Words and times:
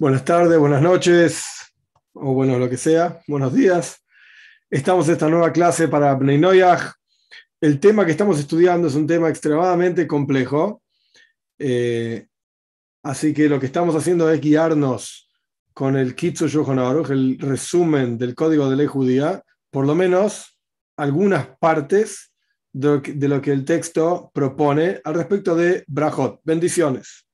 Buenas 0.00 0.24
tardes, 0.24 0.56
buenas 0.56 0.80
noches, 0.80 1.42
o 2.12 2.32
bueno, 2.32 2.56
lo 2.56 2.70
que 2.70 2.76
sea, 2.76 3.20
buenos 3.26 3.52
días. 3.52 4.04
Estamos 4.70 5.08
en 5.08 5.14
esta 5.14 5.28
nueva 5.28 5.52
clase 5.52 5.88
para 5.88 6.14
Noyaj. 6.14 6.92
El 7.60 7.80
tema 7.80 8.04
que 8.06 8.12
estamos 8.12 8.38
estudiando 8.38 8.86
es 8.86 8.94
un 8.94 9.08
tema 9.08 9.28
extremadamente 9.28 10.06
complejo, 10.06 10.82
eh, 11.58 12.28
así 13.02 13.34
que 13.34 13.48
lo 13.48 13.58
que 13.58 13.66
estamos 13.66 13.96
haciendo 13.96 14.30
es 14.30 14.40
guiarnos 14.40 15.28
con 15.74 15.96
el 15.96 16.14
Kitsu 16.14 16.46
Yohon 16.46 16.78
el 17.10 17.36
resumen 17.40 18.16
del 18.16 18.36
código 18.36 18.70
de 18.70 18.76
ley 18.76 18.86
judía, 18.86 19.42
por 19.68 19.84
lo 19.84 19.96
menos 19.96 20.60
algunas 20.96 21.48
partes 21.58 22.32
de, 22.72 23.00
de 23.00 23.28
lo 23.28 23.42
que 23.42 23.50
el 23.50 23.64
texto 23.64 24.30
propone 24.32 25.00
al 25.02 25.14
respecto 25.14 25.56
de 25.56 25.82
Brajot, 25.88 26.40
bendiciones. 26.44 27.27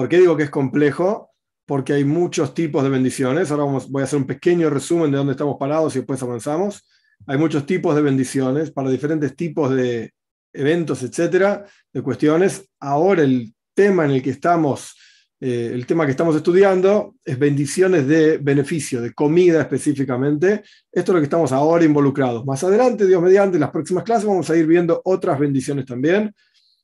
¿Por 0.00 0.08
qué 0.08 0.16
digo 0.16 0.34
que 0.34 0.44
es 0.44 0.50
complejo? 0.50 1.30
Porque 1.66 1.92
hay 1.92 2.04
muchos 2.04 2.54
tipos 2.54 2.82
de 2.82 2.88
bendiciones. 2.88 3.50
Ahora 3.50 3.64
vamos, 3.64 3.90
voy 3.90 4.00
a 4.00 4.04
hacer 4.04 4.18
un 4.18 4.26
pequeño 4.26 4.70
resumen 4.70 5.10
de 5.10 5.18
dónde 5.18 5.32
estamos 5.32 5.58
parados 5.58 5.94
y 5.94 5.98
después 5.98 6.22
avanzamos. 6.22 6.88
Hay 7.26 7.36
muchos 7.36 7.66
tipos 7.66 7.94
de 7.94 8.00
bendiciones 8.00 8.70
para 8.70 8.88
diferentes 8.88 9.36
tipos 9.36 9.70
de 9.74 10.14
eventos, 10.54 11.02
etcétera, 11.02 11.66
de 11.92 12.00
cuestiones. 12.00 12.66
Ahora 12.80 13.24
el 13.24 13.52
tema 13.74 14.06
en 14.06 14.12
el 14.12 14.22
que 14.22 14.30
estamos, 14.30 14.96
eh, 15.38 15.72
el 15.74 15.84
tema 15.84 16.06
que 16.06 16.12
estamos 16.12 16.34
estudiando 16.34 17.16
es 17.22 17.38
bendiciones 17.38 18.08
de 18.08 18.38
beneficio, 18.38 19.02
de 19.02 19.12
comida 19.12 19.60
específicamente. 19.60 20.62
Esto 20.90 21.12
es 21.12 21.14
lo 21.14 21.20
que 21.20 21.24
estamos 21.24 21.52
ahora 21.52 21.84
involucrados. 21.84 22.46
Más 22.46 22.64
adelante, 22.64 23.06
Dios 23.06 23.20
mediante, 23.20 23.58
en 23.58 23.60
las 23.60 23.70
próximas 23.70 24.04
clases 24.04 24.24
vamos 24.24 24.48
a 24.48 24.56
ir 24.56 24.66
viendo 24.66 25.02
otras 25.04 25.38
bendiciones 25.38 25.84
también 25.84 26.34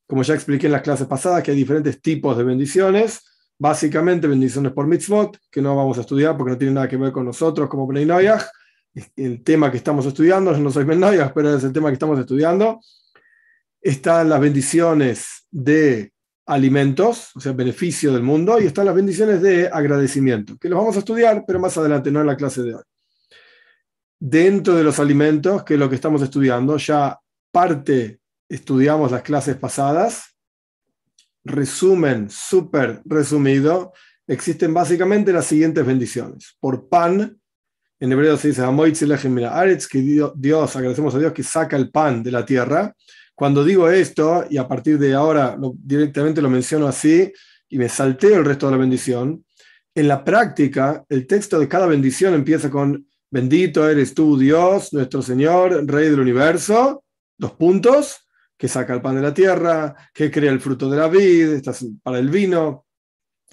como 0.06 0.22
ya 0.22 0.34
expliqué 0.34 0.66
en 0.66 0.72
las 0.72 0.82
clases 0.82 1.06
pasadas, 1.06 1.42
que 1.42 1.50
hay 1.50 1.56
diferentes 1.56 2.00
tipos 2.00 2.36
de 2.36 2.44
bendiciones. 2.44 3.22
Básicamente 3.58 4.26
bendiciones 4.26 4.72
por 4.72 4.86
mitzvot, 4.86 5.38
que 5.50 5.62
no 5.62 5.74
vamos 5.74 5.98
a 5.98 6.02
estudiar 6.02 6.36
porque 6.36 6.52
no 6.52 6.58
tiene 6.58 6.74
nada 6.74 6.88
que 6.88 6.96
ver 6.96 7.10
con 7.10 7.24
nosotros 7.24 7.68
como 7.68 7.86
Bnei 7.86 8.28
El 9.16 9.42
tema 9.42 9.70
que 9.70 9.78
estamos 9.78 10.06
estudiando, 10.06 10.52
yo 10.52 10.60
no 10.60 10.70
soy 10.70 10.84
Ben 10.84 11.00
pero 11.34 11.56
es 11.56 11.64
el 11.64 11.72
tema 11.72 11.88
que 11.88 11.94
estamos 11.94 12.18
estudiando. 12.18 12.80
Están 13.80 14.28
las 14.28 14.40
bendiciones 14.40 15.46
de 15.50 16.12
alimentos, 16.46 17.30
o 17.34 17.40
sea, 17.40 17.52
beneficio 17.52 18.12
del 18.12 18.22
mundo, 18.22 18.60
y 18.60 18.66
están 18.66 18.86
las 18.86 18.94
bendiciones 18.94 19.42
de 19.42 19.68
agradecimiento, 19.68 20.56
que 20.58 20.68
los 20.68 20.78
vamos 20.78 20.96
a 20.96 21.00
estudiar, 21.00 21.44
pero 21.46 21.58
más 21.58 21.76
adelante, 21.76 22.10
no 22.10 22.20
en 22.20 22.26
la 22.26 22.36
clase 22.36 22.62
de 22.62 22.74
hoy. 22.74 22.82
Dentro 24.18 24.74
de 24.74 24.84
los 24.84 25.00
alimentos, 25.00 25.64
que 25.64 25.74
es 25.74 25.80
lo 25.80 25.88
que 25.88 25.96
estamos 25.96 26.22
estudiando, 26.22 26.76
ya 26.76 27.18
parte 27.50 28.20
estudiamos 28.48 29.12
las 29.12 29.22
clases 29.22 29.56
pasadas, 29.56 30.36
resumen 31.44 32.28
súper 32.30 33.02
resumido, 33.04 33.92
existen 34.26 34.74
básicamente 34.74 35.32
las 35.32 35.46
siguientes 35.46 35.84
bendiciones. 35.86 36.56
Por 36.60 36.88
pan, 36.88 37.38
en 37.98 38.12
hebreo 38.12 38.36
se 38.36 38.48
dice 38.48 38.62
que 39.90 39.98
Dios, 40.36 40.76
agradecemos 40.76 41.14
a 41.14 41.18
Dios 41.18 41.32
que 41.32 41.42
saca 41.42 41.76
el 41.76 41.90
pan 41.90 42.22
de 42.22 42.32
la 42.32 42.44
tierra. 42.44 42.94
Cuando 43.34 43.64
digo 43.64 43.88
esto, 43.88 44.44
y 44.50 44.56
a 44.56 44.66
partir 44.66 44.98
de 44.98 45.14
ahora 45.14 45.56
directamente 45.74 46.42
lo 46.42 46.50
menciono 46.50 46.86
así, 46.86 47.32
y 47.68 47.78
me 47.78 47.88
salteo 47.88 48.36
el 48.36 48.44
resto 48.44 48.66
de 48.66 48.72
la 48.72 48.78
bendición, 48.78 49.44
en 49.94 50.08
la 50.08 50.22
práctica, 50.24 51.04
el 51.08 51.26
texto 51.26 51.58
de 51.58 51.68
cada 51.68 51.86
bendición 51.86 52.34
empieza 52.34 52.70
con, 52.70 53.06
bendito 53.30 53.88
eres 53.88 54.14
tú, 54.14 54.38
Dios, 54.38 54.92
nuestro 54.92 55.22
Señor, 55.22 55.86
Rey 55.86 56.10
del 56.10 56.20
universo, 56.20 57.02
dos 57.38 57.52
puntos, 57.52 58.25
que 58.56 58.68
saca 58.68 58.94
el 58.94 59.02
pan 59.02 59.16
de 59.16 59.22
la 59.22 59.34
tierra, 59.34 59.94
que 60.14 60.30
crea 60.30 60.50
el 60.50 60.60
fruto 60.60 60.88
de 60.88 60.96
la 60.96 61.08
vid, 61.08 61.62
para 62.02 62.18
el 62.18 62.30
vino, 62.30 62.86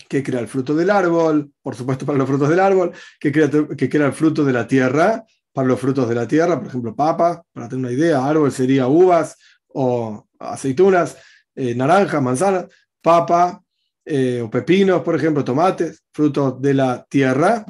que 0.07 0.23
crea 0.23 0.39
el 0.39 0.47
fruto 0.47 0.75
del 0.75 0.89
árbol, 0.89 1.51
por 1.61 1.75
supuesto 1.75 2.05
para 2.05 2.17
los 2.17 2.27
frutos 2.27 2.49
del 2.49 2.59
árbol, 2.59 2.91
que 3.19 3.31
crea, 3.31 4.07
el 4.07 4.13
fruto 4.13 4.43
de 4.43 4.53
la 4.53 4.67
tierra, 4.67 5.23
para 5.51 5.67
los 5.67 5.79
frutos 5.79 6.09
de 6.09 6.15
la 6.15 6.27
tierra, 6.27 6.57
por 6.57 6.67
ejemplo, 6.67 6.95
papa, 6.95 7.43
para 7.51 7.69
tener 7.69 7.85
una 7.85 7.93
idea, 7.93 8.25
árbol 8.25 8.51
sería 8.51 8.87
uvas 8.87 9.37
o 9.67 10.27
aceitunas, 10.39 11.17
eh, 11.55 11.75
naranja, 11.75 12.21
manzana, 12.21 12.67
papa 13.01 13.63
eh, 14.05 14.41
o 14.41 14.49
pepinos, 14.49 15.01
por 15.01 15.15
ejemplo, 15.15 15.43
tomates, 15.43 16.03
frutos 16.11 16.59
de 16.61 16.73
la 16.73 17.05
tierra. 17.07 17.65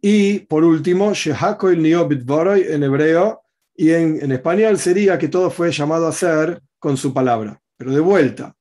Y 0.00 0.40
por 0.40 0.62
último, 0.64 1.12
Shehako 1.12 1.70
el 1.70 1.84
en 1.84 2.82
hebreo, 2.82 3.42
y 3.78 3.92
en, 3.92 4.32
español 4.32 4.76
sería 4.76 5.16
que 5.16 5.28
todo 5.28 5.50
fue 5.50 5.70
llamado 5.70 6.08
a 6.08 6.12
ser 6.12 6.60
con 6.80 6.96
su 6.96 7.14
palabra. 7.14 7.60
Pero 7.76 7.92
de 7.92 8.00
vuelta, 8.00 8.52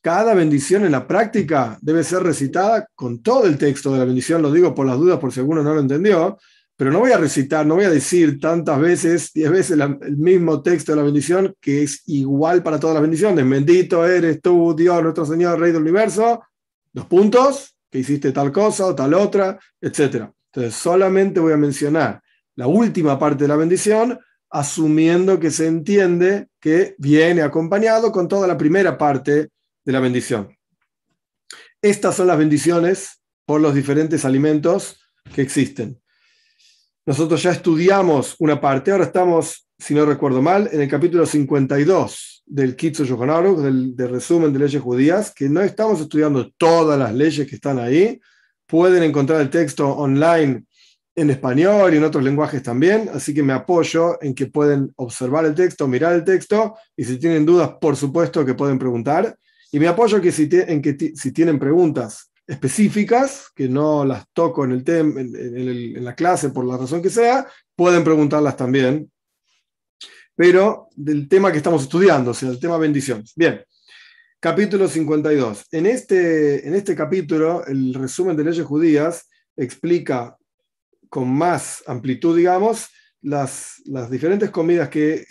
cada 0.00 0.34
bendición 0.34 0.84
en 0.84 0.92
la 0.92 1.04
práctica 1.04 1.76
debe 1.82 2.04
ser 2.04 2.22
recitada 2.22 2.86
con 2.94 3.24
todo 3.24 3.46
el 3.46 3.58
texto 3.58 3.92
de 3.92 3.98
la 3.98 4.04
bendición, 4.04 4.40
lo 4.40 4.52
digo 4.52 4.72
por 4.72 4.86
las 4.86 4.98
dudas, 4.98 5.18
por 5.18 5.32
si 5.32 5.40
alguno 5.40 5.64
no 5.64 5.74
lo 5.74 5.80
entendió, 5.80 6.38
pero 6.76 6.92
no 6.92 7.00
voy 7.00 7.10
a 7.10 7.18
recitar, 7.18 7.66
no 7.66 7.74
voy 7.74 7.86
a 7.86 7.90
decir 7.90 8.38
tantas 8.38 8.80
veces, 8.80 9.32
diez 9.34 9.50
veces 9.50 9.80
el 9.80 10.16
mismo 10.16 10.62
texto 10.62 10.92
de 10.92 10.96
la 10.96 11.02
bendición 11.02 11.56
que 11.60 11.82
es 11.82 12.04
igual 12.06 12.62
para 12.62 12.78
todas 12.78 12.94
las 12.94 13.02
bendiciones. 13.02 13.48
Bendito 13.48 14.06
eres 14.06 14.40
tú, 14.40 14.76
Dios, 14.76 15.02
nuestro 15.02 15.26
Señor, 15.26 15.58
Rey 15.58 15.72
del 15.72 15.82
universo. 15.82 16.40
Dos 16.92 17.06
puntos, 17.06 17.74
que 17.90 17.98
hiciste 17.98 18.30
tal 18.30 18.52
cosa 18.52 18.86
o 18.86 18.94
tal 18.94 19.12
otra, 19.14 19.58
etc. 19.80 20.30
Entonces, 20.52 20.74
solamente 20.74 21.40
voy 21.40 21.52
a 21.52 21.56
mencionar 21.56 22.22
la 22.54 22.68
última 22.68 23.18
parte 23.18 23.42
de 23.42 23.48
la 23.48 23.56
bendición 23.56 24.16
asumiendo 24.52 25.40
que 25.40 25.50
se 25.50 25.66
entiende 25.66 26.48
que 26.60 26.94
viene 26.98 27.40
acompañado 27.40 28.12
con 28.12 28.28
toda 28.28 28.46
la 28.46 28.58
primera 28.58 28.98
parte 28.98 29.48
de 29.84 29.92
la 29.92 29.98
bendición. 29.98 30.54
Estas 31.80 32.14
son 32.14 32.26
las 32.26 32.38
bendiciones 32.38 33.22
por 33.46 33.60
los 33.60 33.74
diferentes 33.74 34.24
alimentos 34.24 35.00
que 35.34 35.42
existen. 35.42 35.98
Nosotros 37.06 37.42
ya 37.42 37.50
estudiamos 37.50 38.36
una 38.38 38.60
parte, 38.60 38.92
ahora 38.92 39.04
estamos, 39.04 39.66
si 39.78 39.94
no 39.94 40.04
recuerdo 40.04 40.42
mal, 40.42 40.68
en 40.70 40.82
el 40.82 40.88
capítulo 40.88 41.26
52 41.26 42.44
del 42.46 42.76
Kitsu 42.76 43.04
Yohanaru, 43.04 43.60
del, 43.60 43.96
del 43.96 44.10
resumen 44.10 44.52
de 44.52 44.58
leyes 44.60 44.82
judías, 44.82 45.32
que 45.34 45.48
no 45.48 45.62
estamos 45.62 46.00
estudiando 46.00 46.52
todas 46.58 46.98
las 46.98 47.12
leyes 47.14 47.48
que 47.48 47.56
están 47.56 47.78
ahí. 47.78 48.20
Pueden 48.66 49.02
encontrar 49.02 49.40
el 49.40 49.50
texto 49.50 49.88
online 49.88 50.64
en 51.14 51.30
español 51.30 51.92
y 51.92 51.98
en 51.98 52.04
otros 52.04 52.24
lenguajes 52.24 52.62
también, 52.62 53.10
así 53.12 53.34
que 53.34 53.42
me 53.42 53.52
apoyo 53.52 54.22
en 54.22 54.34
que 54.34 54.46
pueden 54.46 54.92
observar 54.96 55.44
el 55.44 55.54
texto, 55.54 55.86
mirar 55.86 56.14
el 56.14 56.24
texto 56.24 56.76
y 56.96 57.04
si 57.04 57.18
tienen 57.18 57.44
dudas, 57.44 57.70
por 57.80 57.96
supuesto 57.96 58.44
que 58.44 58.54
pueden 58.54 58.78
preguntar. 58.78 59.36
Y 59.70 59.78
me 59.78 59.88
apoyo 59.88 60.20
que 60.20 60.32
si 60.32 60.48
en 60.52 60.80
que 60.82 61.12
si 61.14 61.32
tienen 61.32 61.58
preguntas 61.58 62.30
específicas, 62.46 63.48
que 63.54 63.68
no 63.68 64.04
las 64.04 64.24
toco 64.32 64.64
en, 64.64 64.72
el 64.72 64.88
en, 64.88 65.96
en 65.96 66.04
la 66.04 66.14
clase 66.14 66.50
por 66.50 66.64
la 66.64 66.76
razón 66.76 67.02
que 67.02 67.10
sea, 67.10 67.46
pueden 67.76 68.04
preguntarlas 68.04 68.56
también. 68.56 69.10
Pero 70.34 70.88
del 70.96 71.28
tema 71.28 71.52
que 71.52 71.58
estamos 71.58 71.82
estudiando, 71.82 72.30
o 72.30 72.34
sea, 72.34 72.50
el 72.50 72.58
tema 72.58 72.78
bendiciones. 72.78 73.32
Bien, 73.36 73.62
capítulo 74.40 74.88
52. 74.88 75.66
En 75.70 75.86
este, 75.86 76.66
en 76.66 76.74
este 76.74 76.96
capítulo, 76.96 77.64
el 77.66 77.94
resumen 77.94 78.36
de 78.36 78.44
leyes 78.44 78.64
judías 78.64 79.28
explica 79.56 80.36
con 81.12 81.30
más 81.30 81.84
amplitud, 81.86 82.34
digamos, 82.34 82.88
las, 83.20 83.82
las 83.84 84.10
diferentes 84.10 84.48
comidas 84.48 84.88
que, 84.88 85.26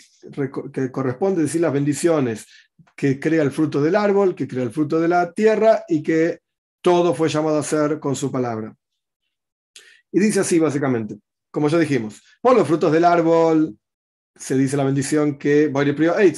que 0.72 0.92
corresponden, 0.92 1.42
decir, 1.42 1.60
las 1.60 1.72
bendiciones 1.72 2.46
que 2.94 3.18
crea 3.18 3.42
el 3.42 3.50
fruto 3.50 3.82
del 3.82 3.96
árbol, 3.96 4.36
que 4.36 4.46
crea 4.46 4.62
el 4.62 4.70
fruto 4.70 5.00
de 5.00 5.08
la 5.08 5.32
tierra 5.32 5.82
y 5.88 6.00
que 6.00 6.38
todo 6.82 7.12
fue 7.14 7.28
llamado 7.28 7.58
a 7.58 7.64
ser 7.64 7.98
con 7.98 8.14
su 8.14 8.30
palabra. 8.30 8.72
Y 10.12 10.20
dice 10.20 10.38
así, 10.38 10.60
básicamente, 10.60 11.18
como 11.50 11.66
ya 11.66 11.80
dijimos, 11.80 12.22
por 12.40 12.54
los 12.54 12.68
frutos 12.68 12.92
del 12.92 13.04
árbol 13.04 13.76
se 14.36 14.56
dice 14.56 14.76
la 14.76 14.84
bendición 14.84 15.36
que, 15.36 15.72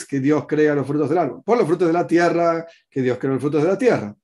que 0.08 0.20
Dios 0.20 0.46
crea 0.46 0.74
los 0.74 0.86
frutos 0.86 1.10
del 1.10 1.18
árbol. 1.18 1.42
Por 1.44 1.58
los 1.58 1.66
frutos 1.66 1.86
de 1.86 1.92
la 1.92 2.06
tierra, 2.06 2.66
que 2.88 3.02
Dios 3.02 3.18
crea 3.18 3.34
los 3.34 3.42
frutos 3.42 3.62
de 3.62 3.68
la 3.68 3.76
tierra. 3.76 4.16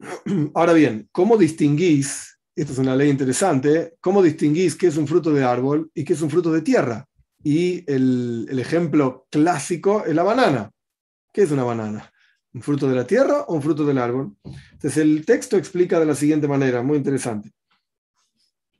Ahora 0.52 0.74
bien, 0.74 1.08
¿cómo 1.10 1.38
distinguís 1.38 2.29
esta 2.60 2.74
es 2.74 2.78
una 2.78 2.94
ley 2.94 3.08
interesante, 3.08 3.96
¿cómo 4.00 4.22
distinguís 4.22 4.76
qué 4.76 4.88
es 4.88 4.96
un 4.96 5.06
fruto 5.06 5.32
de 5.32 5.42
árbol 5.42 5.90
y 5.94 6.04
qué 6.04 6.12
es 6.12 6.20
un 6.20 6.28
fruto 6.28 6.52
de 6.52 6.60
tierra? 6.60 7.06
Y 7.42 7.90
el, 7.90 8.46
ejemplo 8.58 9.26
clásico 9.30 10.04
es 10.04 10.14
la 10.14 10.22
banana. 10.22 10.70
¿Qué 11.32 11.42
es 11.42 11.50
una 11.50 11.64
banana? 11.64 12.12
¿Un 12.52 12.60
fruto 12.60 12.86
de 12.88 12.94
la 12.94 13.06
tierra 13.06 13.42
o 13.42 13.54
un 13.54 13.62
fruto 13.62 13.86
del 13.86 13.96
árbol? 13.96 14.36
Entonces 14.72 14.98
el 14.98 15.24
texto 15.24 15.56
explica 15.56 15.98
de 15.98 16.06
la 16.06 16.14
siguiente 16.14 16.48
manera, 16.48 16.82
muy 16.82 16.98
interesante. 16.98 17.50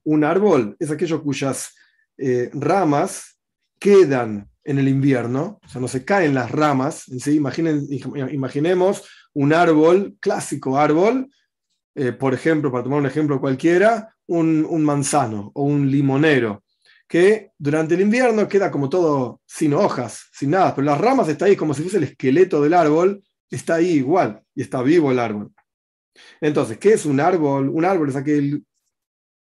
Un 0.05 0.25
árbol 0.25 0.77
es 0.79 0.91
aquello 0.91 1.23
cuyas 1.23 1.75
eh, 2.19 2.50
ramas 2.53 3.38
quedan 3.79 4.50
en 4.62 4.79
el 4.79 4.88
invierno, 4.88 5.59
o 5.65 5.69
sea, 5.69 5.81
no 5.81 5.88
se 5.88 6.05
caen 6.05 6.35
las 6.35 6.50
ramas. 6.50 7.05
Imaginen, 7.29 7.87
imaginemos 8.31 9.09
un 9.32 9.55
árbol, 9.55 10.17
clásico 10.21 10.79
árbol, 10.79 11.31
eh, 12.00 12.12
por 12.12 12.32
ejemplo, 12.32 12.73
para 12.73 12.82
tomar 12.82 12.99
un 12.99 13.05
ejemplo 13.05 13.38
cualquiera, 13.38 14.17
un, 14.26 14.82
manzano 14.82 15.52
o 15.55 15.64
un 15.64 15.91
limonero, 15.91 16.64
que 17.06 17.50
durante 17.58 17.94
el 17.94 18.00
invierno 18.00 18.49
queda 18.49 18.70
como 18.70 18.88
todo 18.88 19.43
sin 19.44 19.75
hojas, 19.75 20.31
sin 20.32 20.52
nada, 20.52 20.75
pero 20.75 20.87
las 20.87 20.99
ramas 20.99 21.29
están 21.29 21.49
ahí 21.49 21.56
como 21.56 21.75
si 21.75 21.82
fuese 21.82 21.99
el 21.99 22.05
esqueleto 22.05 22.62
del 22.62 22.73
árbol, 22.73 23.23
está 23.50 23.75
ahí 23.75 23.91
igual 23.99 24.43
y 24.55 24.62
está 24.62 24.81
vivo 24.81 25.11
el 25.11 25.19
árbol. 25.19 25.52
Entonces, 26.41 26.79
¿qué 26.79 26.94
es 26.94 27.05
un 27.05 27.20
árbol? 27.20 27.69
Un 27.69 27.85
árbol 27.85 28.08
es 28.08 28.17
aquel, 28.17 28.64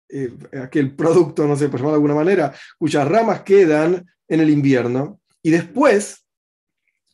eh, 0.07 0.33
aquel 0.63 0.95
producto, 0.95 1.45
no 1.45 1.57
sé, 1.57 1.67
por 1.67 1.81
llamarlo 1.81 1.97
de 1.99 2.07
alguna 2.07 2.15
manera, 2.15 2.55
cuyas 2.77 3.05
ramas 3.05 3.41
quedan 3.41 4.05
en 4.29 4.39
el 4.39 4.49
invierno 4.49 5.19
y 5.41 5.49
después 5.49 6.25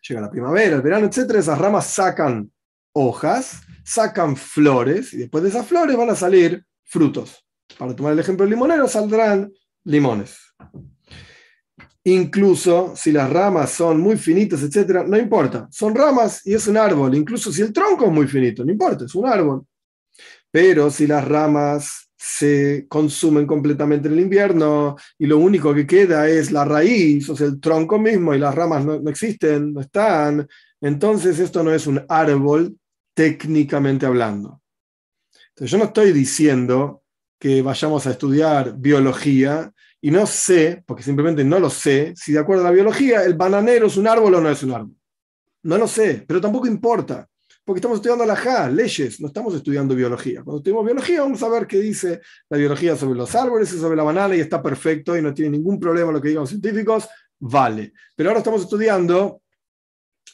llega 0.07 0.21
la 0.21 0.29
primavera, 0.29 0.75
el 0.75 0.83
verano, 0.83 1.07
etcétera, 1.07 1.39
esas 1.39 1.57
ramas 1.57 1.87
sacan 1.87 2.51
hojas, 2.93 3.63
sacan 3.83 4.35
flores 4.35 5.13
y 5.13 5.17
después 5.17 5.43
de 5.43 5.49
esas 5.49 5.67
flores 5.67 5.95
van 5.95 6.09
a 6.09 6.15
salir 6.15 6.63
frutos. 6.83 7.45
Para 7.77 7.95
tomar 7.95 8.13
el 8.13 8.19
ejemplo 8.19 8.45
limonero, 8.45 8.87
saldrán 8.87 9.51
limones. 9.83 10.37
Incluso 12.03 12.93
si 12.95 13.11
las 13.11 13.29
ramas 13.29 13.71
son 13.71 13.99
muy 13.99 14.17
finitas, 14.17 14.63
etcétera, 14.63 15.03
no 15.07 15.17
importa. 15.17 15.67
Son 15.71 15.93
ramas 15.93 16.45
y 16.45 16.53
es 16.53 16.67
un 16.67 16.77
árbol. 16.77 17.15
Incluso 17.15 17.51
si 17.51 17.61
el 17.61 17.71
tronco 17.71 18.05
es 18.05 18.11
muy 18.11 18.27
finito, 18.27 18.65
no 18.65 18.71
importa, 18.71 19.05
es 19.05 19.15
un 19.15 19.27
árbol. 19.27 19.65
Pero 20.49 20.89
si 20.89 21.07
las 21.07 21.27
ramas 21.27 22.09
se 22.17 22.85
consumen 22.87 23.47
completamente 23.47 24.07
en 24.07 24.13
el 24.13 24.19
invierno 24.19 24.95
y 25.17 25.25
lo 25.25 25.37
único 25.37 25.73
que 25.73 25.87
queda 25.87 26.27
es 26.27 26.51
la 26.51 26.65
raíz, 26.65 27.29
o 27.29 27.35
sea, 27.35 27.47
el 27.47 27.59
tronco 27.59 27.97
mismo 27.97 28.33
y 28.33 28.39
las 28.39 28.53
ramas 28.53 28.85
no, 28.85 28.99
no 28.99 29.09
existen, 29.09 29.73
no 29.73 29.81
están, 29.81 30.47
entonces 30.81 31.39
esto 31.39 31.63
no 31.63 31.73
es 31.73 31.87
un 31.87 32.03
árbol 32.09 32.75
técnicamente 33.21 34.07
hablando. 34.07 34.63
Entonces 35.49 35.69
yo 35.69 35.77
no 35.77 35.83
estoy 35.83 36.11
diciendo 36.11 37.03
que 37.37 37.61
vayamos 37.61 38.07
a 38.07 38.11
estudiar 38.11 38.75
biología 38.75 39.71
y 40.01 40.09
no 40.09 40.25
sé, 40.25 40.83
porque 40.87 41.03
simplemente 41.03 41.43
no 41.43 41.59
lo 41.59 41.69
sé, 41.69 42.15
si 42.15 42.31
de 42.31 42.39
acuerdo 42.39 42.63
a 42.63 42.69
la 42.69 42.71
biología 42.71 43.23
el 43.23 43.35
bananero 43.35 43.85
es 43.85 43.97
un 43.97 44.07
árbol 44.07 44.33
o 44.33 44.41
no 44.41 44.49
es 44.49 44.63
un 44.63 44.71
árbol. 44.71 44.95
No 45.61 45.77
lo 45.77 45.87
sé, 45.87 46.25
pero 46.27 46.41
tampoco 46.41 46.65
importa, 46.65 47.29
porque 47.63 47.77
estamos 47.77 47.97
estudiando 47.97 48.25
la 48.25 48.35
JA, 48.35 48.67
leyes, 48.71 49.21
no 49.21 49.27
estamos 49.27 49.53
estudiando 49.53 49.93
biología. 49.93 50.41
Cuando 50.41 50.57
estudiamos 50.57 50.85
biología 50.85 51.21
vamos 51.21 51.43
a 51.43 51.49
ver 51.49 51.67
qué 51.67 51.77
dice 51.77 52.21
la 52.49 52.57
biología 52.57 52.95
sobre 52.95 53.19
los 53.19 53.35
árboles 53.35 53.71
y 53.71 53.77
sobre 53.77 53.97
la 53.97 54.03
banana 54.03 54.35
y 54.35 54.39
está 54.39 54.63
perfecto 54.63 55.15
y 55.15 55.21
no 55.21 55.31
tiene 55.31 55.51
ningún 55.51 55.79
problema 55.79 56.11
lo 56.11 56.19
que 56.19 56.29
digan 56.29 56.41
los 56.41 56.49
científicos, 56.49 57.07
vale. 57.37 57.93
Pero 58.15 58.29
ahora 58.29 58.39
estamos 58.39 58.63
estudiando 58.63 59.43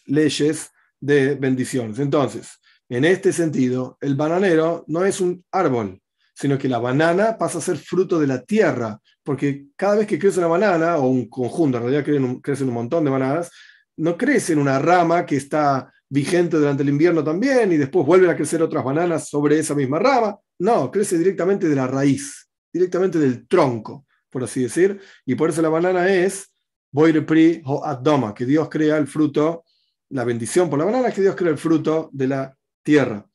leyes 0.05 0.71
de 1.01 1.35
bendiciones. 1.35 1.99
Entonces, 1.99 2.61
en 2.89 3.05
este 3.05 3.33
sentido, 3.33 3.97
el 4.01 4.15
bananero 4.15 4.85
no 4.87 5.05
es 5.05 5.19
un 5.19 5.43
árbol, 5.51 6.01
sino 6.33 6.57
que 6.57 6.69
la 6.69 6.79
banana 6.79 7.37
pasa 7.37 7.57
a 7.57 7.61
ser 7.61 7.77
fruto 7.77 8.19
de 8.19 8.27
la 8.27 8.43
tierra, 8.43 8.99
porque 9.23 9.67
cada 9.75 9.95
vez 9.95 10.07
que 10.07 10.19
crece 10.19 10.39
una 10.39 10.47
banana, 10.47 10.97
o 10.97 11.07
un 11.07 11.27
conjunto, 11.27 11.77
en 11.77 11.83
realidad 11.83 12.39
crecen 12.41 12.67
un, 12.67 12.73
montón 12.73 13.03
de 13.03 13.09
bananas, 13.09 13.51
no 13.97 14.17
crece 14.17 14.53
en 14.53 14.59
una 14.59 14.79
rama 14.79 15.25
que 15.25 15.35
está 15.35 15.91
vigente 16.09 16.57
durante 16.57 16.83
el 16.83 16.89
invierno 16.89 17.23
también 17.23 17.73
y 17.73 17.77
después 17.77 18.05
vuelven 18.05 18.29
a 18.29 18.35
crecer 18.35 18.61
otras 18.61 18.83
bananas 18.83 19.27
sobre 19.27 19.59
esa 19.59 19.75
misma 19.75 19.99
rama. 19.99 20.37
No, 20.59 20.89
crece 20.91 21.17
directamente 21.17 21.67
de 21.67 21.75
la 21.75 21.87
raíz, 21.87 22.47
directamente 22.71 23.19
del 23.19 23.47
tronco, 23.47 24.05
por 24.29 24.43
así 24.43 24.63
decir. 24.63 25.01
Y 25.25 25.35
por 25.35 25.49
eso 25.49 25.61
la 25.61 25.69
banana 25.69 26.07
es 26.07 26.53
Boirepri 26.91 27.63
o 27.65 27.83
Adoma, 27.83 28.33
que 28.33 28.45
Dios 28.45 28.69
crea 28.69 28.97
el 28.97 29.07
fruto, 29.07 29.65
la 30.09 30.23
bendición 30.23 30.69
por 30.69 30.79
la 30.79 30.85
banana 30.85 31.11
que 31.11 31.21
Dios 31.21 31.35
crea 31.35 31.51
el 31.51 31.57
fruto 31.57 32.09
de 32.13 32.27
la 32.27 32.56
tierra 32.87 33.27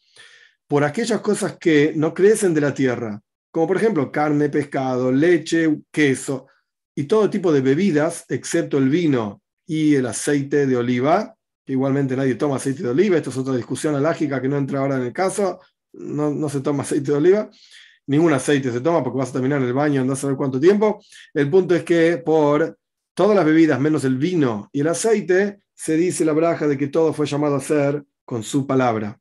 por 0.67 0.85
aquellas 0.85 1.21
cosas 1.21 1.59
que 1.59 1.93
no 1.95 2.15
crecen 2.15 2.55
de 2.55 2.63
la 2.63 2.73
tierra, 2.73 3.21
como 3.51 3.67
por 3.67 3.77
ejemplo 3.77 4.11
carne, 4.11 4.49
pescado, 4.49 5.13
leche, 5.13 5.83
queso 5.91 6.47
y 6.95 7.05
todo 7.05 7.29
tipo 7.29 7.53
de 7.53 7.61
bebidas, 7.61 8.25
excepto 8.31 8.79
el 8.79 8.89
vino 8.89 9.43
y 9.67 9.97
el 9.97 10.07
aceite 10.07 10.67
de 10.67 10.75
oliva, 10.75 11.37
que 11.67 11.75
igualmente 11.75 12.17
nadie 12.17 12.37
toma 12.37 12.57
aceite 12.57 12.83
de 12.83 12.89
oliva, 12.89 13.19
esto 13.19 13.29
es 13.29 13.37
otra 13.37 13.55
discusión 13.55 13.95
alágica 13.95 14.41
que 14.41 14.49
no 14.49 14.57
entra 14.57 14.79
ahora 14.79 14.97
en 14.97 15.03
el 15.03 15.13
caso, 15.13 15.61
no, 15.93 16.31
no 16.31 16.49
se 16.49 16.63
toma 16.63 16.85
aceite 16.85 17.11
de 17.11 17.19
oliva, 17.19 17.51
ningún 18.07 18.33
aceite 18.33 18.73
se 18.73 18.81
toma 18.81 19.05
porque 19.05 19.19
vas 19.19 19.29
a 19.29 19.35
terminar 19.35 19.61
en 19.61 19.69
el 19.69 19.75
baño, 19.75 20.03
no 20.07 20.17
saber 20.17 20.37
cuánto 20.39 20.59
tiempo. 20.59 21.05
El 21.35 21.51
punto 21.51 21.75
es 21.75 21.85
que 21.85 22.17
por 22.17 22.79
todas 23.13 23.37
las 23.37 23.45
bebidas, 23.45 23.79
menos 23.79 24.05
el 24.05 24.17
vino 24.17 24.71
y 24.73 24.81
el 24.81 24.89
aceite, 24.89 25.65
se 25.75 25.99
dice 25.99 26.25
la 26.25 26.33
braja 26.33 26.67
de 26.67 26.79
que 26.79 26.89
todo 26.89 27.13
fue 27.13 27.27
llamado 27.27 27.57
a 27.57 27.61
ser 27.61 28.05
con 28.25 28.43
su 28.43 28.67
palabra 28.67 29.19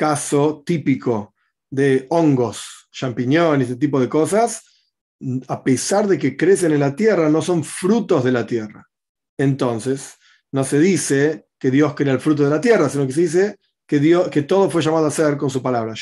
caso 0.00 0.62
típico 0.64 1.34
de 1.68 2.06
hongos, 2.08 2.88
champiñones, 2.90 3.68
este 3.68 3.78
tipo 3.78 4.00
de 4.00 4.08
cosas, 4.08 4.64
a 5.46 5.62
pesar 5.62 6.06
de 6.08 6.18
que 6.18 6.38
crecen 6.38 6.72
en 6.72 6.80
la 6.80 6.96
tierra, 6.96 7.28
no 7.28 7.42
son 7.42 7.62
frutos 7.62 8.24
de 8.24 8.32
la 8.32 8.46
tierra. 8.46 8.88
Entonces, 9.36 10.14
no 10.52 10.64
se 10.64 10.78
dice 10.78 11.48
que 11.58 11.70
Dios 11.70 11.94
crea 11.94 12.14
el 12.14 12.20
fruto 12.20 12.44
de 12.44 12.48
la 12.48 12.62
tierra, 12.62 12.88
sino 12.88 13.06
que 13.06 13.12
se 13.12 13.20
dice 13.20 13.58
que, 13.86 13.98
Dios, 13.98 14.30
que 14.30 14.40
todo 14.40 14.70
fue 14.70 14.80
llamado 14.80 15.04
a 15.04 15.10
ser 15.10 15.36
con 15.36 15.50
su 15.50 15.60
palabra. 15.62 15.92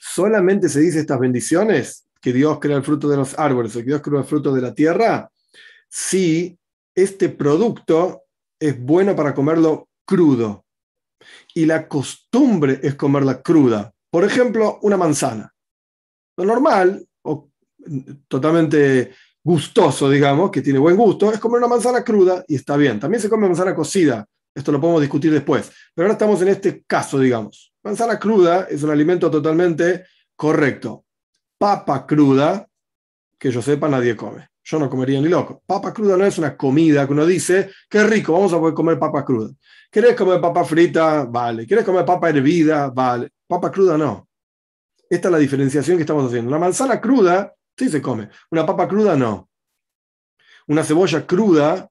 Solamente 0.00 0.70
se 0.70 0.80
dice 0.80 1.00
estas 1.00 1.20
bendiciones, 1.20 2.08
que 2.22 2.32
Dios 2.32 2.58
crea 2.58 2.78
el 2.78 2.84
fruto 2.84 3.06
de 3.06 3.18
los 3.18 3.38
árboles, 3.38 3.76
o 3.76 3.80
que 3.80 3.84
Dios 3.84 4.00
crea 4.00 4.20
el 4.20 4.26
fruto 4.26 4.54
de 4.54 4.62
la 4.62 4.72
tierra, 4.72 5.30
si 5.90 6.58
este 6.94 7.28
producto 7.28 8.22
es 8.58 8.80
bueno 8.80 9.14
para 9.14 9.34
comerlo 9.34 9.89
crudo. 10.10 10.64
Y 11.54 11.66
la 11.66 11.86
costumbre 11.86 12.80
es 12.82 12.96
comerla 12.96 13.42
cruda. 13.42 13.92
Por 14.10 14.24
ejemplo, 14.24 14.80
una 14.82 14.96
manzana. 14.96 15.54
Lo 16.36 16.44
normal, 16.44 17.06
o 17.22 17.48
totalmente 18.26 19.14
gustoso, 19.44 20.10
digamos, 20.10 20.50
que 20.50 20.62
tiene 20.62 20.80
buen 20.80 20.96
gusto, 20.96 21.32
es 21.32 21.38
comer 21.38 21.58
una 21.58 21.68
manzana 21.68 22.02
cruda 22.02 22.44
y 22.48 22.56
está 22.56 22.76
bien. 22.76 22.98
También 22.98 23.20
se 23.20 23.30
come 23.30 23.46
manzana 23.46 23.72
cocida. 23.72 24.26
Esto 24.52 24.72
lo 24.72 24.80
podemos 24.80 25.00
discutir 25.00 25.32
después. 25.32 25.70
Pero 25.94 26.06
ahora 26.06 26.14
estamos 26.14 26.42
en 26.42 26.48
este 26.48 26.82
caso, 26.88 27.16
digamos. 27.20 27.72
Manzana 27.84 28.18
cruda 28.18 28.66
es 28.68 28.82
un 28.82 28.90
alimento 28.90 29.30
totalmente 29.30 30.06
correcto. 30.34 31.04
Papa 31.56 32.04
cruda, 32.04 32.66
que 33.38 33.52
yo 33.52 33.62
sepa, 33.62 33.88
nadie 33.88 34.16
come. 34.16 34.49
Yo 34.62 34.78
no 34.78 34.90
comería 34.90 35.20
ni 35.20 35.28
loco. 35.28 35.62
Papa 35.66 35.92
cruda 35.92 36.16
no 36.16 36.24
es 36.24 36.38
una 36.38 36.56
comida 36.56 37.06
que 37.06 37.12
uno 37.12 37.26
dice, 37.26 37.70
qué 37.88 38.04
rico, 38.04 38.32
vamos 38.32 38.52
a 38.52 38.58
poder 38.58 38.74
comer 38.74 38.98
papa 38.98 39.24
cruda. 39.24 39.50
¿Querés 39.90 40.14
comer 40.14 40.40
papa 40.40 40.64
frita? 40.64 41.24
Vale. 41.24 41.66
¿Querés 41.66 41.84
comer 41.84 42.04
papa 42.04 42.28
hervida? 42.28 42.90
Vale. 42.90 43.30
Papa 43.46 43.70
cruda 43.70 43.98
no. 43.98 44.28
Esta 45.08 45.28
es 45.28 45.32
la 45.32 45.38
diferenciación 45.38 45.96
que 45.96 46.02
estamos 46.02 46.26
haciendo. 46.26 46.48
Una 46.48 46.58
manzana 46.58 47.00
cruda 47.00 47.52
sí 47.76 47.88
se 47.88 48.00
come. 48.00 48.28
Una 48.50 48.64
papa 48.64 48.86
cruda 48.86 49.16
no. 49.16 49.48
Una 50.68 50.84
cebolla 50.84 51.26
cruda, 51.26 51.88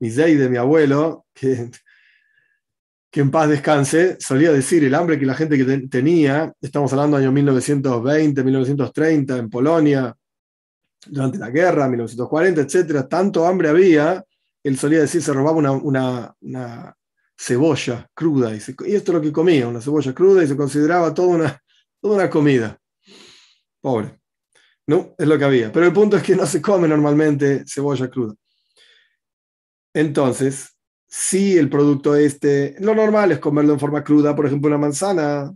mi 0.00 0.08
de 0.10 0.48
mi 0.48 0.56
abuelo, 0.56 1.26
que, 1.32 1.70
que 3.08 3.20
en 3.20 3.30
paz 3.30 3.48
descanse, 3.48 4.16
solía 4.18 4.50
decir 4.50 4.82
el 4.82 4.96
hambre 4.96 5.18
que 5.20 5.26
la 5.26 5.34
gente 5.34 5.56
que 5.56 5.86
tenía, 5.86 6.52
estamos 6.60 6.92
hablando 6.92 7.16
del 7.16 7.26
año 7.26 7.32
1920, 7.32 8.42
1930, 8.42 9.36
en 9.36 9.48
Polonia, 9.48 10.16
durante 11.06 11.38
la 11.38 11.50
guerra, 11.50 11.88
1940, 11.88 12.60
etcétera, 12.60 13.08
tanto 13.08 13.46
hambre 13.46 13.68
había 13.68 14.24
él 14.62 14.78
solía 14.78 15.00
decir, 15.00 15.22
se 15.22 15.32
robaba 15.32 15.58
una, 15.58 16.96
cebolla 17.36 18.08
cruda, 18.14 18.54
y, 18.54 18.58
esto 18.58 18.84
es 18.86 19.08
lo 19.08 19.20
que 19.20 19.32
comía, 19.32 19.66
una 19.66 19.80
cebolla 19.80 20.14
cruda, 20.14 20.44
y 20.44 20.46
se 20.46 20.56
consideraba 20.56 21.12
toda 21.12 21.28
una, 21.28 21.62
toda 22.00 22.16
una 22.16 22.30
comida. 22.30 22.78
Pobre. 23.80 24.20
No, 24.86 25.14
es 25.18 25.26
lo 25.26 25.38
que 25.38 25.44
había. 25.44 25.72
Pero 25.72 25.86
el 25.86 25.92
punto 25.92 26.16
es 26.16 26.22
que 26.22 26.36
no 26.36 26.46
se 26.46 26.62
come 26.62 26.86
normalmente 26.86 27.64
cebolla 27.66 28.08
cruda. 28.08 28.34
Entonces, 29.92 30.76
si 31.08 31.58
el 31.58 31.68
producto 31.68 32.14
este, 32.14 32.76
lo 32.78 32.94
normal 32.94 33.32
es 33.32 33.38
comerlo 33.38 33.72
en 33.72 33.80
forma 33.80 34.04
cruda, 34.04 34.36
por 34.36 34.46
ejemplo, 34.46 34.68
una 34.68 34.78
manzana, 34.78 35.52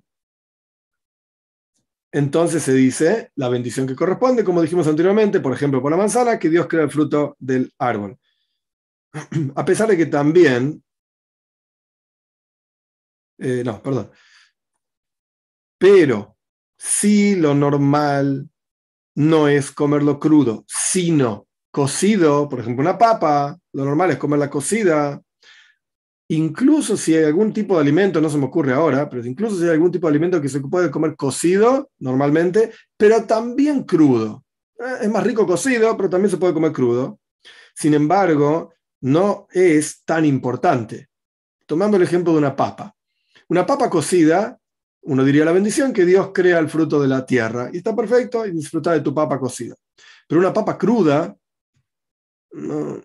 entonces 2.16 2.62
se 2.62 2.72
dice 2.72 3.30
la 3.34 3.50
bendición 3.50 3.86
que 3.86 3.94
corresponde, 3.94 4.42
como 4.42 4.62
dijimos 4.62 4.86
anteriormente, 4.86 5.38
por 5.40 5.52
ejemplo, 5.52 5.82
por 5.82 5.90
la 5.90 5.98
manzana, 5.98 6.38
que 6.38 6.48
Dios 6.48 6.66
crea 6.66 6.84
el 6.84 6.90
fruto 6.90 7.36
del 7.38 7.70
árbol. 7.78 8.18
a 9.54 9.64
pesar 9.66 9.86
de 9.86 9.98
que 9.98 10.06
también, 10.06 10.82
eh, 13.36 13.62
no, 13.62 13.82
perdón, 13.82 14.10
pero 15.76 16.38
si 16.78 17.36
lo 17.36 17.54
normal 17.54 18.48
no 19.16 19.48
es 19.48 19.70
comerlo 19.70 20.18
crudo, 20.18 20.64
sino 20.66 21.46
cocido, 21.70 22.48
por 22.48 22.60
ejemplo, 22.60 22.80
una 22.80 22.96
papa, 22.96 23.58
lo 23.74 23.84
normal 23.84 24.12
es 24.12 24.16
comerla 24.16 24.48
cocida, 24.48 25.20
incluso 26.28 26.96
si 26.96 27.14
hay 27.14 27.24
algún 27.24 27.52
tipo 27.52 27.74
de 27.74 27.82
alimento, 27.82 28.20
no 28.20 28.28
se 28.28 28.38
me 28.38 28.46
ocurre 28.46 28.72
ahora, 28.72 29.08
pero 29.08 29.24
incluso 29.24 29.56
si 29.56 29.64
hay 29.64 29.70
algún 29.70 29.92
tipo 29.92 30.06
de 30.06 30.12
alimento 30.12 30.40
que 30.40 30.48
se 30.48 30.60
puede 30.60 30.90
comer 30.90 31.16
cocido 31.16 31.90
normalmente, 31.98 32.72
pero 32.96 33.24
también 33.24 33.84
crudo. 33.84 34.44
Eh, 34.78 34.98
es 35.02 35.10
más 35.10 35.24
rico 35.24 35.46
cocido, 35.46 35.96
pero 35.96 36.10
también 36.10 36.30
se 36.30 36.36
puede 36.36 36.54
comer 36.54 36.72
crudo. 36.72 37.18
Sin 37.74 37.94
embargo, 37.94 38.72
no 39.02 39.46
es 39.50 40.02
tan 40.04 40.24
importante. 40.24 41.08
Tomando 41.66 41.96
el 41.96 42.02
ejemplo 42.02 42.32
de 42.32 42.38
una 42.38 42.56
papa. 42.56 42.94
Una 43.48 43.66
papa 43.66 43.88
cocida, 43.88 44.58
uno 45.02 45.24
diría 45.24 45.44
la 45.44 45.52
bendición 45.52 45.92
que 45.92 46.04
Dios 46.04 46.30
crea 46.32 46.58
el 46.58 46.68
fruto 46.68 47.00
de 47.00 47.08
la 47.08 47.24
tierra. 47.24 47.70
Y 47.72 47.78
está 47.78 47.94
perfecto 47.94 48.46
y 48.46 48.52
disfruta 48.52 48.92
de 48.92 49.00
tu 49.00 49.14
papa 49.14 49.38
cocida. 49.38 49.74
Pero 50.26 50.40
una 50.40 50.52
papa 50.52 50.76
cruda, 50.76 51.36
no, 52.52 53.00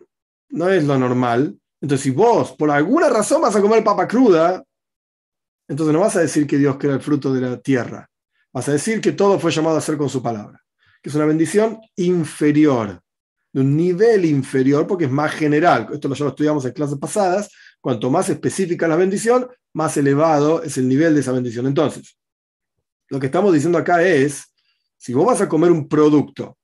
no 0.49 0.69
es 0.69 0.83
lo 0.83 0.97
normal. 0.97 1.59
Entonces, 1.81 2.03
si 2.03 2.11
vos 2.11 2.51
por 2.53 2.69
alguna 2.69 3.09
razón 3.09 3.41
vas 3.41 3.55
a 3.55 3.61
comer 3.61 3.83
papa 3.83 4.07
cruda, 4.07 4.63
entonces 5.67 5.93
no 5.93 5.99
vas 5.99 6.15
a 6.15 6.21
decir 6.21 6.45
que 6.45 6.57
Dios 6.57 6.77
crea 6.77 6.93
el 6.93 7.01
fruto 7.01 7.33
de 7.33 7.41
la 7.41 7.59
tierra. 7.59 8.07
Vas 8.53 8.69
a 8.69 8.73
decir 8.73 9.01
que 9.01 9.13
todo 9.13 9.39
fue 9.39 9.51
llamado 9.51 9.77
a 9.77 9.81
ser 9.81 9.97
con 9.97 10.09
su 10.09 10.21
palabra. 10.21 10.61
Que 11.01 11.09
es 11.09 11.15
una 11.15 11.25
bendición 11.25 11.79
inferior, 11.95 13.01
de 13.51 13.61
un 13.61 13.75
nivel 13.75 14.25
inferior, 14.25 14.85
porque 14.85 15.05
es 15.05 15.11
más 15.11 15.31
general. 15.31 15.87
Esto 15.91 16.13
ya 16.13 16.25
lo 16.25 16.29
estudiamos 16.29 16.65
en 16.65 16.73
clases 16.73 16.99
pasadas. 16.99 17.49
Cuanto 17.79 18.11
más 18.11 18.29
específica 18.29 18.87
la 18.87 18.95
bendición, 18.95 19.47
más 19.73 19.97
elevado 19.97 20.61
es 20.61 20.77
el 20.77 20.87
nivel 20.87 21.15
de 21.15 21.21
esa 21.21 21.31
bendición. 21.31 21.65
Entonces, 21.65 22.15
lo 23.09 23.19
que 23.19 23.25
estamos 23.25 23.53
diciendo 23.53 23.77
acá 23.77 24.03
es, 24.03 24.53
si 24.97 25.13
vos 25.13 25.25
vas 25.25 25.41
a 25.41 25.49
comer 25.49 25.71
un 25.71 25.87
producto, 25.87 26.57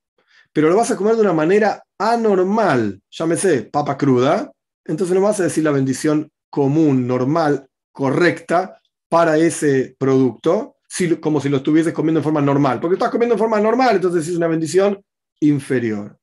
pero 0.52 0.68
lo 0.68 0.76
vas 0.76 0.90
a 0.90 0.96
comer 0.96 1.16
de 1.16 1.22
una 1.22 1.32
manera 1.32 1.82
anormal, 1.98 3.02
llámese 3.10 3.62
papa 3.62 3.96
cruda, 3.96 4.52
entonces 4.88 5.14
no 5.14 5.22
vas 5.22 5.38
a 5.38 5.44
decir 5.44 5.62
la 5.62 5.70
bendición 5.70 6.32
común, 6.50 7.06
normal, 7.06 7.68
correcta 7.92 8.80
para 9.08 9.36
ese 9.38 9.94
producto, 9.98 10.76
como 11.20 11.40
si 11.40 11.48
lo 11.48 11.58
estuvieses 11.58 11.92
comiendo 11.92 12.20
en 12.20 12.24
forma 12.24 12.40
normal. 12.40 12.80
Porque 12.80 12.94
estás 12.94 13.10
comiendo 13.10 13.34
en 13.34 13.38
forma 13.38 13.60
normal, 13.60 13.96
entonces 13.96 14.26
es 14.26 14.36
una 14.36 14.48
bendición 14.48 15.04
inferior. 15.40 16.18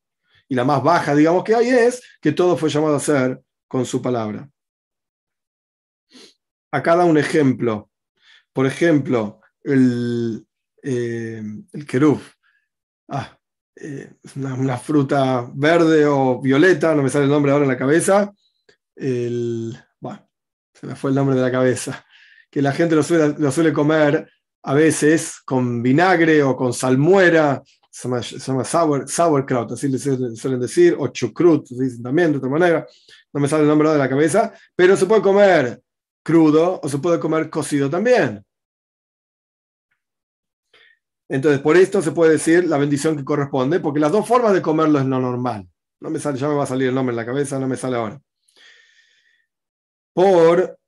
Y 0.50 0.56
la 0.56 0.64
más 0.64 0.84
baja, 0.84 1.16
digamos, 1.16 1.44
que 1.44 1.56
hay 1.56 1.70
es 1.70 2.02
que 2.20 2.32
todo 2.32 2.58
fue 2.58 2.70
llamado 2.70 2.96
a 2.96 3.00
ser 3.00 3.42
con 3.68 3.86
su 3.86 4.02
palabra. 4.02 4.50
Acá 6.72 6.96
da 6.96 7.06
un 7.06 7.18
ejemplo. 7.18 7.90
Por 8.52 8.66
ejemplo, 8.66 9.42
el, 9.64 10.46
eh, 10.82 11.42
el. 11.72 12.20
Ah, 13.10 13.38
eh, 13.76 14.14
una, 14.36 14.78
fruta 14.78 15.50
verde 15.54 16.06
o 16.06 16.42
violeta, 16.42 16.96
no 16.96 17.04
me 17.04 17.10
sale 17.10 17.26
el 17.26 17.32
nombre 17.32 17.52
ahora 17.52 17.66
en 17.66 17.72
la 17.72 17.78
cabeza. 17.78 18.34
El, 18.96 19.78
bueno, 20.00 20.30
se 20.74 20.88
me 20.88 20.96
fue 20.96 21.12
el 21.12 21.16
nombre 21.16 21.36
de 21.36 21.42
la 21.42 21.52
cabeza. 21.52 22.06
Que 22.50 22.62
la 22.62 22.72
gente 22.72 22.96
lo 22.96 23.04
suele, 23.04 23.74
comer 23.74 24.32
a 24.64 24.74
veces 24.74 25.42
con 25.46 25.84
vinagre 25.84 26.42
o 26.44 26.56
con 26.56 26.74
salmuera, 26.74 27.62
se 27.90 28.10
llama, 28.10 28.64
sauerkraut, 28.64 29.72
así 29.72 29.88
le 29.88 29.98
suelen 29.98 30.60
decir, 30.60 30.96
o 30.98 31.08
chucrut, 31.10 31.66
se 31.68 31.82
dicen 31.82 32.04
también 32.04 32.32
de 32.32 32.38
otra 32.38 32.50
manera, 32.50 32.88
no 33.34 33.40
me 33.40 33.48
sale 33.48 33.64
el 33.64 33.70
nombre 33.70 33.90
de 33.90 33.98
la 33.98 34.10
cabeza, 34.10 34.54
pero 34.76 34.98
se 34.98 35.06
puede 35.06 35.22
comer 35.22 35.82
crudo 36.24 36.80
o 36.82 36.90
se 36.90 36.98
puede 36.98 37.20
comer 37.20 37.50
cocido 37.50 37.90
también. 37.90 38.44
Entonces, 41.30 41.60
por 41.62 41.78
esto 41.78 42.02
se 42.02 42.12
puede 42.12 42.34
decir 42.34 42.66
la 42.66 42.78
bendición 42.78 43.16
que 43.16 43.24
corresponde, 43.24 43.80
porque 43.80 44.00
las 44.00 44.12
dos 44.12 44.28
formas 44.28 44.54
de 44.54 44.62
comerlo 44.62 45.00
es 45.00 45.06
lo 45.06 45.20
normal. 45.20 45.68
No 46.00 46.10
me 46.10 46.20
sale, 46.20 46.38
ya 46.38 46.48
me 46.48 46.56
va 46.56 46.64
a 46.64 46.68
salir 46.68 46.90
el 46.90 46.96
nombre 46.96 47.14
en 47.14 47.18
la 47.18 47.26
cabeza, 47.26 47.60
no 47.60 47.68
me 47.68 47.78
sale 47.78 47.96
ahora. 47.96 48.22
Por 50.16 50.80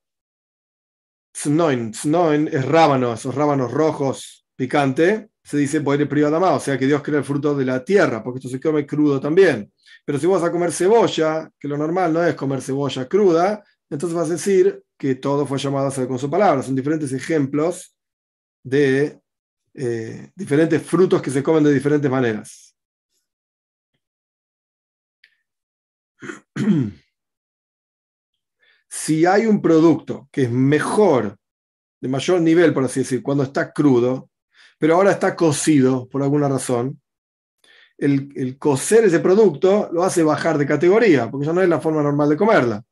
Snoin, 1.35 1.93
Snoin 1.93 2.47
es 2.47 2.63
rábano, 2.63 3.11
esos 3.11 3.35
rábanos 3.35 3.71
rojos 3.73 4.47
picante, 4.55 5.31
se 5.43 5.57
dice 5.57 5.79
Boire 5.79 6.05
Privadama, 6.05 6.53
o 6.53 6.61
sea 6.61 6.77
que 6.77 6.85
Dios 6.85 7.03
crea 7.03 7.19
el 7.19 7.25
fruto 7.25 7.53
de 7.53 7.65
la 7.65 7.83
tierra, 7.83 8.23
porque 8.23 8.37
esto 8.37 8.47
se 8.47 8.61
come 8.61 8.85
crudo 8.85 9.19
también. 9.19 9.69
Pero 10.05 10.17
si 10.17 10.27
vas 10.27 10.43
a 10.43 10.51
comer 10.51 10.71
cebolla, 10.71 11.51
que 11.59 11.67
lo 11.67 11.77
normal 11.77 12.13
no 12.13 12.23
es 12.23 12.35
comer 12.35 12.61
cebolla 12.61 13.05
cruda, 13.09 13.61
entonces 13.89 14.17
vas 14.17 14.29
a 14.29 14.33
decir 14.33 14.81
que 14.97 15.15
todo 15.15 15.45
fue 15.45 15.57
llamado 15.57 15.87
a 15.87 15.91
ser 15.91 16.07
con 16.07 16.17
su 16.17 16.29
palabra. 16.29 16.63
Son 16.63 16.73
diferentes 16.73 17.11
ejemplos 17.11 17.93
de 18.63 19.19
eh, 19.73 20.31
diferentes 20.35 20.81
frutos 20.81 21.21
que 21.21 21.31
se 21.31 21.43
comen 21.43 21.65
de 21.65 21.73
diferentes 21.73 22.09
maneras. 22.09 22.75
si 28.97 29.27
hay 29.27 29.45
un 29.45 29.61
producto 29.61 30.27
que 30.31 30.43
es 30.43 30.51
mejor, 30.51 31.37
de 32.01 32.09
mayor 32.09 32.41
nivel, 32.41 32.73
por 32.73 32.83
así 32.83 33.01
decir, 33.01 33.21
cuando 33.21 33.43
está 33.43 33.71
crudo, 33.71 34.31
pero 34.79 34.95
ahora 34.95 35.11
está 35.11 35.35
cocido 35.35 36.09
por 36.09 36.23
alguna 36.23 36.49
razón, 36.49 36.99
el, 37.99 38.57
cocer 38.57 39.05
ese 39.05 39.19
producto 39.19 39.89
lo 39.93 40.03
hace 40.03 40.23
bajar 40.23 40.57
de 40.57 40.65
categoría, 40.65 41.29
porque 41.29 41.45
ya 41.45 41.53
no 41.53 41.61
es 41.61 41.69
la 41.69 41.79
forma 41.79 42.01
normal 42.01 42.29
de 42.29 42.37
comerla. 42.37 42.83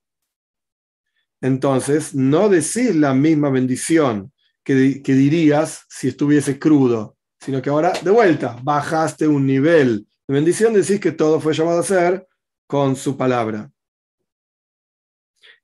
Entonces, 1.42 2.14
no 2.14 2.50
decir 2.50 2.96
la 2.96 3.16
misma 3.16 3.50
bendición 3.50 4.32
que, 4.64 4.76
dirías 4.76 5.86
si 5.90 6.08
estuviese 6.08 6.60
crudo, 6.60 7.18
sino 7.40 7.64
que 7.64 7.72
ahora, 7.72 7.94
de 8.02 8.12
vuelta, 8.12 8.58
bajaste 8.62 9.28
un 9.28 9.46
nivel 9.46 10.08
de 10.28 10.34
bendición, 10.34 10.74
decís 10.74 11.00
que 11.00 11.12
todo 11.12 11.40
fue 11.40 11.54
llamado 11.54 11.80
a 11.80 11.84
ser 11.84 12.28
con 12.68 12.96
su 12.96 13.18
palabra. 13.18 13.72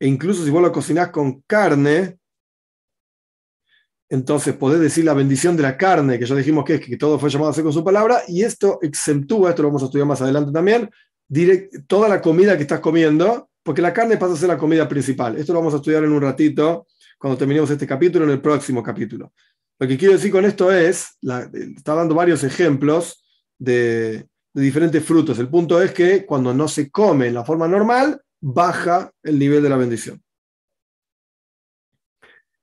E 0.01 0.07
incluso 0.07 0.43
si 0.43 0.49
vos 0.49 0.63
lo 0.63 0.71
cocinás 0.71 1.09
con 1.09 1.41
carne, 1.41 2.17
entonces 4.09 4.55
podés 4.55 4.79
decir 4.79 5.05
la 5.05 5.13
bendición 5.13 5.55
de 5.55 5.61
la 5.61 5.77
carne, 5.77 6.17
que 6.17 6.25
ya 6.25 6.33
dijimos 6.33 6.65
que 6.65 6.73
es 6.73 6.81
que 6.81 6.97
todo 6.97 7.19
fue 7.19 7.29
llamado 7.29 7.51
a 7.51 7.53
ser 7.53 7.63
con 7.63 7.71
su 7.71 7.83
palabra, 7.83 8.23
y 8.27 8.41
esto 8.41 8.79
exentúa, 8.81 9.51
esto 9.51 9.61
lo 9.61 9.67
vamos 9.67 9.83
a 9.83 9.85
estudiar 9.85 10.07
más 10.07 10.19
adelante 10.19 10.51
también, 10.51 10.89
toda 11.85 12.09
la 12.09 12.19
comida 12.19 12.57
que 12.57 12.63
estás 12.63 12.79
comiendo, 12.79 13.51
porque 13.61 13.83
la 13.83 13.93
carne 13.93 14.17
pasa 14.17 14.33
a 14.33 14.37
ser 14.37 14.49
la 14.49 14.57
comida 14.57 14.89
principal. 14.89 15.37
Esto 15.37 15.53
lo 15.53 15.59
vamos 15.59 15.75
a 15.75 15.77
estudiar 15.77 16.03
en 16.03 16.13
un 16.13 16.21
ratito 16.21 16.87
cuando 17.19 17.37
terminemos 17.37 17.69
este 17.69 17.85
capítulo, 17.85 18.25
en 18.25 18.31
el 18.31 18.41
próximo 18.41 18.81
capítulo. 18.81 19.31
Lo 19.77 19.87
que 19.87 19.99
quiero 19.99 20.15
decir 20.15 20.31
con 20.31 20.45
esto 20.45 20.71
es, 20.71 21.19
está 21.21 21.93
dando 21.93 22.15
varios 22.15 22.43
ejemplos 22.43 23.23
de, 23.59 24.25
diferentes 24.51 25.05
frutos. 25.05 25.37
El 25.37 25.47
punto 25.47 25.79
es 25.79 25.91
que 25.91 26.25
cuando 26.25 26.55
no 26.55 26.67
se 26.67 26.89
come 26.89 27.27
en 27.27 27.35
la 27.35 27.45
forma 27.45 27.67
normal, 27.67 28.19
baja 28.41 29.11
el 29.23 29.39
nivel 29.39 29.63
de 29.63 29.69
la 29.69 29.77
bendición. 29.77 30.21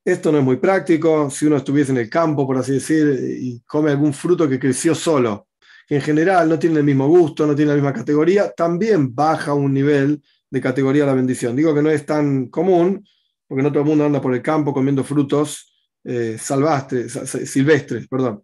Esto 0.05 0.33
no 0.33 0.39
es 0.39 0.45
muy 0.45 0.57
práctico. 0.57 1.31
Si 1.31 1.47
uno 1.47 1.57
estuviese 1.57 1.93
en 1.93 1.99
el 1.99 2.11
campo, 2.11 2.47
por 2.47 2.57
así 2.57 2.73
decir, 2.73 3.39
y 3.41 3.61
come 3.67 3.91
algún 3.91 4.13
fruto 4.13 4.49
que 4.49 4.59
creció 4.59 4.95
solo, 4.95 5.49
que 5.87 5.97
en 5.97 6.03
general 6.03 6.49
no 6.49 6.59
tiene 6.59 6.79
el 6.79 6.85
mismo 6.85 7.07
gusto, 7.09 7.47
no 7.47 7.55
tiene 7.55 7.71
la 7.71 7.77
misma 7.77 7.93
categoría, 7.93 8.51
también 8.53 9.15
baja 9.15 9.55
un 9.55 9.73
nivel 9.73 10.23
de 10.51 10.61
categoría 10.61 11.07
la 11.07 11.15
bendición. 11.15 11.55
Digo 11.55 11.75
que 11.75 11.83
no 11.83 11.91
es 11.91 12.07
tan 12.07 12.49
común, 12.49 13.07
porque 13.47 13.63
no 13.63 13.71
todo 13.71 13.83
el 13.83 13.89
mundo 13.89 14.05
anda 14.05 14.21
por 14.21 14.35
el 14.35 14.43
campo 14.43 14.73
comiendo 14.73 15.05
frutos 15.05 15.75
eh, 16.05 16.39
silvestres, 16.39 18.09
perdón. 18.09 18.43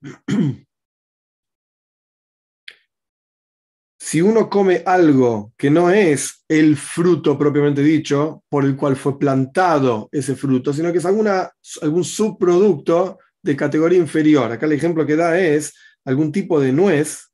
si 4.08 4.22
uno 4.22 4.48
come 4.48 4.82
algo 4.86 5.52
que 5.54 5.68
no 5.68 5.90
es 5.90 6.42
el 6.48 6.78
fruto 6.78 7.36
propiamente 7.36 7.82
dicho 7.82 8.42
por 8.48 8.64
el 8.64 8.74
cual 8.74 8.96
fue 8.96 9.18
plantado 9.18 10.08
ese 10.10 10.34
fruto, 10.34 10.72
sino 10.72 10.90
que 10.92 10.96
es 10.96 11.04
alguna, 11.04 11.52
algún 11.82 12.04
subproducto 12.04 13.18
de 13.42 13.54
categoría 13.54 13.98
inferior. 13.98 14.50
Acá 14.50 14.64
el 14.64 14.72
ejemplo 14.72 15.04
que 15.04 15.14
da 15.14 15.38
es 15.38 15.74
algún 16.06 16.32
tipo 16.32 16.58
de 16.58 16.72
nuez 16.72 17.28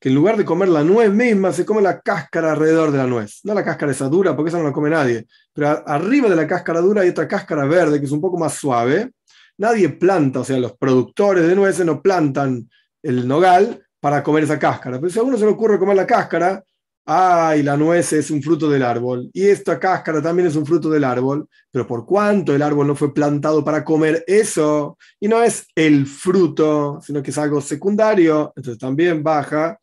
que 0.00 0.08
en 0.08 0.16
lugar 0.16 0.36
de 0.36 0.44
comer 0.44 0.70
la 0.70 0.82
nuez 0.82 1.12
misma, 1.12 1.52
se 1.52 1.64
come 1.64 1.82
la 1.82 2.00
cáscara 2.00 2.50
alrededor 2.50 2.90
de 2.90 2.98
la 2.98 3.06
nuez. 3.06 3.38
No 3.44 3.54
la 3.54 3.64
cáscara 3.64 3.92
esa 3.92 4.08
dura, 4.08 4.34
porque 4.34 4.48
esa 4.48 4.58
no 4.58 4.64
la 4.64 4.72
come 4.72 4.90
nadie. 4.90 5.24
Pero 5.52 5.84
arriba 5.86 6.28
de 6.28 6.34
la 6.34 6.48
cáscara 6.48 6.80
dura 6.80 7.02
hay 7.02 7.10
otra 7.10 7.28
cáscara 7.28 7.64
verde 7.64 8.00
que 8.00 8.06
es 8.06 8.12
un 8.12 8.20
poco 8.20 8.36
más 8.38 8.54
suave. 8.54 9.12
Nadie 9.56 9.88
planta, 9.88 10.40
o 10.40 10.44
sea, 10.44 10.58
los 10.58 10.76
productores 10.76 11.46
de 11.46 11.54
nueces 11.54 11.86
no 11.86 12.02
plantan 12.02 12.68
el 13.04 13.28
nogal 13.28 13.84
para 14.00 14.22
comer 14.22 14.44
esa 14.44 14.58
cáscara. 14.58 14.98
Pero 14.98 15.10
si 15.10 15.18
a 15.18 15.22
uno 15.22 15.36
se 15.36 15.44
le 15.44 15.52
ocurre 15.52 15.78
comer 15.78 15.96
la 15.96 16.06
cáscara, 16.06 16.62
ay, 17.04 17.62
la 17.62 17.76
nuez 17.76 18.12
es 18.12 18.30
un 18.30 18.42
fruto 18.42 18.68
del 18.68 18.82
árbol. 18.82 19.30
Y 19.32 19.46
esta 19.46 19.78
cáscara 19.78 20.20
también 20.20 20.48
es 20.48 20.56
un 20.56 20.66
fruto 20.66 20.90
del 20.90 21.04
árbol. 21.04 21.48
Pero 21.70 21.86
por 21.86 22.04
cuánto 22.04 22.54
el 22.54 22.62
árbol 22.62 22.86
no 22.86 22.94
fue 22.94 23.14
plantado 23.14 23.64
para 23.64 23.84
comer 23.84 24.24
eso, 24.26 24.98
y 25.18 25.28
no 25.28 25.42
es 25.42 25.66
el 25.74 26.06
fruto, 26.06 27.00
sino 27.02 27.22
que 27.22 27.30
es 27.30 27.38
algo 27.38 27.60
secundario, 27.60 28.52
entonces 28.56 28.78
también 28.78 29.22
baja 29.22 29.78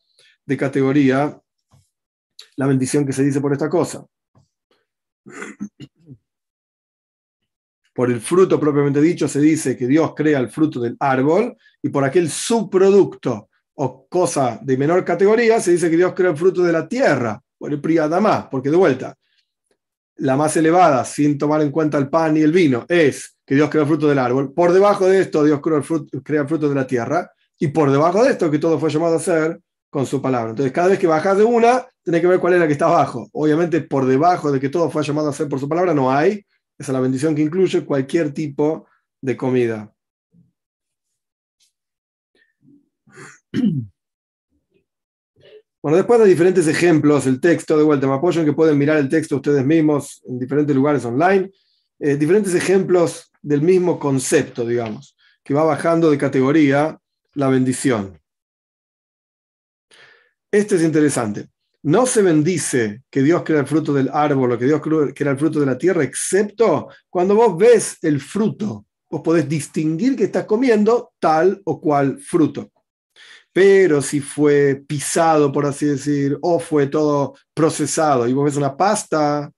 de 0.45 0.57
categoría 0.57 1.39
la 2.57 2.67
bendición 2.67 3.05
que 3.05 3.13
se 3.13 3.23
dice 3.23 3.41
por 3.41 3.53
esta 3.53 3.69
cosa. 3.69 4.05
Por 7.93 8.11
el 8.11 8.19
fruto 8.19 8.59
propiamente 8.59 9.01
dicho 9.01 9.27
se 9.27 9.39
dice 9.39 9.77
que 9.77 9.87
Dios 9.87 10.13
crea 10.15 10.39
el 10.39 10.49
fruto 10.49 10.79
del 10.81 10.97
árbol 10.99 11.55
y 11.81 11.89
por 11.89 12.03
aquel 12.03 12.29
subproducto 12.29 13.49
o 13.75 14.07
cosa 14.07 14.59
de 14.61 14.77
menor 14.77 15.03
categoría 15.03 15.59
se 15.59 15.71
dice 15.71 15.89
que 15.89 15.97
Dios 15.97 16.13
crea 16.13 16.31
el 16.31 16.37
fruto 16.37 16.63
de 16.63 16.71
la 16.71 16.87
tierra, 16.87 17.41
por 17.57 17.71
el 17.71 17.81
priadamá, 17.81 18.49
porque 18.49 18.69
de 18.69 18.77
vuelta, 18.77 19.15
la 20.17 20.35
más 20.35 20.55
elevada, 20.57 21.03
sin 21.05 21.37
tomar 21.37 21.61
en 21.61 21.71
cuenta 21.71 21.97
el 21.97 22.09
pan 22.09 22.37
y 22.37 22.41
el 22.41 22.51
vino, 22.51 22.85
es 22.87 23.37
que 23.45 23.55
Dios 23.55 23.69
crea 23.69 23.83
el 23.83 23.87
fruto 23.87 24.07
del 24.07 24.19
árbol. 24.19 24.53
Por 24.53 24.71
debajo 24.71 25.07
de 25.07 25.21
esto, 25.21 25.43
Dios 25.43 25.61
crea 25.61 25.77
el 25.77 25.83
fruto, 25.83 26.21
crea 26.23 26.41
el 26.41 26.47
fruto 26.47 26.69
de 26.69 26.75
la 26.75 26.87
tierra. 26.87 27.31
Y 27.59 27.67
por 27.67 27.91
debajo 27.91 28.23
de 28.23 28.31
esto, 28.31 28.49
que 28.49 28.59
todo 28.59 28.79
fue 28.79 28.89
llamado 28.89 29.15
a 29.15 29.19
ser, 29.19 29.59
con 29.95 30.05
su 30.05 30.21
palabra. 30.21 30.49
Entonces, 30.49 30.73
cada 30.73 30.89
vez 30.89 30.99
que 30.99 31.07
bajas 31.07 31.37
de 31.37 31.45
una, 31.45 31.85
tenés 32.03 32.19
que 32.19 32.27
ver 32.27 32.41
cuál 32.41 32.53
es 32.53 32.59
la 32.59 32.67
que 32.67 32.73
está 32.73 32.87
abajo. 32.87 33.29
Obviamente, 33.31 33.79
por 33.79 34.05
debajo 34.05 34.51
de 34.51 34.59
que 34.59 34.67
todo 34.67 34.89
fue 34.89 35.03
llamado 35.03 35.29
a 35.29 35.33
ser 35.33 35.47
por 35.47 35.57
su 35.57 35.69
palabra, 35.69 35.93
no 35.93 36.11
hay. 36.11 36.45
Esa 36.77 36.91
es 36.91 36.93
la 36.93 36.99
bendición 36.99 37.33
que 37.33 37.41
incluye 37.41 37.85
cualquier 37.85 38.33
tipo 38.33 38.87
de 39.21 39.37
comida. 39.37 39.94
Bueno, 45.85 45.97
después 45.97 46.19
de 46.19 46.25
diferentes 46.25 46.67
ejemplos, 46.67 47.27
el 47.27 47.39
texto, 47.39 47.77
de 47.77 47.83
vuelta, 47.83 48.07
me 48.07 48.15
apoyo 48.15 48.39
en 48.41 48.47
que 48.47 48.53
pueden 48.53 48.75
mirar 48.75 48.97
el 48.97 49.07
texto 49.07 49.35
ustedes 49.35 49.63
mismos 49.63 50.19
en 50.27 50.39
diferentes 50.39 50.75
lugares 50.75 51.05
online, 51.05 51.51
eh, 51.99 52.15
diferentes 52.15 52.55
ejemplos 52.55 53.31
del 53.39 53.61
mismo 53.61 53.99
concepto, 53.99 54.65
digamos, 54.65 55.15
que 55.43 55.53
va 55.53 55.63
bajando 55.63 56.09
de 56.09 56.17
categoría 56.17 56.97
la 57.35 57.49
bendición. 57.49 58.19
Este 60.51 60.77
es 60.77 60.81
interesante. 60.81 61.49
No 61.83 62.07
se 62.07 62.23
bendice 62.23 63.03
que 63.11 63.21
Dios 63.21 63.43
crea 63.43 63.59
el 63.59 63.67
fruto 63.67 63.93
del 63.93 64.09
árbol 64.11 64.53
o 64.53 64.57
que 64.57 64.65
Dios 64.65 64.81
crea 64.81 65.31
el 65.33 65.37
fruto 65.37 65.59
de 65.59 65.67
la 65.67 65.77
tierra, 65.77 66.03
excepto 66.03 66.87
cuando 67.11 67.35
vos 67.35 67.55
ves 67.59 67.97
el 68.01 68.19
fruto. 68.19 68.87
Vos 69.07 69.21
podés 69.21 69.47
distinguir 69.47 70.15
que 70.15 70.23
estás 70.23 70.45
comiendo 70.45 71.13
tal 71.19 71.61
o 71.63 71.79
cual 71.79 72.17
fruto. 72.17 72.71
Pero 73.55 74.01
si 74.01 74.19
fue 74.19 74.83
pisado, 74.85 75.49
por 75.49 75.65
así 75.65 75.85
decir, 75.85 76.37
o 76.41 76.59
fue 76.59 76.87
todo 76.87 77.35
procesado 77.53 78.27
y 78.27 78.33
vos 78.33 78.43
ves 78.43 78.57
una 78.57 78.75
pasta 78.75 79.49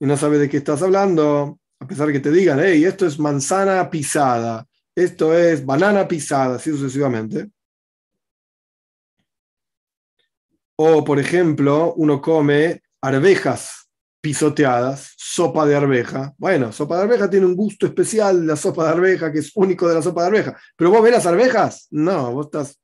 y 0.00 0.06
no 0.06 0.16
sabes 0.16 0.40
de 0.40 0.48
qué 0.48 0.56
estás 0.56 0.80
hablando, 0.80 1.58
a 1.78 1.86
pesar 1.86 2.06
de 2.06 2.14
que 2.14 2.20
te 2.20 2.30
digan, 2.30 2.58
hey, 2.62 2.84
esto 2.84 3.06
es 3.06 3.18
manzana 3.18 3.90
pisada, 3.90 4.66
esto 4.94 5.36
es 5.36 5.66
banana 5.66 6.08
pisada, 6.08 6.56
así 6.56 6.70
sucesivamente, 6.70 7.50
O, 10.78 11.02
por 11.04 11.18
ejemplo, 11.18 11.94
uno 11.96 12.20
come 12.20 12.82
arvejas 13.00 13.88
pisoteadas, 14.20 15.14
sopa 15.16 15.64
de 15.64 15.74
arveja. 15.74 16.34
Bueno, 16.36 16.70
sopa 16.70 16.98
de 16.98 17.04
arveja 17.04 17.30
tiene 17.30 17.46
un 17.46 17.56
gusto 17.56 17.86
especial, 17.86 18.46
la 18.46 18.56
sopa 18.56 18.84
de 18.84 18.90
arveja, 18.90 19.32
que 19.32 19.38
es 19.38 19.52
único 19.54 19.88
de 19.88 19.94
la 19.94 20.02
sopa 20.02 20.22
de 20.22 20.28
arveja. 20.28 20.60
Pero 20.76 20.90
vos 20.90 21.02
ves 21.02 21.12
las 21.12 21.26
arvejas, 21.26 21.86
no, 21.90 22.32
vos 22.32 22.46
estás, 22.46 22.78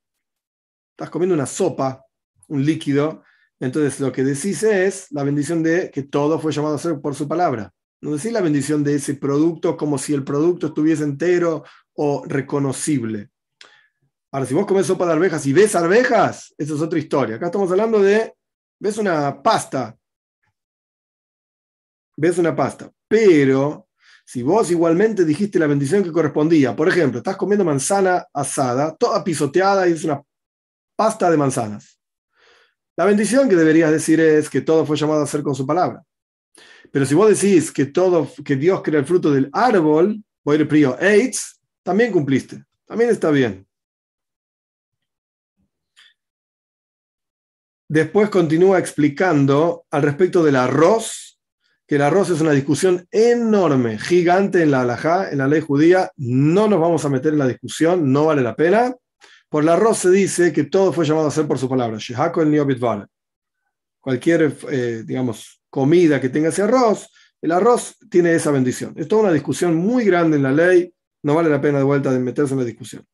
estás 0.93 1.09
comiendo 1.09 1.35
una 1.35 1.45
sopa, 1.45 2.05
un 2.47 2.63
líquido. 2.63 3.23
Entonces 3.59 3.99
lo 3.99 4.11
que 4.11 4.23
decís 4.23 4.63
es 4.63 5.07
la 5.11 5.23
bendición 5.23 5.63
de 5.63 5.89
que 5.91 6.03
todo 6.03 6.39
fue 6.39 6.51
llamado 6.51 6.75
a 6.75 6.79
ser 6.79 6.99
por 7.01 7.15
su 7.15 7.27
palabra. 7.27 7.73
No 8.01 8.11
decís 8.11 8.31
la 8.31 8.41
bendición 8.41 8.83
de 8.83 8.95
ese 8.95 9.15
producto 9.15 9.77
como 9.77 9.97
si 9.97 10.13
el 10.13 10.23
producto 10.23 10.67
estuviese 10.67 11.03
entero 11.03 11.63
o 11.95 12.23
reconocible. 12.25 13.29
Ahora, 14.31 14.45
si 14.45 14.53
vos 14.53 14.65
comes 14.65 14.87
sopa 14.87 15.05
de 15.05 15.13
arvejas 15.13 15.45
y 15.45 15.53
ves 15.53 15.75
arvejas, 15.75 16.53
eso 16.57 16.75
es 16.75 16.81
otra 16.81 16.99
historia. 16.99 17.35
Acá 17.35 17.45
estamos 17.45 17.69
hablando 17.71 18.01
de, 18.01 18.33
ves 18.79 18.97
una 18.97 19.41
pasta, 19.41 19.95
ves 22.17 22.37
una 22.39 22.55
pasta, 22.55 22.91
pero 23.07 23.87
si 24.25 24.41
vos 24.41 24.71
igualmente 24.71 25.23
dijiste 25.23 25.59
la 25.59 25.67
bendición 25.67 26.03
que 26.03 26.11
correspondía, 26.11 26.75
por 26.75 26.89
ejemplo, 26.89 27.19
estás 27.19 27.37
comiendo 27.37 27.63
manzana 27.63 28.25
asada, 28.33 28.95
toda 28.95 29.23
pisoteada 29.23 29.87
y 29.87 29.91
es 29.91 30.03
una 30.03 30.21
pasta 31.03 31.29
de 31.29 31.35
manzanas. 31.35 31.99
La 32.95 33.03
bendición 33.03 33.49
que 33.49 33.57
deberías 33.57 33.91
decir 33.91 34.21
es 34.21 34.49
que 34.49 34.61
todo 34.61 34.85
fue 34.85 34.95
llamado 34.95 35.21
a 35.21 35.27
ser 35.27 35.43
con 35.43 35.53
su 35.53 35.67
palabra. 35.67 36.01
Pero 36.93 37.05
si 37.05 37.13
vos 37.13 37.27
decís 37.27 37.73
que 37.73 37.87
todo, 37.87 38.31
que 38.45 38.55
Dios 38.55 38.81
crea 38.81 39.01
el 39.01 39.05
fruto 39.05 39.29
del 39.29 39.49
árbol, 39.51 40.23
voy 40.45 40.61
a 40.61 40.65
prio 40.65 40.95
AIDS, 40.97 41.59
también 41.83 42.13
cumpliste. 42.13 42.63
También 42.85 43.09
está 43.09 43.31
bien. 43.31 43.67
Después 47.89 48.29
continúa 48.29 48.79
explicando 48.79 49.85
al 49.91 50.03
respecto 50.03 50.41
del 50.41 50.55
arroz, 50.55 51.37
que 51.85 51.95
el 51.95 52.01
arroz 52.01 52.29
es 52.29 52.39
una 52.39 52.51
discusión 52.51 53.05
enorme, 53.11 53.99
gigante 53.99 54.63
en 54.63 54.71
la 54.71 54.83
halajá, 54.83 55.31
en 55.31 55.39
la 55.39 55.49
ley 55.49 55.59
judía. 55.59 56.09
No 56.15 56.69
nos 56.69 56.79
vamos 56.79 57.03
a 57.03 57.09
meter 57.09 57.33
en 57.33 57.39
la 57.39 57.47
discusión, 57.47 58.09
no 58.09 58.27
vale 58.27 58.41
la 58.41 58.55
pena. 58.55 58.95
Por 59.53 59.61
el 59.61 59.69
arroz 59.69 59.99
se 59.99 60.09
dice 60.09 60.51
que 60.51 60.63
todo 60.63 60.91
fue 60.91 61.05
llamado 61.05 61.27
a 61.27 61.31
ser 61.31 61.45
por 61.45 61.59
su 61.59 61.69
palabra. 61.69 61.99
Cualquier, 63.99 64.57
eh, 64.71 65.03
digamos, 65.05 65.61
comida 65.69 66.19
que 66.19 66.29
tenga 66.29 66.49
ese 66.49 66.63
arroz, 66.63 67.07
el 67.39 67.51
arroz 67.51 67.95
tiene 68.09 68.33
esa 68.33 68.49
bendición. 68.49 68.95
Es 68.97 69.07
toda 69.07 69.25
una 69.25 69.31
discusión 69.31 69.75
muy 69.75 70.05
grande 70.05 70.37
en 70.37 70.43
la 70.43 70.51
ley, 70.51 70.91
no 71.21 71.35
vale 71.35 71.51
la 71.51 71.61
pena 71.61 71.77
de 71.77 71.83
vuelta 71.83 72.11
de 72.11 72.17
meterse 72.17 72.53
en 72.53 72.61
la 72.61 72.65
discusión. 72.65 73.05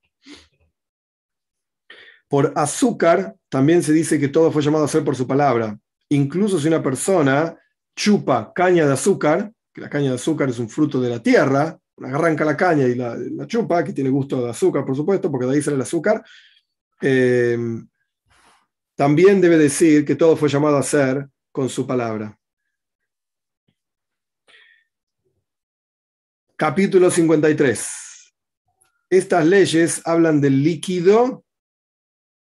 Por 2.29 2.53
azúcar 2.55 3.35
también 3.49 3.83
se 3.83 3.91
dice 3.91 4.17
que 4.17 4.29
todo 4.29 4.49
fue 4.49 4.61
llamado 4.61 4.85
a 4.85 4.87
ser 4.87 5.03
por 5.03 5.17
su 5.17 5.27
palabra. 5.27 5.77
Incluso 6.07 6.57
si 6.57 6.69
una 6.69 6.81
persona 6.81 7.53
chupa 7.97 8.53
caña 8.55 8.87
de 8.87 8.93
azúcar, 8.93 9.51
que 9.73 9.81
la 9.81 9.89
caña 9.89 10.11
de 10.11 10.15
azúcar 10.15 10.47
es 10.47 10.59
un 10.59 10.69
fruto 10.69 11.01
de 11.01 11.09
la 11.09 11.21
tierra, 11.21 11.77
arranca 12.03 12.45
la 12.45 12.57
caña 12.57 12.85
y 12.85 12.95
la, 12.95 13.47
chupa, 13.47 13.83
que 13.83 13.93
tiene 13.93 14.09
gusto 14.09 14.43
de 14.43 14.49
azúcar, 14.49 14.85
por 14.85 14.95
supuesto, 14.95 15.29
porque 15.29 15.45
de 15.45 15.53
ahí 15.53 15.61
sale 15.61 15.75
el 15.75 15.81
azúcar, 15.81 16.23
eh, 17.01 17.57
también 18.95 19.39
debe 19.39 19.57
decir 19.57 20.05
que 20.05 20.15
todo 20.15 20.35
fue 20.35 20.49
llamado 20.49 20.77
a 20.77 20.83
ser 20.83 21.27
con 21.51 21.69
su 21.69 21.87
palabra. 21.87 22.37
Capítulo 26.55 27.09
53. 27.09 27.87
Estas 29.09 29.45
leyes 29.45 30.01
hablan 30.05 30.41
del 30.41 30.61
líquido 30.61 31.45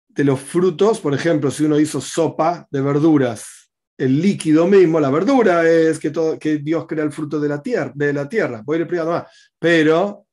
de 0.07 0.23
los 0.23 0.39
frutos, 0.39 0.99
por 0.99 1.13
ejemplo, 1.13 1.49
si 1.49 1.63
uno 1.63 1.79
hizo 1.79 1.99
sopa 1.99 2.67
de 2.69 2.81
verduras, 2.81 3.62
el 3.97 4.21
líquido 4.21 4.67
mismo, 4.67 4.99
la 4.99 5.11
verdura 5.11 5.69
es 5.69 5.99
que, 5.99 6.09
todo, 6.09 6.39
que 6.39 6.57
Dios 6.57 6.85
crea 6.87 7.03
el 7.03 7.11
fruto 7.11 7.39
de 7.39 7.49
la 7.49 7.61
tierra, 7.61 7.91
de 7.93 8.13
la 8.13 8.27
tierra. 8.27 8.61
Voy 8.65 8.77
a 8.77 8.81
ir 8.81 9.05
más. 9.05 9.25
Pero 9.59 10.25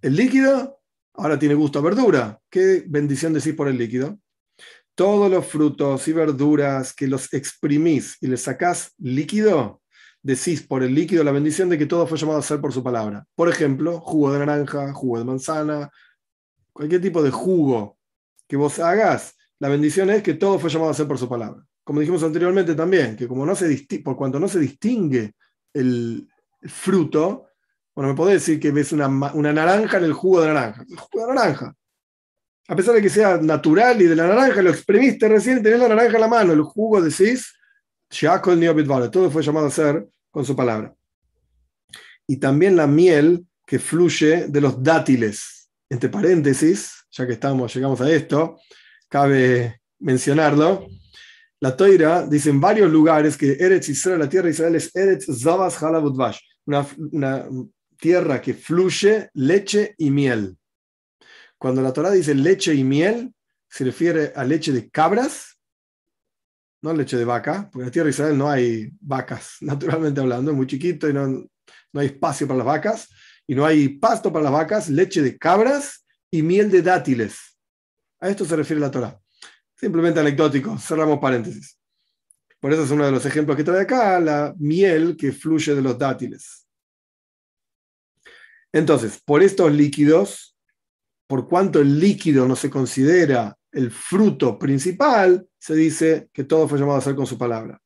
el 0.00 0.16
líquido 0.16 0.80
ahora 1.14 1.38
tiene 1.38 1.54
gusto 1.54 1.78
a 1.78 1.82
verdura. 1.82 2.38
¿Qué 2.48 2.84
bendición 2.86 3.32
decís 3.32 3.54
por 3.54 3.68
el 3.68 3.78
líquido? 3.78 4.18
Todos 4.94 5.30
los 5.30 5.46
frutos 5.46 6.06
y 6.06 6.12
verduras 6.12 6.92
que 6.92 7.06
los 7.06 7.32
exprimís 7.32 8.18
y 8.20 8.28
les 8.28 8.42
sacás 8.42 8.92
líquido, 8.98 9.82
decís 10.22 10.62
por 10.62 10.82
el 10.82 10.94
líquido 10.94 11.24
la 11.24 11.32
bendición 11.32 11.68
de 11.68 11.78
que 11.78 11.86
todo 11.86 12.06
fue 12.06 12.18
llamado 12.18 12.38
a 12.38 12.42
ser 12.42 12.60
por 12.60 12.72
su 12.72 12.82
palabra. 12.82 13.24
Por 13.34 13.48
ejemplo, 13.48 14.00
jugo 14.00 14.32
de 14.32 14.38
naranja, 14.38 14.92
jugo 14.92 15.18
de 15.18 15.24
manzana, 15.24 15.90
cualquier 16.72 17.00
tipo 17.00 17.22
de 17.22 17.30
jugo 17.30 17.98
que 18.46 18.56
vos 18.56 18.78
hagas, 18.78 19.34
la 19.58 19.68
bendición 19.68 20.10
es 20.10 20.22
que 20.22 20.34
todo 20.34 20.58
fue 20.58 20.70
llamado 20.70 20.90
a 20.90 20.94
ser 20.94 21.08
por 21.08 21.18
su 21.18 21.28
palabra. 21.28 21.64
Como 21.84 22.00
dijimos 22.00 22.22
anteriormente 22.22 22.74
también, 22.74 23.16
que 23.16 23.26
como 23.26 23.44
no 23.44 23.54
se 23.54 23.86
por 24.04 24.16
cuanto 24.16 24.38
no 24.38 24.48
se 24.48 24.60
distingue 24.60 25.34
el, 25.72 26.28
fruto, 26.64 27.48
bueno, 27.94 28.10
me 28.10 28.16
podés 28.16 28.34
decir 28.34 28.60
que 28.60 28.70
ves 28.70 28.92
una, 28.92 29.08
naranja 29.08 29.98
en 29.98 30.04
el 30.04 30.12
jugo 30.12 30.42
de 30.42 30.48
naranja. 30.48 30.84
El 30.88 30.96
jugo 30.96 31.26
de 31.26 31.34
naranja. 31.34 31.74
A 32.68 32.76
pesar 32.76 32.94
de 32.94 33.02
que 33.02 33.08
sea 33.08 33.38
natural 33.38 34.00
y 34.00 34.06
de 34.06 34.14
la 34.14 34.28
naranja, 34.28 34.62
lo 34.62 34.70
exprimiste 34.70 35.28
recién 35.28 35.62
tenés 35.62 35.80
la 35.80 35.88
naranja 35.88 36.14
en 36.14 36.20
la 36.20 36.28
mano, 36.28 36.52
el 36.52 36.62
jugo 36.62 37.02
decís, 37.02 37.52
todo 39.10 39.30
fue 39.30 39.42
llamado 39.42 39.66
a 39.66 39.70
ser 39.70 40.06
con 40.30 40.44
su 40.44 40.54
palabra. 40.54 40.94
Y 42.26 42.36
también 42.36 42.76
la 42.76 42.86
miel 42.86 43.46
que 43.66 43.78
fluye 43.78 44.46
de 44.48 44.60
los 44.60 44.82
dátiles, 44.82 45.70
entre 45.88 46.08
paréntesis, 46.08 47.04
ya 47.10 47.26
que 47.26 47.32
estamos, 47.32 47.74
llegamos 47.74 48.00
a 48.00 48.10
esto, 48.10 48.58
cabe 49.08 49.80
mencionarlo. 49.98 50.86
La 51.62 51.76
Toira 51.76 52.26
dice 52.26 52.50
en 52.50 52.60
varios 52.60 52.90
lugares 52.90 53.36
que 53.36 53.52
Eretz 53.52 53.88
Israel, 53.88 54.18
la 54.18 54.28
tierra 54.28 54.46
de 54.46 54.50
Israel 54.50 54.74
es 54.74 54.90
Eretz 54.96 55.26
Zavas 55.40 55.80
Halavudvash, 55.80 56.40
una, 56.66 56.84
una 57.12 57.46
tierra 57.96 58.40
que 58.40 58.52
fluye 58.52 59.30
leche 59.34 59.94
y 59.96 60.10
miel. 60.10 60.58
Cuando 61.56 61.80
la 61.80 61.92
Torah 61.92 62.10
dice 62.10 62.34
leche 62.34 62.74
y 62.74 62.82
miel, 62.82 63.32
se 63.68 63.84
refiere 63.84 64.32
a 64.34 64.42
leche 64.42 64.72
de 64.72 64.90
cabras, 64.90 65.56
no 66.82 66.92
leche 66.94 67.16
de 67.16 67.24
vaca, 67.24 67.70
porque 67.70 67.82
en 67.82 67.86
la 67.86 67.92
tierra 67.92 68.06
de 68.06 68.10
Israel 68.10 68.36
no 68.36 68.50
hay 68.50 68.90
vacas, 69.00 69.58
naturalmente 69.60 70.20
hablando, 70.20 70.50
es 70.50 70.56
muy 70.56 70.66
chiquito 70.66 71.08
y 71.08 71.12
no, 71.12 71.28
no 71.28 72.00
hay 72.00 72.06
espacio 72.08 72.48
para 72.48 72.58
las 72.58 72.66
vacas, 72.66 73.08
y 73.46 73.54
no 73.54 73.64
hay 73.64 73.88
pasto 73.88 74.32
para 74.32 74.42
las 74.42 74.52
vacas, 74.52 74.90
leche 74.90 75.22
de 75.22 75.38
cabras 75.38 76.04
y 76.28 76.42
miel 76.42 76.72
de 76.72 76.82
dátiles. 76.82 77.56
A 78.18 78.28
esto 78.28 78.44
se 78.44 78.56
refiere 78.56 78.80
la 78.80 78.90
Torah. 78.90 79.21
Simplemente 79.82 80.20
anecdótico, 80.20 80.78
cerramos 80.78 81.18
paréntesis. 81.18 81.76
Por 82.60 82.72
eso 82.72 82.84
es 82.84 82.90
uno 82.92 83.04
de 83.04 83.10
los 83.10 83.26
ejemplos 83.26 83.56
que 83.56 83.64
trae 83.64 83.80
acá, 83.80 84.20
la 84.20 84.54
miel 84.58 85.16
que 85.16 85.32
fluye 85.32 85.74
de 85.74 85.82
los 85.82 85.98
dátiles. 85.98 86.68
Entonces, 88.72 89.20
por 89.24 89.42
estos 89.42 89.72
líquidos, 89.72 90.56
por 91.26 91.48
cuanto 91.48 91.80
el 91.80 91.98
líquido 91.98 92.46
no 92.46 92.54
se 92.54 92.70
considera 92.70 93.58
el 93.72 93.90
fruto 93.90 94.56
principal, 94.56 95.48
se 95.58 95.74
dice 95.74 96.28
que 96.32 96.44
todo 96.44 96.68
fue 96.68 96.78
llamado 96.78 96.98
a 96.98 97.02
ser 97.02 97.16
con 97.16 97.26
su 97.26 97.36
palabra. 97.36 97.82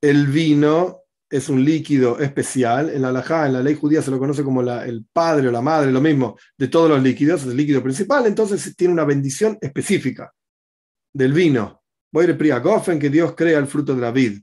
El 0.00 0.28
vino 0.28 1.02
es 1.28 1.50
un 1.50 1.62
líquido 1.62 2.18
especial. 2.20 2.88
En 2.88 3.02
la 3.02 3.10
en 3.10 3.52
la 3.52 3.62
ley 3.62 3.74
judía 3.74 4.00
se 4.00 4.10
lo 4.10 4.18
conoce 4.18 4.42
como 4.42 4.62
el 4.62 5.04
padre 5.12 5.48
o 5.48 5.52
la 5.52 5.60
madre, 5.60 5.92
lo 5.92 6.00
mismo, 6.00 6.38
de 6.56 6.68
todos 6.68 6.88
los 6.88 7.02
líquidos, 7.02 7.42
es 7.42 7.48
el 7.48 7.56
líquido 7.58 7.82
principal, 7.82 8.24
entonces 8.24 8.74
tiene 8.74 8.94
una 8.94 9.04
bendición 9.04 9.58
específica 9.60 10.32
del 11.12 11.32
vino. 11.32 11.82
Voy 12.12 12.26
a 12.26 12.30
ir 12.30 12.52
a 12.52 12.98
que 12.98 13.10
Dios 13.10 13.34
crea 13.34 13.58
el 13.58 13.66
fruto 13.66 13.94
de 13.94 14.00
la 14.00 14.10
vid. 14.10 14.40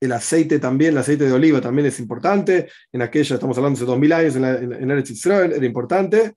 El 0.00 0.12
aceite 0.12 0.58
también, 0.58 0.92
el 0.92 0.98
aceite 0.98 1.24
de 1.24 1.32
oliva 1.32 1.60
también 1.60 1.86
es 1.86 1.98
importante. 1.98 2.70
En 2.92 3.02
aquella, 3.02 3.34
estamos 3.34 3.56
hablando 3.56 3.76
hace 3.76 3.86
dos 3.86 3.98
mil 3.98 4.12
años, 4.12 4.36
en, 4.36 4.44
en 4.44 4.90
Eretz 4.90 5.10
Israel 5.10 5.52
era 5.52 5.64
importante. 5.64 6.34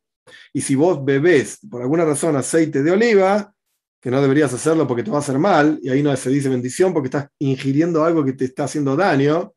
Y 0.53 0.61
si 0.61 0.75
vos 0.75 1.03
bebés, 1.03 1.59
por 1.69 1.81
alguna 1.81 2.05
razón, 2.05 2.35
aceite 2.35 2.81
de 2.81 2.91
oliva, 2.91 3.53
que 4.01 4.09
no 4.09 4.21
deberías 4.21 4.53
hacerlo 4.53 4.87
porque 4.87 5.03
te 5.03 5.11
va 5.11 5.17
a 5.17 5.19
hacer 5.19 5.37
mal, 5.37 5.77
y 5.81 5.89
ahí 5.89 6.01
no 6.01 6.15
se 6.15 6.29
dice 6.29 6.49
bendición 6.49 6.93
porque 6.93 7.07
estás 7.07 7.27
ingiriendo 7.39 8.03
algo 8.03 8.23
que 8.23 8.33
te 8.33 8.45
está 8.45 8.63
haciendo 8.63 8.95
daño. 8.95 9.53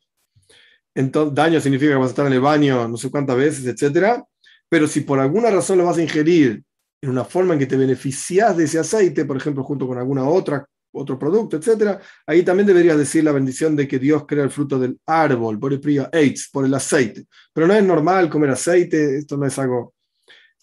Entonces, 0.94 1.34
daño 1.34 1.60
significa 1.60 1.92
que 1.92 1.98
vas 1.98 2.08
a 2.08 2.10
estar 2.10 2.26
en 2.26 2.32
el 2.34 2.40
baño 2.40 2.88
no 2.88 2.96
sé 2.96 3.10
cuántas 3.10 3.36
veces, 3.36 3.64
etc. 3.66 4.22
Pero 4.68 4.86
si 4.88 5.02
por 5.02 5.20
alguna 5.20 5.50
razón 5.50 5.78
lo 5.78 5.84
vas 5.84 5.98
a 5.98 6.02
ingerir 6.02 6.62
en 7.02 7.10
una 7.10 7.24
forma 7.24 7.54
en 7.54 7.58
que 7.58 7.66
te 7.66 7.76
beneficias 7.76 8.56
de 8.56 8.64
ese 8.64 8.78
aceite, 8.78 9.24
por 9.24 9.36
ejemplo, 9.36 9.64
junto 9.64 9.86
con 9.86 9.98
alguna 9.98 10.24
otra 10.24 10.64
otro 10.94 11.18
producto, 11.18 11.56
etc., 11.56 11.98
ahí 12.26 12.42
también 12.42 12.66
deberías 12.66 12.98
decir 12.98 13.24
la 13.24 13.32
bendición 13.32 13.74
de 13.74 13.88
que 13.88 13.98
Dios 13.98 14.26
crea 14.26 14.44
el 14.44 14.50
fruto 14.50 14.78
del 14.78 15.00
árbol, 15.06 15.58
por 15.58 15.72
el 15.72 16.08
AIDS, 16.12 16.50
por 16.52 16.64
el 16.66 16.74
aceite. 16.74 17.24
Pero 17.52 17.66
no 17.66 17.74
es 17.74 17.82
normal 17.82 18.28
comer 18.28 18.50
aceite, 18.50 19.16
esto 19.16 19.36
no 19.36 19.46
es 19.46 19.58
algo 19.58 19.94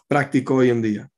práctico 0.08 0.56
hoy 0.56 0.69
en 0.69 0.82
día. 0.82 1.10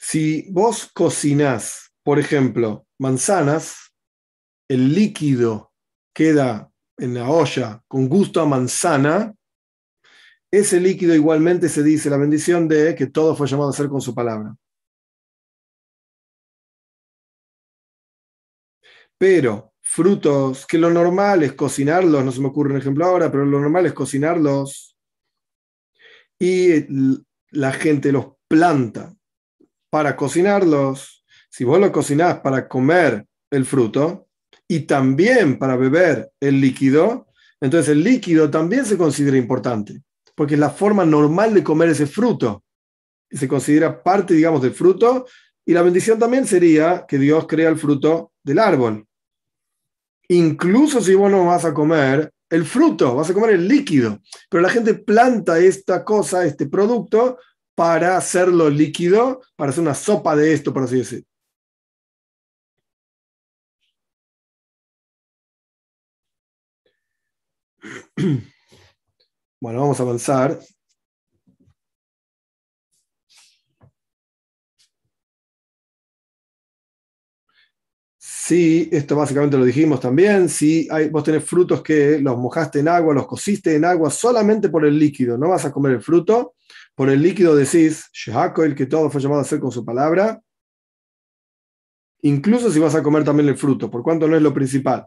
Si 0.00 0.46
vos 0.50 0.90
cocinás, 0.92 1.92
por 2.02 2.18
ejemplo, 2.18 2.86
manzanas, 2.98 3.92
el 4.68 4.94
líquido 4.94 5.72
queda 6.14 6.70
en 6.96 7.14
la 7.14 7.28
olla 7.28 7.82
con 7.88 8.08
gusto 8.08 8.40
a 8.40 8.46
manzana, 8.46 9.34
ese 10.50 10.80
líquido 10.80 11.14
igualmente 11.14 11.68
se 11.68 11.82
dice 11.82 12.10
la 12.10 12.16
bendición 12.16 12.68
de 12.68 12.94
que 12.94 13.06
todo 13.06 13.36
fue 13.36 13.46
llamado 13.46 13.70
a 13.70 13.72
ser 13.72 13.88
con 13.88 14.00
su 14.00 14.14
palabra. 14.14 14.56
Pero 19.18 19.74
frutos, 19.80 20.66
que 20.66 20.78
lo 20.78 20.90
normal 20.90 21.42
es 21.42 21.52
cocinarlos, 21.52 22.24
no 22.24 22.32
se 22.32 22.40
me 22.40 22.48
ocurre 22.48 22.72
un 22.72 22.78
ejemplo 22.78 23.04
ahora, 23.04 23.30
pero 23.30 23.44
lo 23.44 23.60
normal 23.60 23.86
es 23.86 23.92
cocinarlos 23.92 24.96
y 26.38 26.86
la 27.50 27.72
gente 27.72 28.12
los 28.12 28.28
planta 28.48 29.14
para 29.90 30.16
cocinarlos. 30.16 31.24
Si 31.50 31.64
vos 31.64 31.78
lo 31.78 31.92
cocinás 31.92 32.40
para 32.40 32.66
comer 32.66 33.26
el 33.50 33.66
fruto 33.66 34.28
y 34.66 34.80
también 34.80 35.58
para 35.58 35.76
beber 35.76 36.32
el 36.40 36.60
líquido, 36.60 37.28
entonces 37.60 37.90
el 37.90 38.02
líquido 38.02 38.50
también 38.50 38.86
se 38.86 38.96
considera 38.96 39.36
importante 39.36 40.02
porque 40.40 40.54
es 40.54 40.60
la 40.60 40.70
forma 40.70 41.04
normal 41.04 41.52
de 41.52 41.62
comer 41.62 41.90
ese 41.90 42.06
fruto. 42.06 42.64
Y 43.28 43.36
se 43.36 43.46
considera 43.46 44.02
parte, 44.02 44.32
digamos, 44.32 44.62
del 44.62 44.72
fruto. 44.72 45.26
Y 45.66 45.74
la 45.74 45.82
bendición 45.82 46.18
también 46.18 46.46
sería 46.46 47.04
que 47.06 47.18
Dios 47.18 47.46
crea 47.46 47.68
el 47.68 47.76
fruto 47.76 48.32
del 48.42 48.58
árbol. 48.58 49.06
Incluso 50.28 51.02
si 51.02 51.14
vos 51.14 51.30
no 51.30 51.44
vas 51.44 51.66
a 51.66 51.74
comer 51.74 52.32
el 52.48 52.64
fruto, 52.64 53.16
vas 53.16 53.28
a 53.28 53.34
comer 53.34 53.50
el 53.50 53.68
líquido. 53.68 54.18
Pero 54.48 54.62
la 54.62 54.70
gente 54.70 54.94
planta 54.94 55.58
esta 55.58 56.06
cosa, 56.06 56.46
este 56.46 56.66
producto, 56.66 57.36
para 57.74 58.16
hacerlo 58.16 58.70
líquido, 58.70 59.42
para 59.56 59.72
hacer 59.72 59.82
una 59.82 59.94
sopa 59.94 60.34
de 60.36 60.54
esto, 60.54 60.72
por 60.72 60.84
así 60.84 60.96
decir. 60.96 61.26
Bueno, 69.60 69.80
vamos 69.80 70.00
a 70.00 70.02
avanzar. 70.04 70.58
Sí, 78.22 78.88
esto 78.92 79.16
básicamente 79.16 79.56
lo 79.56 79.64
dijimos 79.64 80.00
también. 80.00 80.48
Si 80.48 80.86
hay, 80.90 81.08
vos 81.08 81.24
tenés 81.24 81.44
frutos 81.44 81.82
que 81.82 82.18
los 82.20 82.36
mojaste 82.36 82.80
en 82.80 82.88
agua, 82.88 83.14
los 83.14 83.26
cociste 83.26 83.74
en 83.74 83.84
agua 83.84 84.10
solamente 84.10 84.68
por 84.68 84.84
el 84.84 84.98
líquido, 84.98 85.38
no 85.38 85.48
vas 85.48 85.64
a 85.64 85.72
comer 85.72 85.92
el 85.92 86.02
fruto. 86.02 86.54
Por 86.94 87.08
el 87.08 87.22
líquido 87.22 87.56
decís, 87.56 88.10
el 88.64 88.74
que 88.74 88.86
todo 88.86 89.10
fue 89.10 89.20
llamado 89.22 89.40
a 89.40 89.42
hacer 89.44 89.58
con 89.60 89.72
su 89.72 89.84
palabra. 89.84 90.42
Incluso 92.22 92.70
si 92.70 92.78
vas 92.78 92.94
a 92.94 93.02
comer 93.02 93.24
también 93.24 93.48
el 93.48 93.56
fruto, 93.56 93.90
por 93.90 94.02
cuanto 94.02 94.28
no 94.28 94.36
es 94.36 94.42
lo 94.42 94.52
principal. 94.52 95.06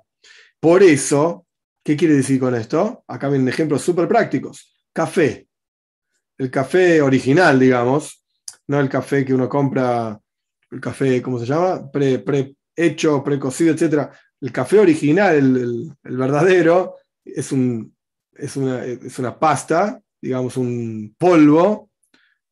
Por 0.59 0.83
eso, 0.83 1.42
¿Qué 1.83 1.97
quiere 1.97 2.15
decir 2.15 2.39
con 2.39 2.55
esto? 2.55 3.03
Acá 3.07 3.29
vienen 3.29 3.49
ejemplos 3.49 3.81
súper 3.81 4.07
prácticos. 4.07 4.73
Café. 4.93 5.47
El 6.37 6.49
café 6.49 7.01
original, 7.01 7.59
digamos, 7.59 8.23
no 8.67 8.79
el 8.79 8.89
café 8.89 9.25
que 9.25 9.33
uno 9.33 9.49
compra, 9.49 10.19
el 10.71 10.79
café, 10.79 11.21
¿cómo 11.21 11.39
se 11.39 11.45
llama? 11.45 11.91
Pre, 11.91 12.19
pre 12.19 12.55
hecho, 12.75 13.23
precocido, 13.23 13.73
etc. 13.73 14.09
El 14.41 14.51
café 14.51 14.79
original, 14.79 15.35
el, 15.35 15.91
verdadero, 16.03 16.95
es, 17.23 17.51
un, 17.51 17.95
es, 18.33 18.55
una, 18.55 18.83
es 18.85 19.19
una 19.19 19.37
pasta, 19.37 20.01
digamos, 20.21 20.57
un 20.57 21.15
polvo 21.17 21.91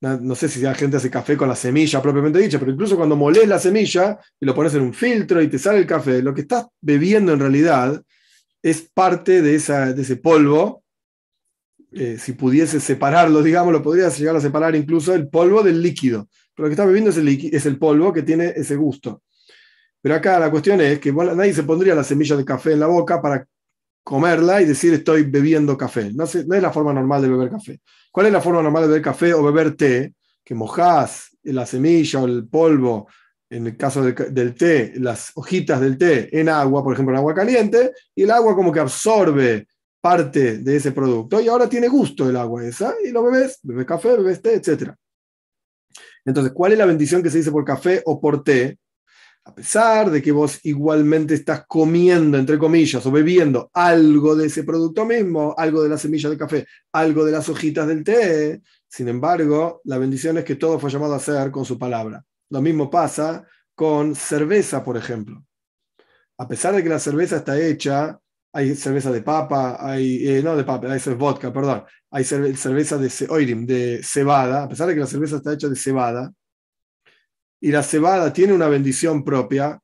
no 0.01 0.33
sé 0.33 0.49
si 0.49 0.61
la 0.61 0.73
gente 0.73 0.97
hace 0.97 1.11
café 1.11 1.37
con 1.37 1.47
la 1.47 1.55
semilla 1.55 2.01
propiamente 2.01 2.39
dicha, 2.39 2.59
pero 2.59 2.71
incluso 2.71 2.97
cuando 2.97 3.15
molés 3.15 3.47
la 3.47 3.59
semilla 3.59 4.17
y 4.39 4.45
lo 4.45 4.55
pones 4.55 4.73
en 4.73 4.81
un 4.81 4.93
filtro 4.93 5.41
y 5.41 5.47
te 5.47 5.59
sale 5.59 5.77
el 5.77 5.85
café, 5.85 6.23
lo 6.23 6.33
que 6.33 6.41
estás 6.41 6.65
bebiendo 6.81 7.33
en 7.33 7.39
realidad 7.39 8.01
es 8.61 8.81
parte 8.93 9.41
de, 9.41 9.55
esa, 9.55 9.93
de 9.93 10.01
ese 10.01 10.17
polvo. 10.17 10.83
Eh, 11.91 12.17
si 12.17 12.33
pudiese 12.33 12.79
separarlo, 12.79 13.43
digamos, 13.43 13.73
lo 13.73 13.81
podrías 13.81 14.17
llegar 14.17 14.35
a 14.35 14.41
separar 14.41 14.75
incluso 14.75 15.13
el 15.13 15.27
polvo 15.27 15.61
del 15.61 15.81
líquido. 15.81 16.29
Pero 16.55 16.65
lo 16.65 16.69
que 16.69 16.73
está 16.73 16.85
bebiendo 16.85 17.09
es 17.09 17.17
el, 17.17 17.27
es 17.27 17.65
el 17.65 17.77
polvo 17.77 18.13
que 18.13 18.23
tiene 18.23 18.53
ese 18.55 18.75
gusto. 18.75 19.23
Pero 20.01 20.15
acá 20.15 20.39
la 20.39 20.49
cuestión 20.49 20.81
es 20.81 20.99
que 20.99 21.11
nadie 21.11 21.53
se 21.53 21.63
pondría 21.63 21.93
la 21.93 22.03
semilla 22.03 22.35
de 22.35 22.45
café 22.45 22.73
en 22.73 22.79
la 22.79 22.87
boca 22.87 23.21
para 23.21 23.45
comerla 24.03 24.61
y 24.61 24.65
decir 24.65 24.93
estoy 24.93 25.23
bebiendo 25.23 25.77
café. 25.77 26.11
No, 26.13 26.23
no, 26.23 26.55
es 26.55 26.61
la 26.61 26.71
forma 26.71 26.93
normal 26.93 27.21
de 27.21 27.29
beber 27.29 27.49
café. 27.49 27.79
¿Cuál 28.11 28.27
es 28.27 28.33
la 28.33 28.41
forma 28.41 28.63
normal 28.63 28.83
de 28.83 28.87
beber 28.89 29.03
café 29.03 29.33
o 29.33 29.43
beber 29.43 29.75
té? 29.75 30.13
Que 30.43 30.55
mojás 30.55 31.37
la 31.43 31.65
semilla 31.65 32.19
o 32.19 32.25
el 32.25 32.47
polvo 32.47 33.07
en 33.51 33.67
el 33.67 33.77
caso 33.77 34.01
del, 34.01 34.55
té, 34.55 34.93
las 34.95 35.31
hojitas 35.35 35.81
del 35.81 35.97
té 35.97 36.39
en 36.39 36.47
agua, 36.47 36.83
por 36.83 36.93
ejemplo, 36.93 37.13
en 37.13 37.19
agua 37.19 37.35
caliente, 37.35 37.91
y 38.15 38.23
el 38.23 38.31
agua 38.31 38.55
como 38.55 38.71
que 38.71 38.79
absorbe 38.79 39.67
parte 39.99 40.59
de 40.59 40.77
ese 40.77 40.93
producto 40.93 41.39
y 41.39 41.47
ahora 41.47 41.69
tiene 41.69 41.89
gusto 41.89 42.27
el 42.27 42.37
agua 42.37 42.65
esa 42.65 42.95
y 43.03 43.11
lo 43.11 43.23
bebes, 43.23 43.59
bebes 43.61 43.85
café, 43.85 44.15
bebes 44.15 44.41
té, 44.41 44.55
etc. 44.55 44.93
Entonces, 46.23 46.53
¿cuál 46.53 46.71
es 46.71 46.77
la 46.77 46.85
bendición 46.85 47.21
que 47.21 47.29
se 47.29 47.39
dice 47.39 47.51
por 47.51 47.65
café 47.65 48.01
o 48.05 48.21
por 48.21 48.41
té? 48.41 48.79
A 49.43 49.53
pesar 49.53 50.09
de 50.09 50.21
que 50.21 50.31
vos 50.31 50.59
igualmente 50.63 51.33
estás 51.33 51.65
comiendo, 51.67 52.37
entre 52.37 52.57
comillas, 52.57 53.05
o 53.05 53.11
bebiendo 53.11 53.69
algo 53.73 54.35
de 54.35 54.47
ese 54.47 54.63
producto 54.63 55.03
mismo, 55.03 55.53
algo 55.57 55.83
de 55.83 55.89
la 55.89 55.97
semilla 55.97 56.29
de 56.29 56.37
café, 56.37 56.65
algo 56.93 57.25
de 57.25 57.31
las 57.33 57.49
hojitas 57.49 57.85
del 57.87 58.03
té, 58.03 58.61
sin 58.87 59.09
embargo, 59.09 59.81
la 59.83 59.97
bendición 59.97 60.37
es 60.37 60.45
que 60.45 60.55
todo 60.55 60.79
fue 60.79 60.89
llamado 60.89 61.15
a 61.15 61.19
ser 61.19 61.51
con 61.51 61.65
su 61.65 61.77
palabra. 61.77 62.23
Lo 62.51 62.61
mismo 62.61 62.89
pasa 62.89 63.45
con 63.73 64.13
cerveza, 64.13 64.83
por 64.83 64.97
ejemplo. 64.97 65.43
A 66.37 66.47
pesar 66.47 66.75
de 66.75 66.83
que 66.83 66.89
la 66.89 66.99
cerveza 66.99 67.37
está 67.37 67.59
hecha, 67.59 68.19
hay 68.53 68.75
cerveza 68.75 69.11
de 69.11 69.21
papa, 69.21 69.77
hay, 69.79 70.27
eh, 70.27 70.43
no 70.43 70.55
de 70.57 70.65
papa, 70.65 70.91
hay 70.91 70.99
vodka, 71.15 71.53
perdón, 71.53 71.83
hay 72.11 72.23
cerveza 72.25 72.97
de, 72.97 73.09
de 73.65 74.01
cebada, 74.03 74.63
a 74.63 74.69
pesar 74.69 74.87
de 74.87 74.93
que 74.93 74.99
la 74.99 75.07
cerveza 75.07 75.37
está 75.37 75.53
hecha 75.53 75.69
de 75.69 75.75
cebada, 75.75 76.31
y 77.61 77.71
la 77.71 77.83
cebada 77.83 78.33
tiene 78.33 78.53
una 78.53 78.67
bendición 78.67 79.23
propia, 79.23 79.79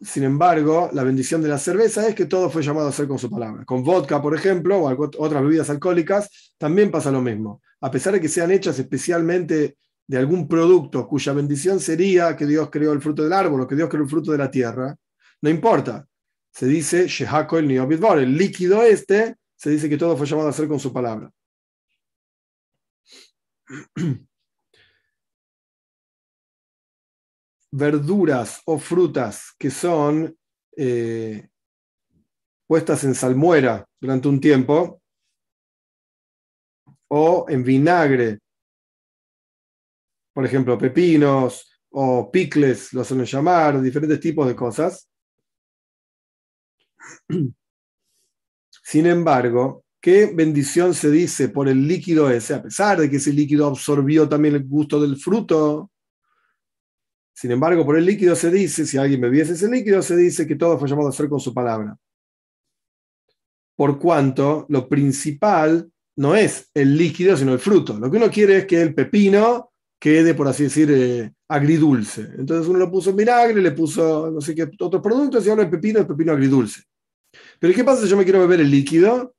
sin 0.00 0.24
embargo, 0.24 0.90
la 0.92 1.04
bendición 1.04 1.40
de 1.40 1.48
la 1.48 1.58
cerveza 1.58 2.06
es 2.06 2.14
que 2.14 2.26
todo 2.26 2.50
fue 2.50 2.62
llamado 2.62 2.88
a 2.88 2.92
ser 2.92 3.06
con 3.06 3.20
su 3.20 3.30
palabra. 3.30 3.64
Con 3.64 3.84
vodka, 3.84 4.20
por 4.20 4.34
ejemplo, 4.34 4.78
o 4.78 5.08
otras 5.18 5.42
bebidas 5.42 5.70
alcohólicas, 5.70 6.52
también 6.58 6.90
pasa 6.90 7.12
lo 7.12 7.22
mismo. 7.22 7.62
A 7.80 7.90
pesar 7.90 8.12
de 8.12 8.20
que 8.20 8.28
sean 8.28 8.50
hechas 8.50 8.78
especialmente 8.80 9.76
de 10.06 10.18
algún 10.18 10.48
producto 10.48 11.06
cuya 11.06 11.32
bendición 11.32 11.80
sería 11.80 12.36
que 12.36 12.46
Dios 12.46 12.68
creó 12.70 12.92
el 12.92 13.00
fruto 13.00 13.22
del 13.22 13.32
árbol 13.32 13.62
o 13.62 13.66
que 13.66 13.76
Dios 13.76 13.88
creó 13.88 14.02
el 14.02 14.10
fruto 14.10 14.32
de 14.32 14.38
la 14.38 14.50
tierra, 14.50 14.96
no 15.40 15.50
importa. 15.50 16.06
Se 16.52 16.66
dice 16.66 17.06
el 17.06 17.70
el 17.70 18.36
líquido 18.36 18.82
este, 18.82 19.36
se 19.56 19.70
dice 19.70 19.88
que 19.88 19.96
todo 19.96 20.16
fue 20.16 20.26
llamado 20.26 20.48
a 20.48 20.52
ser 20.52 20.68
con 20.68 20.78
su 20.78 20.92
palabra. 20.92 21.30
Verduras 27.70 28.60
o 28.66 28.78
frutas 28.78 29.54
que 29.58 29.70
son 29.70 30.36
eh, 30.76 31.48
puestas 32.66 33.04
en 33.04 33.14
salmuera 33.14 33.88
durante 33.98 34.28
un 34.28 34.40
tiempo 34.40 35.00
o 37.08 37.46
en 37.48 37.64
vinagre 37.64 38.40
por 40.32 40.46
ejemplo, 40.46 40.78
pepinos 40.78 41.68
o 41.90 42.30
picles, 42.30 42.92
lo 42.92 43.04
suelen 43.04 43.26
llamar, 43.26 43.80
diferentes 43.80 44.20
tipos 44.20 44.46
de 44.46 44.56
cosas. 44.56 45.08
Sin 48.82 49.06
embargo, 49.06 49.84
¿qué 50.00 50.32
bendición 50.34 50.94
se 50.94 51.10
dice 51.10 51.48
por 51.48 51.68
el 51.68 51.86
líquido 51.86 52.30
ese? 52.30 52.54
A 52.54 52.62
pesar 52.62 53.00
de 53.00 53.10
que 53.10 53.16
ese 53.16 53.32
líquido 53.32 53.66
absorbió 53.66 54.28
también 54.28 54.54
el 54.54 54.64
gusto 54.64 55.00
del 55.00 55.16
fruto. 55.16 55.90
Sin 57.34 57.50
embargo, 57.50 57.84
por 57.84 57.96
el 57.96 58.06
líquido 58.06 58.34
se 58.36 58.50
dice, 58.50 58.86
si 58.86 58.96
alguien 58.98 59.20
bebiese 59.20 59.52
ese 59.52 59.68
líquido, 59.70 60.02
se 60.02 60.16
dice 60.16 60.46
que 60.46 60.56
todo 60.56 60.78
fue 60.78 60.88
llamado 60.88 61.08
a 61.08 61.12
ser 61.12 61.28
con 61.28 61.40
su 61.40 61.52
palabra. 61.52 61.96
Por 63.76 63.98
cuanto 63.98 64.66
lo 64.68 64.88
principal 64.88 65.90
no 66.16 66.34
es 66.34 66.70
el 66.74 66.96
líquido, 66.96 67.36
sino 67.36 67.52
el 67.52 67.58
fruto. 67.58 67.98
Lo 67.98 68.10
que 68.10 68.16
uno 68.16 68.30
quiere 68.30 68.58
es 68.58 68.66
que 68.66 68.80
el 68.80 68.94
pepino 68.94 69.71
quede, 70.02 70.34
por 70.34 70.48
así 70.48 70.64
decir, 70.64 70.90
eh, 70.90 71.32
agridulce. 71.46 72.22
Entonces 72.36 72.66
uno 72.66 72.80
lo 72.80 72.90
puso 72.90 73.12
vinagre, 73.12 73.62
le 73.62 73.70
puso 73.70 74.32
no 74.32 74.40
sé 74.40 74.52
qué 74.52 74.68
otros 74.80 75.00
productos 75.00 75.46
y 75.46 75.50
ahora 75.50 75.62
el 75.62 75.70
pepino 75.70 76.00
es 76.00 76.06
pepino 76.06 76.32
agridulce. 76.32 76.82
Pero 77.60 77.72
¿qué 77.72 77.84
pasa 77.84 78.02
si 78.02 78.08
yo 78.08 78.16
me 78.16 78.24
quiero 78.24 78.40
beber 78.40 78.60
el 78.60 78.70
líquido? 78.70 79.36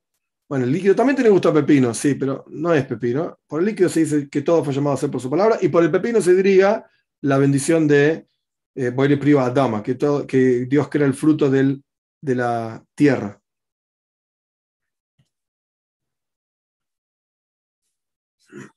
Bueno, 0.48 0.64
el 0.64 0.72
líquido 0.72 0.94
también 0.94 1.16
tiene 1.16 1.28
gusto 1.28 1.50
a 1.50 1.52
pepino, 1.52 1.92
sí, 1.92 2.14
pero 2.14 2.46
no 2.48 2.72
es 2.72 2.86
pepino. 2.86 3.40
Por 3.46 3.60
el 3.60 3.66
líquido 3.66 3.90
se 3.90 4.00
dice 4.00 4.26
que 4.30 4.40
todo 4.40 4.64
fue 4.64 4.72
llamado 4.72 4.94
a 4.94 4.98
ser 4.98 5.10
por 5.10 5.20
su 5.20 5.28
palabra 5.28 5.58
y 5.60 5.68
por 5.68 5.82
el 5.82 5.90
pepino 5.90 6.22
se 6.22 6.34
diría 6.34 6.86
la 7.20 7.36
bendición 7.36 7.86
de 7.86 8.26
eh, 8.74 8.88
Boire 8.88 9.18
Priva 9.18 9.44
Adama, 9.44 9.82
que, 9.82 9.96
todo, 9.96 10.26
que 10.26 10.64
Dios 10.64 10.88
crea 10.88 11.06
el 11.06 11.14
fruto 11.14 11.50
del, 11.50 11.84
de 12.22 12.34
la 12.36 12.82
tierra. 12.94 13.38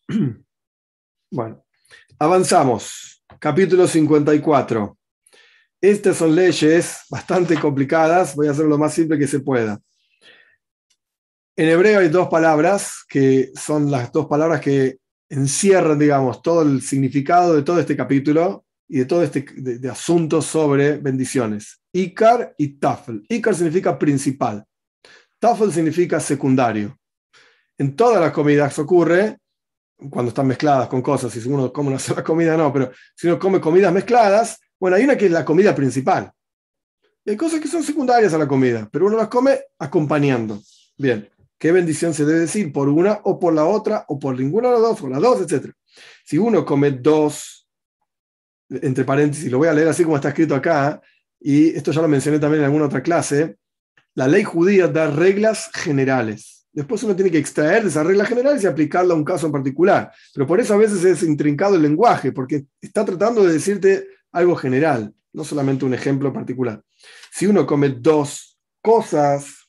Bueno, 1.29 1.66
avanzamos. 2.19 3.23
Capítulo 3.39 3.87
54. 3.87 4.97
Estas 5.79 6.17
son 6.17 6.35
leyes 6.35 7.01
bastante 7.09 7.59
complicadas. 7.59 8.35
Voy 8.35 8.47
a 8.47 8.51
hacer 8.51 8.65
lo 8.65 8.77
más 8.77 8.93
simple 8.93 9.17
que 9.17 9.27
se 9.27 9.39
pueda. 9.39 9.79
En 11.55 11.69
hebreo 11.69 11.99
hay 11.99 12.09
dos 12.09 12.27
palabras 12.27 13.03
que 13.07 13.51
son 13.55 13.89
las 13.91 14.11
dos 14.11 14.27
palabras 14.27 14.61
que 14.61 14.97
encierran, 15.29 15.99
digamos, 15.99 16.41
todo 16.41 16.61
el 16.61 16.81
significado 16.81 17.55
de 17.55 17.63
todo 17.63 17.79
este 17.79 17.95
capítulo 17.95 18.65
y 18.87 18.99
de 18.99 19.05
todo 19.05 19.23
este 19.23 19.45
de, 19.55 19.89
asunto 19.89 20.41
sobre 20.41 20.97
bendiciones. 20.97 21.81
Ikar 21.93 22.55
y 22.57 22.79
Tafel. 22.79 23.23
Ikar 23.29 23.55
significa 23.55 23.97
principal. 23.97 24.63
Tafel 25.39 25.71
significa 25.71 26.19
secundario. 26.19 26.97
En 27.77 27.95
todas 27.95 28.21
las 28.21 28.31
comidas 28.31 28.77
ocurre 28.79 29.37
cuando 29.97 30.29
están 30.29 30.47
mezcladas 30.47 30.87
con 30.87 31.01
cosas, 31.01 31.31
si 31.31 31.47
uno 31.47 31.71
come 31.73 31.89
una 31.89 31.99
sola 31.99 32.23
comida, 32.23 32.55
no, 32.55 32.71
pero 32.71 32.91
si 33.15 33.27
uno 33.27 33.39
come 33.39 33.59
comidas 33.59 33.91
mezcladas, 33.91 34.59
bueno, 34.79 34.95
hay 34.95 35.03
una 35.03 35.17
que 35.17 35.25
es 35.25 35.31
la 35.31 35.43
comida 35.43 35.73
principal. 35.73 36.31
hay 37.25 37.35
cosas 37.35 37.59
que 37.59 37.67
son 37.67 37.83
secundarias 37.83 38.33
a 38.33 38.37
la 38.37 38.47
comida, 38.47 38.87
pero 38.91 39.07
uno 39.07 39.17
las 39.17 39.27
come 39.27 39.59
acompañando. 39.79 40.61
Bien, 40.97 41.29
¿qué 41.57 41.71
bendición 41.71 42.13
se 42.13 42.25
debe 42.25 42.39
decir? 42.39 42.71
¿Por 42.71 42.89
una 42.89 43.19
o 43.23 43.39
por 43.39 43.53
la 43.53 43.65
otra, 43.65 44.05
o 44.07 44.19
por 44.19 44.37
ninguna 44.37 44.69
de 44.69 44.73
las 44.75 44.81
dos, 44.81 45.01
o 45.01 45.09
las 45.09 45.21
dos, 45.21 45.41
etcétera? 45.41 45.73
Si 46.23 46.37
uno 46.37 46.63
come 46.63 46.91
dos, 46.91 47.67
entre 48.69 49.03
paréntesis, 49.03 49.51
lo 49.51 49.57
voy 49.57 49.67
a 49.67 49.73
leer 49.73 49.87
así 49.87 50.03
como 50.03 50.15
está 50.15 50.29
escrito 50.29 50.53
acá, 50.53 51.01
y 51.39 51.69
esto 51.69 51.91
ya 51.91 52.01
lo 52.01 52.07
mencioné 52.07 52.39
también 52.39 52.61
en 52.61 52.65
alguna 52.65 52.85
otra 52.85 53.01
clase, 53.01 53.57
la 54.13 54.27
ley 54.27 54.43
judía 54.43 54.87
da 54.87 55.09
reglas 55.09 55.69
generales 55.73 56.56
Después 56.77 57.01
uno 57.01 57.15
tiene 57.15 57.31
que 57.31 57.39
extraer 57.39 57.81
de 57.81 57.89
esas 57.89 58.05
reglas 58.05 58.29
generales 58.29 58.63
y 58.63 58.67
aplicarla 58.67 59.15
a 59.15 59.17
un 59.17 59.23
caso 59.23 59.47
en 59.47 59.51
particular. 59.51 60.13
Pero 60.31 60.45
por 60.45 60.59
eso 60.59 60.75
a 60.75 60.77
veces 60.77 61.03
es 61.03 61.23
intrincado 61.23 61.73
el 61.73 61.81
lenguaje, 61.81 62.31
porque 62.31 62.67
está 62.79 63.03
tratando 63.03 63.43
de 63.43 63.53
decirte 63.53 64.07
algo 64.31 64.55
general, 64.55 65.11
no 65.33 65.43
solamente 65.43 65.85
un 65.85 65.95
ejemplo 65.95 66.31
particular. 66.31 66.83
Si 67.31 67.47
uno 67.47 67.65
come 67.65 67.89
dos 67.89 68.59
cosas, 68.79 69.67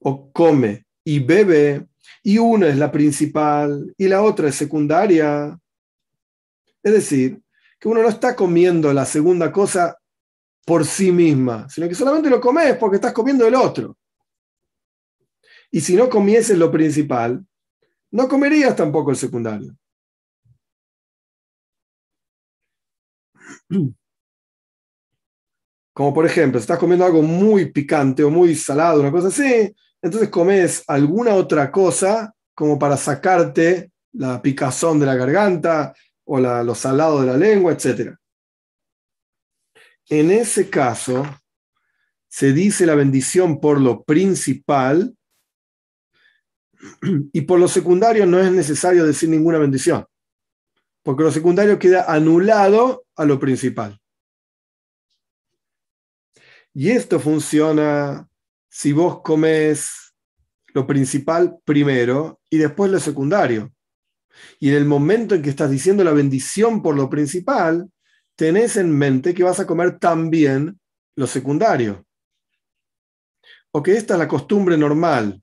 o 0.00 0.32
come 0.32 0.84
y 1.04 1.20
bebe, 1.20 1.86
y 2.24 2.38
una 2.38 2.66
es 2.66 2.76
la 2.76 2.90
principal 2.90 3.94
y 3.96 4.08
la 4.08 4.22
otra 4.22 4.48
es 4.48 4.56
secundaria, 4.56 5.56
es 6.82 6.92
decir, 6.92 7.40
que 7.78 7.86
uno 7.86 8.02
no 8.02 8.08
está 8.08 8.34
comiendo 8.34 8.92
la 8.92 9.04
segunda 9.04 9.52
cosa 9.52 9.99
por 10.64 10.84
sí 10.84 11.10
misma, 11.12 11.68
sino 11.68 11.88
que 11.88 11.94
solamente 11.94 12.30
lo 12.30 12.40
comes 12.40 12.76
porque 12.76 12.96
estás 12.96 13.12
comiendo 13.12 13.46
el 13.46 13.54
otro. 13.54 13.96
Y 15.70 15.80
si 15.80 15.94
no 15.96 16.08
comieses 16.08 16.58
lo 16.58 16.70
principal, 16.70 17.44
no 18.12 18.28
comerías 18.28 18.74
tampoco 18.76 19.10
el 19.10 19.16
secundario. 19.16 19.76
Como 25.92 26.14
por 26.14 26.24
ejemplo, 26.24 26.58
si 26.58 26.64
estás 26.64 26.78
comiendo 26.78 27.04
algo 27.04 27.22
muy 27.22 27.72
picante 27.72 28.22
o 28.22 28.30
muy 28.30 28.54
salado, 28.54 29.00
una 29.00 29.10
cosa 29.10 29.28
así, 29.28 29.74
entonces 30.00 30.28
comes 30.30 30.82
alguna 30.86 31.34
otra 31.34 31.70
cosa 31.70 32.34
como 32.54 32.78
para 32.78 32.96
sacarte 32.96 33.90
la 34.12 34.40
picazón 34.40 34.98
de 35.00 35.06
la 35.06 35.14
garganta 35.14 35.94
o 36.24 36.38
la, 36.38 36.62
lo 36.62 36.74
salado 36.74 37.20
de 37.20 37.26
la 37.26 37.36
lengua, 37.36 37.72
etc. 37.72 38.16
En 40.10 40.32
ese 40.32 40.68
caso, 40.68 41.24
se 42.28 42.52
dice 42.52 42.84
la 42.84 42.96
bendición 42.96 43.60
por 43.60 43.80
lo 43.80 44.02
principal 44.02 45.16
y 47.32 47.42
por 47.42 47.60
lo 47.60 47.68
secundario 47.68 48.26
no 48.26 48.40
es 48.40 48.50
necesario 48.50 49.06
decir 49.06 49.28
ninguna 49.28 49.58
bendición, 49.58 50.04
porque 51.04 51.22
lo 51.22 51.30
secundario 51.30 51.78
queda 51.78 52.12
anulado 52.12 53.04
a 53.14 53.24
lo 53.24 53.38
principal. 53.38 54.00
Y 56.74 56.90
esto 56.90 57.20
funciona 57.20 58.28
si 58.68 58.92
vos 58.92 59.22
comes 59.22 60.12
lo 60.74 60.88
principal 60.88 61.58
primero 61.64 62.40
y 62.50 62.58
después 62.58 62.90
lo 62.90 62.98
secundario. 62.98 63.72
Y 64.58 64.70
en 64.70 64.76
el 64.76 64.84
momento 64.86 65.36
en 65.36 65.42
que 65.42 65.50
estás 65.50 65.70
diciendo 65.70 66.02
la 66.02 66.12
bendición 66.12 66.82
por 66.82 66.96
lo 66.96 67.08
principal, 67.08 67.88
tenés 68.40 68.78
en 68.78 68.90
mente 68.90 69.34
que 69.34 69.42
vas 69.42 69.60
a 69.60 69.66
comer 69.66 69.98
también 69.98 70.80
lo 71.14 71.26
secundario. 71.26 72.06
O 73.70 73.82
que 73.82 73.92
esta 73.92 74.14
es 74.14 74.18
la 74.18 74.26
costumbre 74.26 74.78
normal 74.78 75.42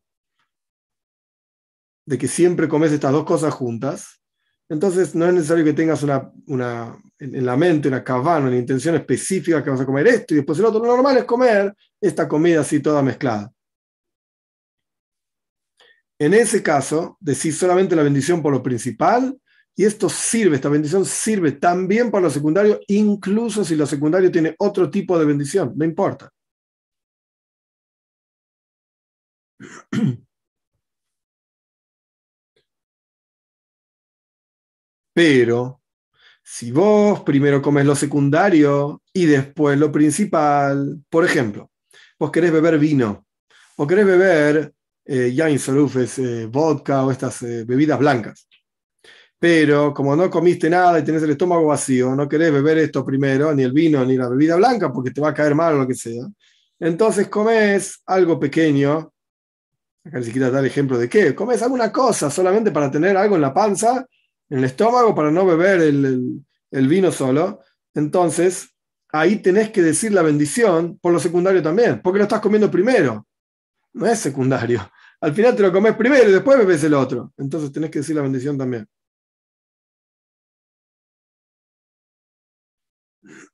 de 2.07 2.17
que 2.17 2.27
siempre 2.27 2.67
comes 2.67 2.91
estas 2.91 3.11
dos 3.11 3.23
cosas 3.23 3.53
juntas. 3.53 4.19
Entonces 4.67 5.13
no 5.13 5.27
es 5.27 5.33
necesario 5.35 5.63
que 5.63 5.73
tengas 5.73 6.01
una, 6.01 6.99
en 7.19 7.45
la 7.45 7.55
mente, 7.55 7.87
una 7.87 8.03
cabana, 8.03 8.47
una 8.47 8.57
intención 8.57 8.95
específica 8.95 9.63
que 9.63 9.69
vas 9.69 9.81
a 9.81 9.85
comer 9.85 10.07
esto 10.07 10.33
y 10.33 10.37
después 10.37 10.57
el 10.57 10.65
otro. 10.65 10.79
Lo 10.79 10.87
normal 10.87 11.17
es 11.17 11.25
comer 11.25 11.75
esta 12.01 12.27
comida 12.27 12.61
así 12.61 12.79
toda 12.79 13.03
mezclada. 13.03 13.53
En 16.17 16.33
ese 16.33 16.63
caso, 16.63 17.15
decís 17.19 17.59
solamente 17.59 17.95
la 17.95 18.01
bendición 18.01 18.41
por 18.41 18.51
lo 18.51 18.63
principal 18.63 19.39
y 19.77 19.85
esto 19.85 20.09
sirve, 20.09 20.55
esta 20.55 20.69
bendición 20.69 21.05
sirve 21.05 21.51
también 21.53 22.09
para 22.09 22.23
lo 22.23 22.29
secundario, 22.31 22.79
incluso 22.87 23.63
si 23.63 23.75
lo 23.75 23.85
secundario 23.85 24.31
tiene 24.31 24.55
otro 24.57 24.89
tipo 24.89 25.19
de 25.19 25.25
bendición, 25.25 25.73
no 25.75 25.85
importa. 25.85 26.31
Pero 35.13 35.81
si 36.43 36.71
vos 36.71 37.21
primero 37.21 37.61
comes 37.61 37.85
lo 37.85 37.95
secundario 37.95 39.03
y 39.13 39.27
después 39.27 39.77
lo 39.77 39.91
principal, 39.91 41.03
por 41.09 41.23
ejemplo, 41.23 41.69
vos 42.19 42.31
querés 42.31 42.51
beber 42.51 42.79
vino 42.79 43.27
o 43.75 43.85
querés 43.85 44.07
beber 44.07 44.73
eh, 45.05 45.33
yain 45.35 45.59
eh, 45.59 46.47
vodka 46.49 47.05
o 47.05 47.11
estas 47.11 47.43
eh, 47.43 47.63
bebidas 47.63 47.99
blancas 47.99 48.47
pero 49.39 49.93
como 49.93 50.15
no 50.15 50.29
comiste 50.29 50.69
nada 50.69 50.99
y 50.99 51.03
tenés 51.03 51.23
el 51.23 51.31
estómago 51.31 51.67
vacío, 51.67 52.15
no 52.15 52.27
querés 52.27 52.51
beber 52.51 52.79
esto 52.79 53.05
primero, 53.05 53.53
ni 53.53 53.63
el 53.63 53.71
vino 53.71 54.03
ni 54.05 54.17
la 54.17 54.29
bebida 54.29 54.55
blanca, 54.55 54.91
porque 54.91 55.11
te 55.11 55.21
va 55.21 55.29
a 55.29 55.33
caer 55.33 55.55
mal 55.55 55.75
o 55.75 55.77
lo 55.79 55.87
que 55.87 55.95
sea, 55.95 56.25
entonces 56.79 57.27
comes 57.29 58.01
algo 58.05 58.39
pequeño, 58.39 59.13
acá 60.03 60.19
ni 60.19 60.25
siquiera 60.25 60.49
dar 60.49 60.65
ejemplo 60.65 60.97
de 60.97 61.09
qué, 61.09 61.35
comes 61.35 61.61
alguna 61.61 61.91
cosa 61.91 62.29
solamente 62.29 62.71
para 62.71 62.89
tener 62.89 63.15
algo 63.17 63.35
en 63.35 63.41
la 63.41 63.53
panza, 63.53 64.05
en 64.49 64.59
el 64.59 64.63
estómago, 64.63 65.13
para 65.13 65.31
no 65.31 65.45
beber 65.45 65.81
el, 65.81 66.45
el 66.71 66.87
vino 66.87 67.11
solo, 67.11 67.61
entonces 67.93 68.69
ahí 69.09 69.37
tenés 69.37 69.69
que 69.69 69.81
decir 69.81 70.11
la 70.11 70.21
bendición 70.21 70.97
por 70.99 71.13
lo 71.13 71.19
secundario 71.19 71.61
también, 71.61 72.01
porque 72.01 72.19
lo 72.19 72.23
estás 72.23 72.41
comiendo 72.41 72.71
primero, 72.71 73.27
no 73.93 74.05
es 74.05 74.19
secundario. 74.19 74.89
Al 75.19 75.33
final 75.33 75.55
te 75.55 75.63
lo 75.63 75.71
comes 75.71 75.95
primero 75.95 76.29
y 76.29 76.33
después 76.33 76.57
bebes 76.57 76.83
el 76.83 76.93
otro. 76.93 77.33
Entonces 77.37 77.71
tenés 77.71 77.89
que 77.89 77.99
decir 77.99 78.15
la 78.15 78.21
bendición 78.21 78.57
también. 78.57 78.87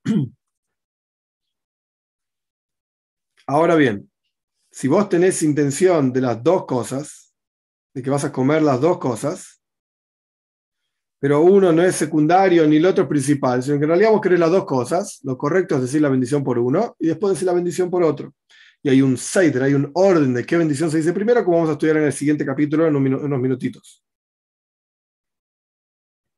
Ahora 3.47 3.75
bien, 3.75 4.09
si 4.71 4.87
vos 4.87 5.09
tenés 5.09 5.43
intención 5.43 6.11
de 6.13 6.21
las 6.21 6.41
dos 6.43 6.65
cosas, 6.65 7.33
de 7.93 8.01
que 8.01 8.09
vas 8.09 8.23
a 8.23 8.31
comer 8.31 8.61
las 8.61 8.81
dos 8.81 8.97
cosas, 8.97 9.61
pero 11.19 11.41
uno 11.41 11.71
no 11.71 11.83
es 11.83 11.95
secundario 11.95 12.67
ni 12.67 12.77
el 12.77 12.85
otro 12.85 13.07
principal, 13.07 13.61
sino 13.63 13.77
que 13.77 13.83
en 13.83 13.89
realidad 13.89 14.11
vos 14.11 14.21
querés 14.21 14.39
las 14.39 14.51
dos 14.51 14.65
cosas, 14.65 15.19
lo 15.23 15.37
correcto 15.37 15.75
es 15.75 15.81
decir 15.83 16.01
la 16.01 16.09
bendición 16.09 16.43
por 16.43 16.57
uno 16.59 16.95
y 16.99 17.07
después 17.07 17.33
decir 17.33 17.45
la 17.45 17.53
bendición 17.53 17.89
por 17.89 18.03
otro. 18.03 18.33
Y 18.81 18.89
hay 18.89 19.01
un 19.01 19.15
seider, 19.15 19.63
hay 19.63 19.73
un 19.73 19.89
orden 19.93 20.33
de 20.33 20.45
qué 20.45 20.57
bendición 20.57 20.91
se 20.91 20.97
dice 20.97 21.13
primero, 21.13 21.45
como 21.45 21.57
vamos 21.57 21.69
a 21.69 21.73
estudiar 21.73 21.97
en 21.97 22.03
el 22.03 22.13
siguiente 22.13 22.45
capítulo 22.45 22.87
en 22.87 22.95
unos 22.95 23.39
minutitos. 23.39 24.03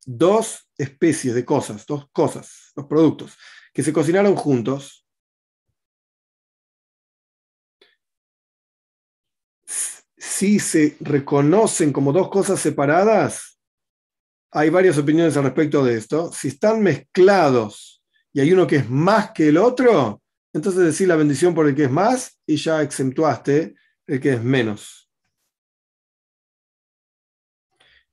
Dos 0.06 0.69
especies 0.78 1.34
de 1.34 1.43
cosas, 1.43 1.84
dos 1.88 2.08
cosas, 2.12 2.71
dos 2.75 2.86
productos 2.86 3.36
que 3.75 3.83
se 3.83 3.91
cocinaron 3.91 4.38
juntos, 4.38 5.05
si 10.17 10.59
se 10.59 10.95
reconocen 11.01 11.91
como 11.91 12.13
dos 12.13 12.29
cosas 12.29 12.61
separadas, 12.61 13.59
hay 14.51 14.69
varias 14.69 14.97
opiniones 14.97 15.35
al 15.35 15.43
respecto 15.43 15.83
de 15.83 15.97
esto. 15.97 16.31
Si 16.31 16.47
están 16.47 16.81
mezclados 16.81 18.01
y 18.31 18.39
hay 18.39 18.53
uno 18.53 18.65
que 18.65 18.77
es 18.77 18.89
más 18.89 19.31
que 19.31 19.49
el 19.49 19.57
otro, 19.57 20.21
entonces 20.53 20.81
decir 20.81 21.09
la 21.09 21.17
bendición 21.17 21.53
por 21.53 21.67
el 21.67 21.75
que 21.75 21.83
es 21.83 21.91
más 21.91 22.39
y 22.45 22.55
ya 22.55 22.81
exentuaste 22.81 23.75
el 24.07 24.21
que 24.21 24.33
es 24.35 24.41
menos. 24.41 25.11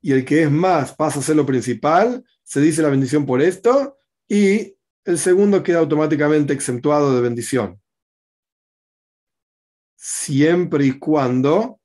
Y 0.01 0.11
el 0.11 0.25
que 0.25 0.43
es 0.43 0.51
más 0.51 0.93
pasa 0.97 1.21
a 1.21 1.23
ser 1.23 1.37
lo 1.37 1.47
principal, 1.47 2.25
se 2.43 2.61
dice 2.61 2.83
la 2.83 2.89
bendición 2.89 3.25
por 3.25 3.41
esto 3.41 3.97
y 4.27 4.75
el 5.05 5.19
segundo 5.19 5.63
queda 5.63 5.79
automáticamente 5.79 6.53
exentuado 6.53 7.15
de 7.15 7.23
bendición. 7.23 7.81
Siempre 9.97 10.87
y 10.87 10.99
cuando 10.99 11.81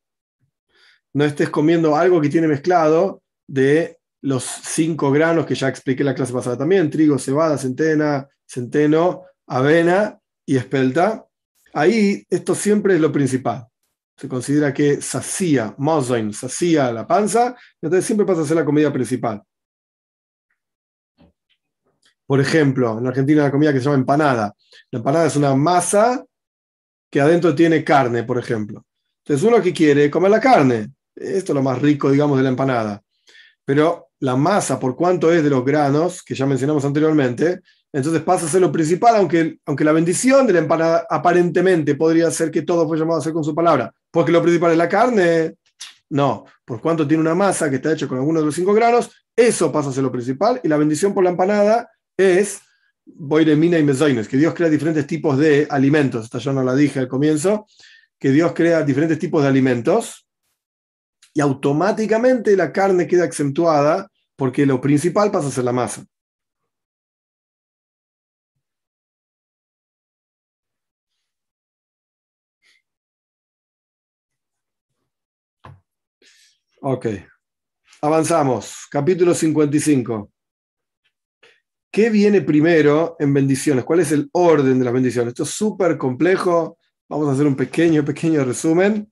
no 1.13 1.25
estés 1.25 1.49
comiendo 1.49 1.95
algo 1.95 2.21
que 2.21 2.29
tiene 2.29 2.47
mezclado 2.47 3.23
de 3.47 3.99
los 4.21 4.43
cinco 4.43 5.11
granos 5.11 5.45
que 5.45 5.55
ya 5.55 5.67
expliqué 5.67 6.03
la 6.03 6.15
clase 6.15 6.33
pasada 6.33 6.57
también, 6.57 6.89
trigo, 6.89 7.17
cebada, 7.17 7.57
centena, 7.57 8.27
centeno, 8.45 9.23
avena 9.47 10.19
y 10.45 10.57
espelta. 10.57 11.25
Ahí 11.73 12.25
esto 12.29 12.55
siempre 12.55 12.95
es 12.95 13.01
lo 13.01 13.11
principal. 13.11 13.67
Se 14.15 14.27
considera 14.27 14.73
que 14.73 15.01
sacía, 15.01 15.75
mozoin, 15.77 16.33
sacía 16.33 16.91
la 16.91 17.05
panza, 17.05 17.55
entonces 17.81 18.05
siempre 18.05 18.25
pasa 18.25 18.41
a 18.41 18.45
ser 18.45 18.57
la 18.57 18.65
comida 18.65 18.91
principal. 18.91 19.43
Por 22.27 22.41
ejemplo, 22.41 22.99
en 22.99 23.07
Argentina 23.07 23.41
hay 23.41 23.45
una 23.45 23.51
comida 23.51 23.73
que 23.73 23.79
se 23.79 23.85
llama 23.85 23.97
empanada. 23.97 24.53
La 24.91 24.99
empanada 24.99 25.25
es 25.25 25.35
una 25.37 25.55
masa 25.55 26.23
que 27.09 27.21
adentro 27.21 27.55
tiene 27.55 27.83
carne, 27.83 28.23
por 28.23 28.37
ejemplo. 28.37 28.85
Entonces 29.23 29.47
uno 29.47 29.61
que 29.61 29.73
quiere 29.73 30.11
comer 30.11 30.31
la 30.31 30.41
carne, 30.41 30.91
esto 31.15 31.51
es 31.51 31.55
lo 31.55 31.63
más 31.63 31.81
rico, 31.81 32.11
digamos, 32.11 32.37
de 32.37 32.43
la 32.43 32.49
empanada. 32.49 33.01
Pero 33.65 34.09
la 34.19 34.35
masa, 34.35 34.79
por 34.79 34.95
cuánto 34.95 35.31
es 35.31 35.41
de 35.41 35.49
los 35.49 35.63
granos, 35.63 36.21
que 36.21 36.35
ya 36.35 36.45
mencionamos 36.45 36.83
anteriormente, 36.83 37.61
entonces 37.93 38.21
pasa 38.21 38.45
a 38.45 38.49
ser 38.49 38.61
lo 38.61 38.71
principal, 38.71 39.15
aunque, 39.15 39.59
aunque 39.65 39.83
la 39.85 39.93
bendición 39.93 40.45
de 40.45 40.53
la 40.53 40.59
empanada 40.59 41.07
aparentemente 41.09 41.95
podría 41.95 42.29
ser 42.31 42.51
que 42.51 42.63
todo 42.63 42.87
fue 42.87 42.97
llamado 42.97 43.19
a 43.19 43.23
ser 43.23 43.33
con 43.33 43.43
su 43.43 43.55
palabra, 43.55 43.93
porque 44.11 44.31
lo 44.31 44.41
principal 44.41 44.71
es 44.71 44.77
la 44.77 44.89
carne. 44.89 45.55
No, 46.09 46.45
por 46.65 46.81
cuánto 46.81 47.07
tiene 47.07 47.21
una 47.21 47.35
masa 47.35 47.69
que 47.69 47.77
está 47.77 47.93
hecha 47.93 48.07
con 48.07 48.17
algunos 48.17 48.41
de 48.41 48.47
los 48.47 48.55
cinco 48.55 48.73
granos, 48.73 49.11
eso 49.35 49.71
pasa 49.71 49.89
a 49.89 49.93
ser 49.93 50.03
lo 50.03 50.11
principal, 50.11 50.59
y 50.63 50.67
la 50.67 50.77
bendición 50.77 51.13
por 51.13 51.23
la 51.23 51.29
empanada 51.29 51.89
es 52.17 52.61
voy 53.05 53.45
de 53.45 53.55
mina 53.55 53.79
y 53.79 53.83
mesoines, 53.83 54.27
que 54.27 54.37
Dios 54.37 54.53
crea 54.53 54.69
diferentes 54.69 55.07
tipos 55.07 55.37
de 55.37 55.67
alimentos. 55.69 56.25
Esta 56.25 56.39
yo 56.39 56.53
no 56.53 56.63
la 56.63 56.75
dije 56.75 56.99
al 56.99 57.07
comienzo, 57.07 57.67
que 58.19 58.31
Dios 58.31 58.53
crea 58.53 58.83
diferentes 58.83 59.19
tipos 59.19 59.43
de 59.43 59.49
alimentos 59.49 60.27
y 61.33 61.41
automáticamente 61.41 62.55
la 62.57 62.71
carne 62.73 63.07
queda 63.07 63.25
exentuada 63.25 64.09
porque 64.35 64.65
lo 64.65 64.81
principal 64.81 65.31
pasa 65.31 65.47
a 65.47 65.51
ser 65.51 65.63
la 65.63 65.73
masa. 65.73 66.05
Ok, 76.81 77.07
avanzamos. 78.01 78.87
Capítulo 78.89 79.33
55. 79.33 80.31
¿Qué 81.97 82.11
viene 82.11 82.41
primero 82.41 83.15
en 83.17 83.33
bendiciones? 83.33 83.83
¿Cuál 83.83 84.01
es 84.01 84.11
el 84.11 84.29
orden 84.33 84.77
de 84.77 84.85
las 84.85 84.93
bendiciones? 84.93 85.29
Esto 85.29 85.41
es 85.41 85.49
súper 85.49 85.97
complejo. 85.97 86.77
Vamos 87.09 87.27
a 87.27 87.31
hacer 87.31 87.47
un 87.47 87.55
pequeño, 87.55 88.05
pequeño 88.05 88.45
resumen. 88.45 89.11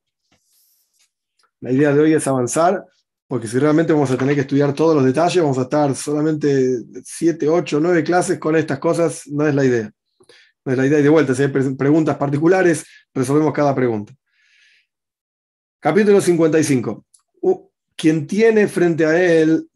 La 1.61 1.71
idea 1.71 1.91
de 1.91 1.99
hoy 1.99 2.13
es 2.13 2.27
avanzar, 2.27 2.85
porque 3.27 3.47
si 3.47 3.57
realmente 3.57 3.91
vamos 3.91 4.11
a 4.11 4.17
tener 4.17 4.35
que 4.35 4.41
estudiar 4.41 4.71
todos 4.75 4.95
los 4.95 5.03
detalles, 5.03 5.41
vamos 5.41 5.57
a 5.57 5.63
estar 5.63 5.95
solamente 5.95 6.77
7, 7.03 7.49
8, 7.49 7.79
9 7.81 8.03
clases 8.03 8.37
con 8.37 8.55
estas 8.55 8.77
cosas, 8.77 9.23
no 9.29 9.47
es 9.47 9.55
la 9.55 9.65
idea. 9.65 9.91
No 10.63 10.71
es 10.71 10.77
la 10.77 10.85
idea 10.85 10.99
y 10.99 11.01
de 11.01 11.09
vuelta, 11.09 11.33
si 11.33 11.41
hay 11.41 11.47
preguntas 11.47 12.17
particulares, 12.17 12.85
resolvemos 13.15 13.51
cada 13.51 13.73
pregunta. 13.73 14.13
Capítulo 15.79 16.21
55. 16.21 17.03
Quien 17.95 18.27
tiene 18.27 18.67
frente 18.67 19.07
a 19.07 19.19
él 19.19 19.67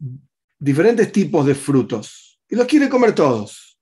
diferentes 0.60 1.10
tipos 1.10 1.44
de 1.44 1.56
frutos 1.56 2.29
y 2.50 2.56
los 2.56 2.66
quiere 2.66 2.88
comer 2.88 3.14
todos. 3.14 3.78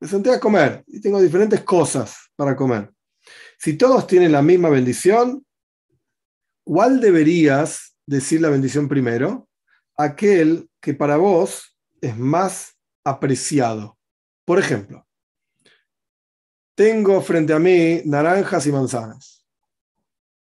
Me 0.00 0.08
senté 0.08 0.32
a 0.32 0.40
comer 0.40 0.82
y 0.86 1.00
tengo 1.00 1.20
diferentes 1.20 1.62
cosas 1.62 2.16
para 2.34 2.56
comer. 2.56 2.90
Si 3.58 3.76
todos 3.76 4.06
tienen 4.06 4.32
la 4.32 4.40
misma 4.40 4.70
bendición, 4.70 5.44
¿cuál 6.64 7.00
deberías 7.00 7.94
decir 8.06 8.40
la 8.40 8.48
bendición 8.48 8.88
primero? 8.88 9.46
Aquel 9.96 10.70
que 10.80 10.94
para 10.94 11.18
vos 11.18 11.76
es 12.00 12.16
más 12.16 12.74
apreciado. 13.04 13.98
Por 14.46 14.58
ejemplo, 14.58 15.06
tengo 16.74 17.20
frente 17.20 17.52
a 17.52 17.58
mí 17.58 18.00
naranjas 18.06 18.66
y 18.66 18.72
manzanas. 18.72 19.44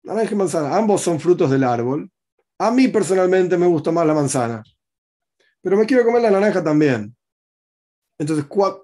Naranja 0.03 0.33
y 0.33 0.37
manzana, 0.37 0.75
ambos 0.75 1.01
son 1.01 1.19
frutos 1.19 1.49
del 1.49 1.63
árbol. 1.63 2.11
A 2.59 2.69
mí 2.69 2.87
personalmente 2.87 3.57
me 3.57 3.65
gusta 3.65 3.91
más 3.91 4.05
la 4.05 4.13
manzana, 4.13 4.63
pero 5.61 5.77
me 5.77 5.85
quiero 5.87 6.03
comer 6.03 6.21
la 6.21 6.31
naranja 6.31 6.63
también. 6.63 7.15
Entonces, 8.21 8.45
¿cuál, 8.45 8.75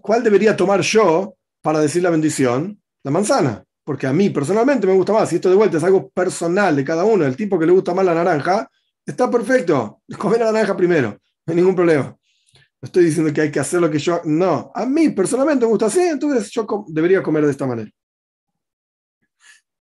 ¿cuál 0.00 0.24
debería 0.24 0.56
tomar 0.56 0.80
yo 0.80 1.36
para 1.62 1.80
decir 1.80 2.02
la 2.02 2.10
bendición? 2.10 2.80
La 3.04 3.10
manzana 3.10 3.64
porque 3.84 4.06
a 4.06 4.12
mí 4.12 4.30
personalmente 4.30 4.86
me 4.86 4.94
gusta 4.94 5.12
más, 5.12 5.30
y 5.32 5.36
esto 5.36 5.50
de 5.50 5.56
vuelta 5.56 5.76
es 5.76 5.84
algo 5.84 6.08
personal 6.10 6.74
de 6.74 6.84
cada 6.84 7.04
uno, 7.04 7.24
el 7.26 7.36
tipo 7.36 7.58
que 7.58 7.66
le 7.66 7.72
gusta 7.72 7.94
más 7.94 8.04
la 8.04 8.14
naranja, 8.14 8.68
está 9.04 9.30
perfecto, 9.30 10.00
comer 10.18 10.40
la 10.40 10.52
naranja 10.52 10.76
primero, 10.76 11.10
no 11.10 11.50
hay 11.50 11.54
ningún 11.54 11.76
problema. 11.76 12.04
No 12.04 12.86
estoy 12.86 13.04
diciendo 13.04 13.32
que 13.32 13.42
hay 13.42 13.50
que 13.50 13.60
hacer 13.60 13.80
lo 13.80 13.90
que 13.90 13.98
yo, 13.98 14.20
no, 14.24 14.72
a 14.74 14.86
mí 14.86 15.10
personalmente 15.10 15.66
me 15.66 15.70
gusta 15.70 15.86
así, 15.86 16.00
entonces 16.00 16.50
yo 16.50 16.66
debería 16.88 17.22
comer 17.22 17.44
de 17.44 17.50
esta 17.50 17.66
manera. 17.66 17.90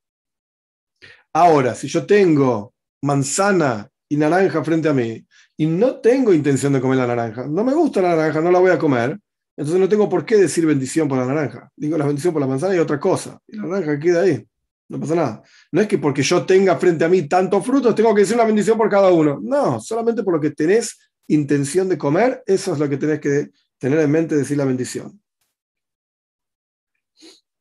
Ahora, 1.32 1.74
si 1.74 1.88
yo 1.88 2.06
tengo 2.06 2.72
manzana 3.02 3.88
y 4.08 4.16
naranja 4.16 4.64
frente 4.64 4.88
a 4.88 4.94
mí 4.94 5.24
y 5.58 5.66
no 5.66 5.96
tengo 5.96 6.32
intención 6.32 6.72
de 6.72 6.80
comer 6.80 6.98
la 6.98 7.08
naranja, 7.08 7.46
no 7.46 7.64
me 7.64 7.74
gusta 7.74 8.00
la 8.00 8.10
naranja, 8.10 8.40
no 8.40 8.52
la 8.52 8.60
voy 8.60 8.70
a 8.70 8.78
comer, 8.78 9.18
entonces 9.56 9.80
no 9.80 9.88
tengo 9.88 10.08
por 10.08 10.24
qué 10.24 10.36
decir 10.36 10.64
bendición 10.64 11.08
por 11.08 11.18
la 11.18 11.26
naranja. 11.26 11.68
Digo 11.74 11.98
la 11.98 12.06
bendición 12.06 12.32
por 12.32 12.40
la 12.40 12.46
manzana 12.46 12.76
y 12.76 12.78
otra 12.78 13.00
cosa. 13.00 13.40
Y 13.48 13.56
la 13.56 13.64
naranja 13.64 13.98
queda 13.98 14.22
ahí. 14.22 14.46
No 14.88 15.00
pasa 15.00 15.16
nada. 15.16 15.42
No 15.72 15.80
es 15.80 15.88
que 15.88 15.98
porque 15.98 16.22
yo 16.22 16.46
tenga 16.46 16.76
frente 16.78 17.04
a 17.04 17.08
mí 17.08 17.28
tantos 17.28 17.66
frutos, 17.66 17.92
tengo 17.96 18.14
que 18.14 18.20
decir 18.20 18.36
una 18.36 18.44
bendición 18.44 18.78
por 18.78 18.88
cada 18.88 19.10
uno. 19.10 19.40
No, 19.42 19.80
solamente 19.80 20.22
por 20.22 20.34
lo 20.34 20.40
que 20.40 20.52
tenés 20.52 20.96
intención 21.26 21.88
de 21.88 21.98
comer, 21.98 22.40
eso 22.46 22.72
es 22.72 22.78
lo 22.78 22.88
que 22.88 22.96
tenés 22.98 23.18
que 23.20 23.50
tener 23.78 23.98
en 23.98 24.10
mente 24.12 24.36
decir 24.36 24.56
la 24.56 24.64
bendición. 24.64 25.20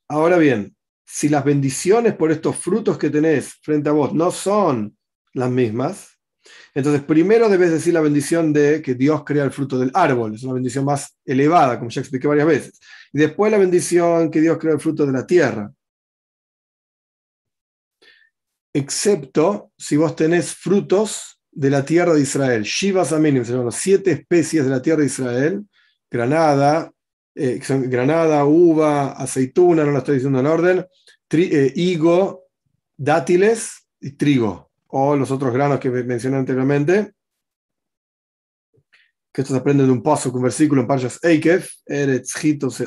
Ahora 0.09 0.39
bien, 0.39 0.78
si 1.19 1.29
las 1.29 1.45
bendiciones 1.45 2.15
por 2.15 2.31
estos 2.31 2.55
frutos 2.55 2.97
que 2.97 3.11
tenés 3.11 3.55
frente 3.61 3.89
a 3.89 3.93
vos 3.93 4.15
no 4.15 4.31
son 4.31 4.97
las 5.33 5.51
mismas, 5.51 6.17
entonces 6.73 7.03
primero 7.03 7.49
debes 7.49 7.73
decir 7.73 7.93
la 7.93 8.01
bendición 8.01 8.53
de 8.53 8.81
que 8.81 8.95
Dios 8.95 9.25
crea 9.25 9.43
el 9.43 9.51
fruto 9.51 9.81
del 9.81 9.91
árbol, 9.95 10.37
es 10.37 10.45
una 10.45 10.53
bendición 10.53 10.85
más 10.85 11.19
elevada, 11.25 11.77
como 11.77 11.91
ya 11.91 12.03
expliqué 12.03 12.29
varias 12.29 12.47
veces. 12.47 12.81
Y 13.13 13.19
después 13.19 13.51
la 13.51 13.59
bendición 13.59 14.31
que 14.31 14.41
Dios 14.41 14.59
crea 14.59 14.75
el 14.75 14.81
fruto 14.81 15.07
de 15.07 15.13
la 15.13 15.27
tierra. 15.27 15.73
Excepto 18.73 19.73
si 19.77 19.97
vos 19.97 20.15
tenés 20.15 20.55
frutos 20.55 21.41
de 21.51 21.71
la 21.71 21.85
tierra 21.85 22.15
de 22.15 22.21
Israel. 22.21 22.63
Shivas 22.63 23.13
Aminim, 23.13 23.45
se 23.45 23.55
llaman 23.55 23.73
siete 23.73 24.13
especies 24.13 24.67
de 24.67 24.71
la 24.71 24.81
tierra 24.81 25.01
de 25.01 25.07
Israel, 25.07 25.65
granada, 26.09 26.93
eh, 27.35 27.61
granada, 27.87 28.45
uva, 28.45 29.15
aceituna, 29.15 29.85
no 29.85 29.91
lo 29.91 29.99
estoy 29.99 30.15
diciendo 30.15 30.39
en 30.39 30.47
orden, 30.47 30.87
eh, 31.31 31.73
higo, 31.77 32.45
dátiles 32.97 33.87
y 34.01 34.13
trigo, 34.13 34.71
o 34.89 35.17
los 35.17 35.31
otros 35.31 35.53
granos 35.53 35.81
que 35.81 35.91
mencioné 35.91 36.39
anteriormente, 36.39 37.13
que 39.33 39.43
estos 39.43 39.57
aprenden 39.57 39.87
de 39.87 39.93
un 39.93 40.03
paso, 40.03 40.33
un 40.33 40.43
versículo 40.43 40.81
en 40.81 40.87
Parshas 40.87 41.23
Eikef, 41.23 41.71
Eretz, 41.87 42.35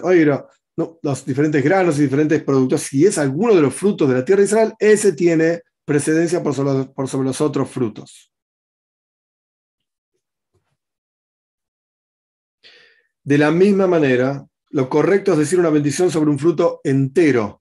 Oira, 0.03 0.45
no, 0.77 0.99
los 1.01 1.25
diferentes 1.25 1.63
granos 1.63 1.99
y 1.99 2.03
diferentes 2.03 2.43
productos, 2.43 2.81
si 2.81 3.05
es 3.05 3.17
alguno 3.17 3.53
de 3.53 3.61
los 3.61 3.73
frutos 3.73 4.09
de 4.09 4.15
la 4.15 4.25
tierra 4.25 4.39
de 4.39 4.45
Israel, 4.45 4.73
ese 4.79 5.13
tiene 5.13 5.61
precedencia 5.85 6.41
por 6.41 6.53
por 6.93 7.07
sobre 7.07 7.27
los 7.27 7.41
otros 7.41 7.69
frutos. 7.69 8.31
De 13.23 13.37
la 13.37 13.51
misma 13.51 13.85
manera, 13.85 14.45
lo 14.71 14.89
correcto 14.89 15.33
es 15.33 15.39
decir 15.39 15.59
una 15.59 15.69
bendición 15.69 16.09
sobre 16.09 16.31
un 16.31 16.39
fruto 16.39 16.81
entero. 16.83 17.60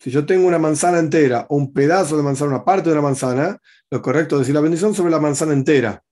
Si 0.00 0.10
yo 0.10 0.24
tengo 0.24 0.46
una 0.46 0.58
manzana 0.58 0.98
entera 1.00 1.46
o 1.48 1.56
un 1.56 1.72
pedazo 1.72 2.16
de 2.16 2.22
manzana, 2.22 2.54
una 2.54 2.64
parte 2.64 2.88
de 2.88 2.94
la 2.94 3.02
manzana, 3.02 3.58
lo 3.90 4.00
correcto 4.00 4.36
es 4.36 4.40
decir 4.40 4.54
la 4.54 4.60
bendición 4.60 4.94
sobre 4.94 5.10
la 5.10 5.18
manzana 5.18 5.52
entera. 5.52 6.02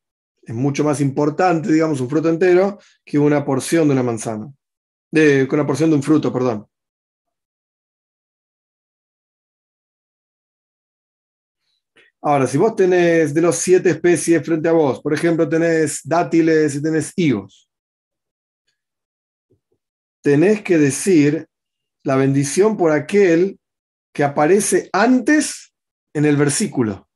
Es 0.42 0.54
mucho 0.54 0.84
más 0.84 1.00
importante, 1.00 1.72
digamos, 1.72 2.00
un 2.00 2.08
fruto 2.08 2.28
entero 2.28 2.78
que 3.04 3.18
una 3.18 3.44
porción 3.44 3.86
de 3.88 3.94
una 3.94 4.02
manzana. 4.02 4.52
De, 5.10 5.48
una 5.50 5.66
porción 5.66 5.90
de 5.90 5.96
un 5.96 6.02
fruto, 6.02 6.32
perdón. 6.32 6.66
Ahora, 12.22 12.48
si 12.48 12.58
vos 12.58 12.74
tenés 12.74 13.32
de 13.32 13.40
los 13.40 13.56
siete 13.56 13.90
especies 13.90 14.44
frente 14.44 14.68
a 14.68 14.72
vos, 14.72 15.00
por 15.00 15.14
ejemplo, 15.14 15.48
tenés 15.48 16.00
dátiles 16.02 16.74
y 16.74 16.82
tenés 16.82 17.12
higos, 17.14 17.70
tenés 20.22 20.60
que 20.62 20.76
decir 20.76 21.46
la 22.02 22.16
bendición 22.16 22.76
por 22.76 22.90
aquel 22.90 23.60
que 24.16 24.24
aparece 24.24 24.88
antes 24.94 25.74
en 26.14 26.24
el 26.24 26.38
versículo. 26.38 27.06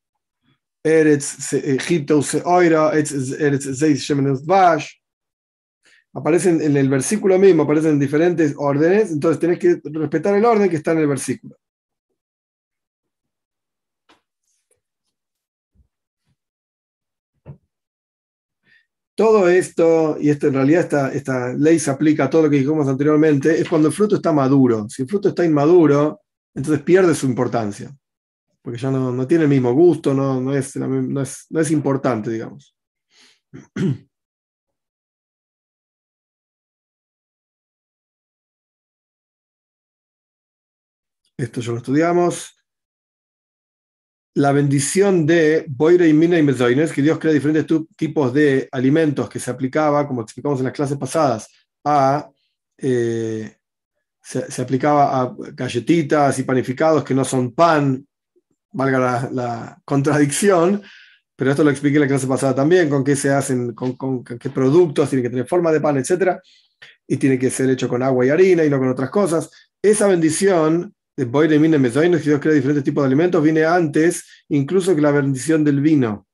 Eretz 0.85 1.55
Egipto 1.55 2.21
Oira, 2.45 2.93
Eretz 2.93 4.45
Vash. 4.45 4.87
Aparecen 6.13 6.61
en 6.61 6.77
el 6.77 6.91
versículo 6.91 7.39
mismo, 7.39 7.63
aparecen 7.63 7.93
en 7.93 7.99
diferentes 7.99 8.55
órdenes, 8.55 9.13
entonces 9.13 9.41
tenés 9.41 9.59
que 9.59 9.81
respetar 9.83 10.35
el 10.35 10.45
orden 10.45 10.69
que 10.69 10.77
está 10.77 10.93
en 10.93 10.99
el 10.99 11.07
versículo. 11.07 11.57
Todo 19.15 19.49
esto, 19.49 20.19
y 20.21 20.29
esto 20.29 20.49
en 20.49 20.55
realidad 20.55 20.83
esta, 20.83 21.13
esta 21.15 21.55
ley 21.55 21.79
se 21.79 21.91
aplica 21.91 22.25
a 22.25 22.31
todo 22.31 22.43
lo 22.43 22.51
que 22.51 22.57
dijimos 22.57 22.87
anteriormente, 22.89 23.59
es 23.59 23.67
cuando 23.67 23.89
el 23.89 23.95
fruto 23.95 24.17
está 24.17 24.33
maduro. 24.35 24.87
Si 24.91 25.01
el 25.01 25.09
fruto 25.09 25.31
está 25.31 25.47
inmaduro, 25.47 26.21
entonces 26.55 26.83
pierde 26.83 27.15
su 27.15 27.27
importancia, 27.27 27.95
porque 28.63 28.79
ya 28.79 28.91
no, 28.91 29.27
tiene 29.27 29.45
el 29.45 29.51
mismo 29.51 29.73
gusto, 29.73 30.15
no, 30.15 30.41
no, 30.41 30.55
es, 30.55 30.77
no, 30.77 31.23
es, 31.23 31.47
no 31.51 31.61
es 31.61 31.71
importante, 31.71 32.31
digamos. 32.31 32.77
Esto 41.37 41.61
ya 41.61 41.73
lo 41.73 41.79
estudiamos 41.79 42.55
la 44.35 44.53
bendición 44.53 45.27
de 45.27 45.65
Boire 45.69 46.09
y 46.09 46.13
Mina 46.13 46.39
y 46.39 46.43
Mezoines, 46.43 46.93
que 46.93 47.03
Dios 47.03 47.19
crea 47.19 47.33
diferentes 47.33 47.67
tipos 47.97 48.33
de 48.33 48.69
alimentos 48.71 49.29
que 49.29 49.41
se 49.41 49.51
aplicaba, 49.51 50.07
como 50.07 50.23
explicamos 50.23 50.59
en 50.61 50.67
las 50.67 50.75
clases 50.75 50.97
pasadas, 50.97 51.49
a, 51.85 52.31
eh, 52.79 53.57
se, 54.23 54.63
aplicaba 54.63 55.21
a 55.21 55.35
galletitas 55.53 56.39
y 56.39 56.43
panificados 56.43 57.05
que 57.05 57.15
no 57.15 57.25
son 57.25 57.53
pan, 57.53 58.07
valga 58.73 59.31
la, 59.33 59.79
contradicción, 59.85 60.83
pero 61.35 61.51
esto 61.51 61.65
lo 61.65 61.71
expliqué 61.71 61.97
en 61.97 62.03
la 62.03 62.09
clase 62.09 62.27
pasada 62.27 62.55
también, 62.55 62.89
con 62.89 63.03
qué 63.03 63.17
se 63.17 63.31
hacen, 63.31 63.75
con, 63.75 64.25
qué 64.25 64.51
productos, 64.51 65.09
tienen 65.09 65.25
que 65.25 65.31
tener 65.31 65.47
forma 65.47 65.73
de 65.73 65.81
pan, 65.81 65.97
etc. 65.97 66.39
Y 67.07 67.17
tiene 67.17 67.39
que 67.39 67.51
ser 67.51 67.71
hecho 67.71 67.89
con 67.89 68.03
agua 68.03 68.27
y 68.27 68.29
harina 68.29 68.65
y 68.65 68.71
no 68.71 68.79
con 68.79 68.89
otras 68.89 69.11
cosas. 69.11 69.51
Esa 69.83 70.07
bendición 70.07 70.95
de 71.17 71.25
de 71.25 71.59
Mine 71.59 71.79
que 71.83 72.31
Dios 72.31 72.41
crea 72.41 72.55
diferentes 72.55 72.85
tipos 72.85 73.03
de 73.03 73.07
alimentos, 73.07 73.43
viene 73.43 73.65
antes 73.65 74.25
incluso 74.49 74.95
que 74.95 75.03
la 75.03 75.11
bendición 75.11 75.65
del 75.65 75.81
vino. 75.81 76.27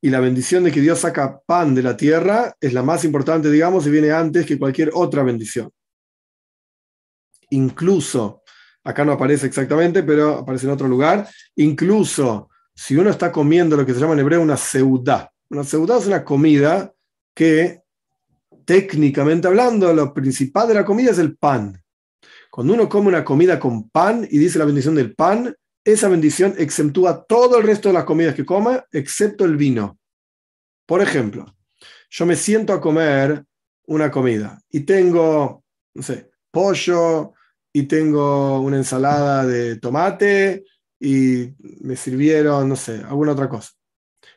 Y 0.00 0.10
la 0.10 0.20
bendición 0.20 0.64
de 0.64 0.70
que 0.70 0.80
Dios 0.80 1.00
saca 1.00 1.40
pan 1.40 1.74
de 1.74 1.82
la 1.82 1.96
tierra 1.96 2.54
es 2.60 2.72
la 2.72 2.82
más 2.82 3.04
importante, 3.04 3.50
digamos, 3.50 3.86
y 3.86 3.90
viene 3.90 4.12
antes 4.12 4.46
que 4.46 4.58
cualquier 4.58 4.90
otra 4.94 5.22
bendición. 5.22 5.70
Incluso, 7.50 8.42
acá 8.84 9.04
no 9.04 9.12
aparece 9.12 9.46
exactamente, 9.46 10.02
pero 10.02 10.38
aparece 10.38 10.66
en 10.66 10.72
otro 10.72 10.86
lugar, 10.86 11.28
incluso 11.56 12.48
si 12.74 12.96
uno 12.96 13.10
está 13.10 13.32
comiendo 13.32 13.76
lo 13.76 13.84
que 13.84 13.92
se 13.92 14.00
llama 14.00 14.12
en 14.12 14.20
hebreo 14.20 14.40
una 14.40 14.56
seudá. 14.56 15.32
Una 15.50 15.64
seudá 15.64 15.98
es 15.98 16.06
una 16.06 16.24
comida 16.24 16.92
que 17.34 17.82
técnicamente 18.64 19.48
hablando, 19.48 19.92
lo 19.92 20.12
principal 20.12 20.68
de 20.68 20.74
la 20.74 20.84
comida 20.84 21.10
es 21.10 21.18
el 21.18 21.36
pan. 21.36 21.82
Cuando 22.50 22.74
uno 22.74 22.88
come 22.88 23.08
una 23.08 23.24
comida 23.24 23.58
con 23.58 23.88
pan 23.88 24.28
y 24.30 24.38
dice 24.38 24.58
la 24.58 24.64
bendición 24.64 24.94
del 24.94 25.14
pan, 25.14 25.54
esa 25.92 26.08
bendición 26.08 26.54
exentúa 26.58 27.24
todo 27.24 27.58
el 27.58 27.64
resto 27.64 27.88
de 27.88 27.94
las 27.94 28.04
comidas 28.04 28.34
que 28.34 28.44
coma, 28.44 28.84
excepto 28.92 29.44
el 29.44 29.56
vino. 29.56 29.98
Por 30.86 31.02
ejemplo, 31.02 31.46
yo 32.10 32.26
me 32.26 32.36
siento 32.36 32.72
a 32.72 32.80
comer 32.80 33.44
una 33.86 34.10
comida 34.10 34.60
y 34.70 34.80
tengo, 34.80 35.64
no 35.94 36.02
sé, 36.02 36.30
pollo 36.50 37.34
y 37.72 37.84
tengo 37.84 38.60
una 38.60 38.78
ensalada 38.78 39.46
de 39.46 39.76
tomate 39.76 40.64
y 41.00 41.54
me 41.80 41.96
sirvieron, 41.96 42.68
no 42.68 42.76
sé, 42.76 43.02
alguna 43.06 43.32
otra 43.32 43.48
cosa. 43.48 43.70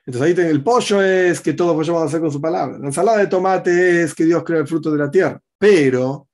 Entonces 0.05 0.37
ahí 0.37 0.45
el 0.45 0.63
pollo 0.63 1.01
es 1.01 1.41
que 1.41 1.53
todo 1.53 1.75
pollo 1.75 1.99
a 1.99 2.05
hacer 2.05 2.21
con 2.21 2.31
su 2.31 2.41
palabra. 2.41 2.77
La 2.77 2.87
ensalada 2.87 3.19
de 3.19 3.27
tomate 3.27 4.03
es 4.03 4.13
que 4.13 4.25
Dios 4.25 4.43
crea 4.43 4.59
el 4.59 4.67
fruto 4.67 4.91
de 4.91 4.97
la 4.97 5.11
tierra. 5.11 5.39
Pero 5.57 6.27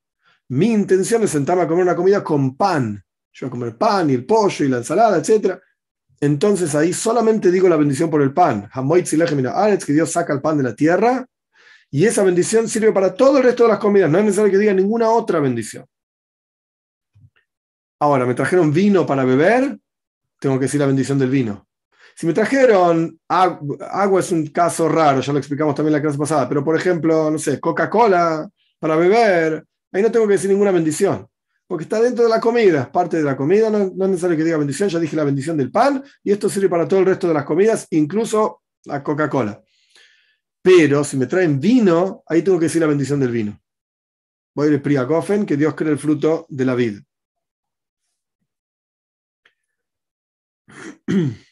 mi 0.50 0.72
intención 0.72 1.24
es 1.24 1.32
sentarme 1.32 1.64
a 1.64 1.68
comer 1.68 1.84
una 1.84 1.96
comida 1.96 2.24
con 2.24 2.56
pan. 2.56 3.04
Yo 3.38 3.46
voy 3.46 3.50
a 3.50 3.52
comer 3.52 3.78
pan 3.78 4.10
y 4.10 4.16
el 4.16 4.26
pollo 4.26 4.66
y 4.66 4.68
la 4.68 4.78
ensalada, 4.78 5.20
etc. 5.20 5.60
Entonces 6.20 6.74
ahí 6.74 6.92
solamente 6.92 7.52
digo 7.52 7.70
la 7.70 7.76
bendición 7.76 8.10
por 8.10 8.24
el 8.24 8.34
pan. 8.34 8.68
que 8.74 9.94
Dios 9.94 10.12
saca 10.12 10.34
el 10.34 10.42
pan 10.42 10.58
de 10.58 10.64
la 10.64 10.76
tierra. 10.76 11.24
Y 11.92 12.06
esa 12.06 12.24
bendición 12.24 12.68
sirve 12.68 12.92
para 12.92 13.14
todo 13.14 13.38
el 13.38 13.44
resto 13.44 13.64
de 13.64 13.70
las 13.70 13.80
comidas. 13.80 14.10
No 14.10 14.18
es 14.18 14.26
necesario 14.26 14.52
que 14.52 14.58
diga 14.58 14.74
ninguna 14.74 15.12
otra 15.12 15.40
bendición. 15.40 15.86
Ahora, 18.00 18.26
me 18.26 18.34
trajeron 18.34 18.74
vino 18.74 19.06
para 19.06 19.24
beber, 19.24 19.78
tengo 20.40 20.58
que 20.58 20.66
decir 20.66 20.80
la 20.80 20.88
bendición 20.88 21.20
del 21.20 21.30
vino. 21.30 21.68
Si 22.16 22.26
me 22.26 22.34
trajeron 22.34 23.20
agua, 23.28 24.20
es 24.20 24.32
un 24.32 24.48
caso 24.48 24.90
raro, 24.90 25.22
ya 25.22 25.32
lo 25.32 25.38
explicamos 25.38 25.76
también 25.76 25.94
la 25.94 26.02
clase 26.02 26.18
pasada, 26.18 26.50
pero 26.50 26.64
por 26.64 26.76
ejemplo, 26.76 27.30
no 27.30 27.38
sé, 27.38 27.60
Coca-Cola 27.60 28.50
para 28.80 28.96
beber, 28.96 29.64
ahí 29.92 30.02
no 30.02 30.12
tengo 30.12 30.26
que 30.28 30.34
decir 30.34 30.50
ninguna 30.50 30.72
bendición, 30.72 31.28
porque 31.68 31.84
está 31.84 32.02
dentro 32.02 32.24
de 32.24 32.30
la 32.30 32.40
comida, 32.40 32.92
parte 32.92 33.18
de 33.18 33.24
la 33.24 33.36
comida, 33.36 33.70
no, 33.70 33.92
no 33.94 34.06
es 34.06 34.12
necesario 34.12 34.38
que 34.38 34.44
diga 34.44 34.58
bendición, 34.58 34.90
ya 34.90 35.00
dije 35.00 35.16
la 35.16 35.26
bendición 35.26 35.58
del 35.58 35.70
pan, 35.70 36.04
y 36.24 36.32
esto 36.32 36.50
sirve 36.50 36.70
para 36.70 36.88
todo 36.88 37.02
el 37.02 37.06
resto 37.06 37.28
de 37.28 37.34
las 37.34 37.44
comidas, 37.44 37.88
incluso 37.92 38.64
la 38.86 39.04
Coca-Cola. 39.04 39.62
Pero 40.62 41.04
si 41.04 41.18
me 41.18 41.28
traen 41.28 41.60
vino, 41.60 42.24
ahí 42.28 42.42
tengo 42.42 42.58
que 42.58 42.66
decir 42.66 42.82
la 42.82 42.88
bendición 42.88 43.20
del 43.20 43.32
vino. 43.32 43.62
Voy 44.56 44.70
a 44.70 44.72
ir 44.72 44.82
Priagofen, 44.82 45.46
que 45.46 45.58
Dios 45.58 45.76
cree 45.76 45.92
el 45.92 46.00
fruto 46.00 46.46
de 46.50 46.66
la 46.66 46.76
vida. 46.76 47.02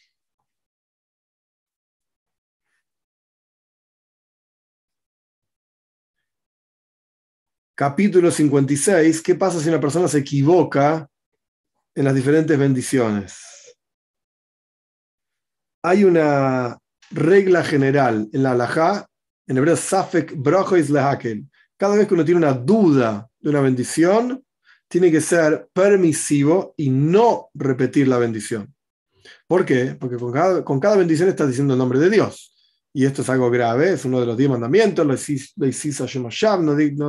capítulo 7.76 8.30
56, 8.30 9.20
¿qué 9.20 9.34
pasa 9.34 9.60
si 9.60 9.68
una 9.68 9.78
persona 9.78 10.08
se 10.08 10.18
equivoca 10.18 11.08
en 11.94 12.04
las 12.06 12.14
diferentes 12.14 12.58
bendiciones? 12.58 13.76
Hay 15.82 16.02
una 16.02 16.78
regla 17.10 17.62
general 17.62 18.28
en 18.32 18.42
la 18.42 18.52
halajá, 18.52 19.06
en 19.46 19.58
hebreo 19.58 19.76
Safek 19.76 20.34
Brojo 20.36 20.76
Islehakel. 20.78 21.44
Cada 21.76 21.96
vez 21.96 22.08
que 22.08 22.14
uno 22.14 22.24
tiene 22.24 22.38
una 22.38 22.54
duda 22.54 23.28
de 23.38 23.50
una 23.50 23.60
bendición, 23.60 24.42
tiene 24.88 25.12
que 25.12 25.20
ser 25.20 25.68
permisivo 25.74 26.72
y 26.78 26.88
no 26.88 27.50
repetir 27.52 28.08
la 28.08 28.16
bendición. 28.16 28.74
¿Por 29.46 29.66
qué? 29.66 29.94
Porque 30.00 30.16
con 30.16 30.32
cada, 30.32 30.64
con 30.64 30.80
cada 30.80 30.96
bendición 30.96 31.28
estás 31.28 31.48
diciendo 31.48 31.74
el 31.74 31.78
nombre 31.78 31.98
de 31.98 32.08
Dios 32.08 32.55
y 32.96 33.04
esto 33.04 33.20
es 33.20 33.28
algo 33.28 33.50
grave, 33.50 33.92
es 33.92 34.06
uno 34.06 34.20
de 34.20 34.24
los 34.24 34.38
diez 34.38 34.48
mandamientos, 34.48 35.04
no, 35.04 35.12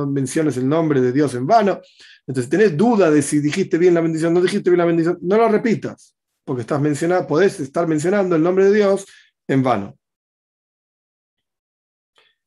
menciones 0.06 0.58
el 0.58 0.68
nombre 0.68 1.00
de 1.00 1.12
Dios 1.12 1.34
en 1.34 1.46
vano. 1.46 1.80
Entonces, 2.26 2.50
tenés 2.50 2.76
duda 2.76 3.10
de 3.10 3.22
si 3.22 3.40
dijiste 3.40 3.78
bien 3.78 3.94
la 3.94 4.02
bendición, 4.02 4.34
no 4.34 4.42
dijiste 4.42 4.68
bien 4.68 4.80
la 4.80 4.84
bendición, 4.84 5.16
no 5.22 5.38
lo 5.38 5.48
repitas, 5.48 6.14
porque 6.44 6.60
estás 6.60 6.78
mencionando, 6.78 7.26
podés 7.26 7.58
estar 7.60 7.88
mencionando 7.88 8.36
el 8.36 8.42
nombre 8.42 8.66
de 8.66 8.74
Dios 8.74 9.06
en 9.48 9.62
vano. 9.62 9.98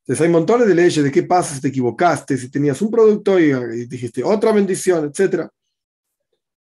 Entonces 0.04 0.24
hay 0.24 0.30
montones 0.30 0.68
de 0.68 0.76
leyes 0.76 1.04
de 1.04 1.12
qué 1.12 1.24
pasa 1.24 1.56
si 1.56 1.62
te 1.62 1.70
equivocaste, 1.70 2.38
si 2.38 2.52
tenías 2.52 2.80
un 2.84 2.92
producto 2.92 3.40
y, 3.40 3.46
y 3.46 3.88
dijiste 3.88 4.24
otra 4.24 4.52
bendición, 4.52 5.12
etc. 5.12 5.50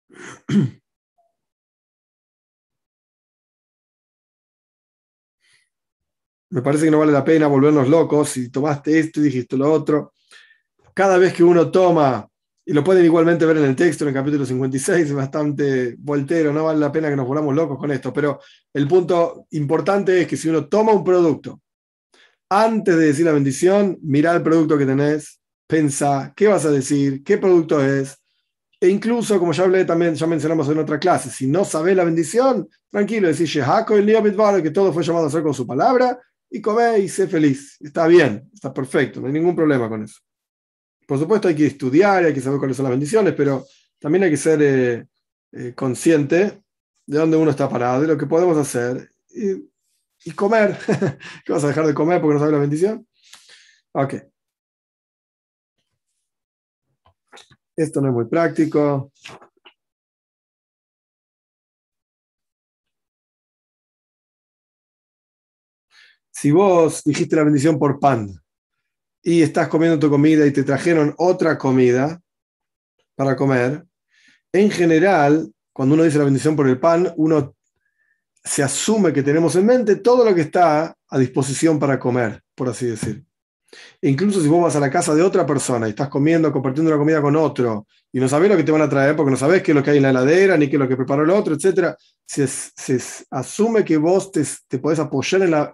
me 6.49 6.61
parece 6.61 6.85
que 6.85 6.91
no 6.91 6.99
vale 6.99 7.11
la 7.11 7.25
pena 7.25 7.47
volvernos 7.47 7.87
locos 7.89 8.29
si 8.29 8.49
tomaste 8.49 8.99
esto 8.99 9.19
y 9.19 9.23
dijiste 9.23 9.57
lo 9.57 9.71
otro. 9.71 10.13
Cada 10.93 11.17
vez 11.17 11.33
que 11.33 11.43
uno 11.43 11.69
toma, 11.69 12.27
y 12.65 12.73
lo 12.73 12.83
pueden 12.83 13.05
igualmente 13.05 13.45
ver 13.45 13.57
en 13.57 13.65
el 13.65 13.75
texto, 13.75 14.03
en 14.03 14.09
el 14.09 14.13
capítulo 14.13 14.45
56, 14.45 15.07
es 15.07 15.13
bastante 15.13 15.95
voltero, 15.99 16.51
no 16.51 16.65
vale 16.65 16.79
la 16.79 16.91
pena 16.91 17.09
que 17.09 17.15
nos 17.15 17.27
volvamos 17.27 17.55
locos 17.55 17.77
con 17.77 17.91
esto, 17.91 18.11
pero 18.11 18.39
el 18.73 18.87
punto 18.87 19.45
importante 19.51 20.21
es 20.21 20.27
que 20.27 20.37
si 20.37 20.49
uno 20.49 20.67
toma 20.67 20.91
un 20.91 21.03
producto, 21.03 21.61
antes 22.49 22.97
de 22.97 23.07
decir 23.07 23.25
la 23.25 23.33
bendición, 23.33 23.97
mira 24.01 24.33
el 24.33 24.41
producto 24.41 24.77
que 24.77 24.85
tenés, 24.85 25.39
pensá 25.67 26.33
qué 26.35 26.47
vas 26.47 26.65
a 26.65 26.71
decir, 26.71 27.23
qué 27.23 27.37
producto 27.37 27.83
es, 27.83 28.17
E 28.79 28.89
incluso, 28.89 29.39
como 29.39 29.53
ya 29.53 29.63
hablé 29.63 29.85
también, 29.85 30.13
ya 30.13 30.27
mencionamos 30.27 30.69
en 30.69 30.77
otra 30.77 30.99
clase, 30.99 31.29
si 31.29 31.47
no 31.47 31.65
sabes 31.65 31.95
la 31.95 32.03
bendición, 32.03 32.69
tranquilo, 32.91 33.27
decís 33.27 33.55
el 33.55 34.63
que 34.63 34.71
todo 34.71 34.93
fue 34.93 35.03
llamado 35.03 35.25
a 35.25 35.27
hacer 35.29 35.41
con 35.41 35.53
su 35.53 35.65
palabra, 35.65 36.19
y 36.49 36.61
come 36.61 36.99
y 36.99 37.09
sé 37.09 37.27
feliz. 37.27 37.77
Está 37.79 38.07
bien, 38.07 38.49
está 38.53 38.73
perfecto, 38.73 39.19
no 39.19 39.27
hay 39.27 39.33
ningún 39.33 39.55
problema 39.55 39.89
con 39.89 40.03
eso. 40.03 40.19
Por 41.07 41.19
supuesto 41.19 41.47
hay 41.47 41.55
que 41.55 41.67
estudiar, 41.67 42.25
hay 42.25 42.33
que 42.33 42.41
saber 42.41 42.59
cuáles 42.59 42.77
son 42.77 42.85
las 42.85 42.91
bendiciones, 42.91 43.33
pero 43.33 43.65
también 43.99 44.23
hay 44.23 44.31
que 44.31 44.37
ser 44.37 44.61
eh, 44.61 45.05
eh, 45.53 45.73
consciente 45.75 46.61
de 47.05 47.17
dónde 47.17 47.37
uno 47.37 47.51
está 47.51 47.69
parado, 47.69 48.01
de 48.01 48.07
lo 48.07 48.17
que 48.17 48.25
podemos 48.25 48.57
hacer 48.57 49.09
y, 49.29 49.69
y 50.25 50.31
comer. 50.31 50.77
¿Qué 51.45 51.53
vas 51.53 51.63
a 51.63 51.69
dejar 51.69 51.87
de 51.87 51.93
comer 51.93 52.19
porque 52.21 52.33
no 52.33 52.39
sabes 52.39 52.53
la 52.53 52.59
bendición? 52.59 53.07
Ok. 53.93 54.15
Esto 57.75 58.01
no 58.01 58.09
es 58.09 58.13
muy 58.13 58.25
práctico. 58.25 59.11
Si 66.39 66.51
vos 66.51 67.03
dijiste 67.03 67.35
la 67.35 67.43
bendición 67.43 67.79
por 67.79 67.99
pan 67.99 68.39
y 69.23 69.41
estás 69.41 69.69
comiendo 69.69 69.97
tu 69.97 70.07
comida 70.07 70.45
y 70.45 70.51
te 70.51 70.63
trajeron 70.63 71.15
otra 71.17 71.57
comida 71.57 72.21
para 73.15 73.35
comer, 73.35 73.83
en 74.53 74.69
general, 74.69 75.51
cuando 75.73 75.95
uno 75.95 76.03
dice 76.03 76.19
la 76.19 76.25
bendición 76.25 76.55
por 76.55 76.69
el 76.69 76.79
pan, 76.79 77.11
uno 77.17 77.55
se 78.43 78.61
asume 78.61 79.11
que 79.13 79.23
tenemos 79.23 79.55
en 79.55 79.65
mente 79.65 79.95
todo 79.95 80.23
lo 80.23 80.35
que 80.35 80.41
está 80.41 80.95
a 81.09 81.17
disposición 81.17 81.79
para 81.79 81.97
comer, 81.97 82.43
por 82.53 82.69
así 82.69 82.85
decir. 82.85 83.25
Incluso 84.03 84.39
si 84.39 84.47
vos 84.47 84.61
vas 84.61 84.75
a 84.75 84.79
la 84.79 84.91
casa 84.91 85.15
de 85.15 85.23
otra 85.23 85.43
persona 85.43 85.87
y 85.87 85.89
estás 85.89 86.07
comiendo, 86.07 86.51
compartiendo 86.51 86.91
una 86.91 86.99
comida 86.99 87.19
con 87.19 87.35
otro, 87.35 87.87
y 88.11 88.19
no 88.19 88.29
sabés 88.29 88.51
lo 88.51 88.57
que 88.57 88.63
te 88.63 88.71
van 88.71 88.83
a 88.83 88.89
traer 88.89 89.15
porque 89.15 89.31
no 89.31 89.37
sabés 89.37 89.63
qué 89.63 89.71
es 89.71 89.75
lo 89.75 89.81
que 89.81 89.89
hay 89.89 89.97
en 89.97 90.03
la 90.03 90.11
heladera, 90.11 90.55
ni 90.55 90.69
qué 90.69 90.75
es 90.75 90.79
lo 90.79 90.87
que 90.87 90.97
preparó 90.97 91.23
el 91.23 91.31
otro, 91.31 91.55
etc., 91.55 91.95
se, 92.27 92.45
se 92.45 93.25
asume 93.31 93.83
que 93.83 93.97
vos 93.97 94.31
te, 94.31 94.43
te 94.67 94.77
podés 94.77 94.99
apoyar 94.99 95.41
en 95.41 95.49
las 95.49 95.69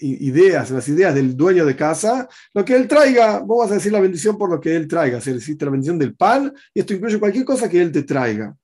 ideas, 0.00 0.70
las 0.70 0.88
ideas 0.88 1.14
del 1.14 1.36
dueño 1.36 1.64
de 1.64 1.76
casa, 1.76 2.28
lo 2.54 2.64
que 2.64 2.74
él 2.74 2.88
traiga, 2.88 3.40
vos 3.40 3.64
vas 3.64 3.72
a 3.72 3.74
decir 3.74 3.92
la 3.92 4.00
bendición 4.00 4.36
por 4.38 4.50
lo 4.50 4.60
que 4.60 4.74
él 4.76 4.88
traiga, 4.88 5.20
si 5.20 5.32
decir 5.32 5.56
la 5.60 5.70
bendición 5.70 5.98
del 5.98 6.14
pan, 6.14 6.52
y 6.74 6.80
esto 6.80 6.94
incluye 6.94 7.18
cualquier 7.18 7.44
cosa 7.44 7.68
que 7.68 7.80
él 7.80 7.92
te 7.92 8.02
traiga. 8.02 8.56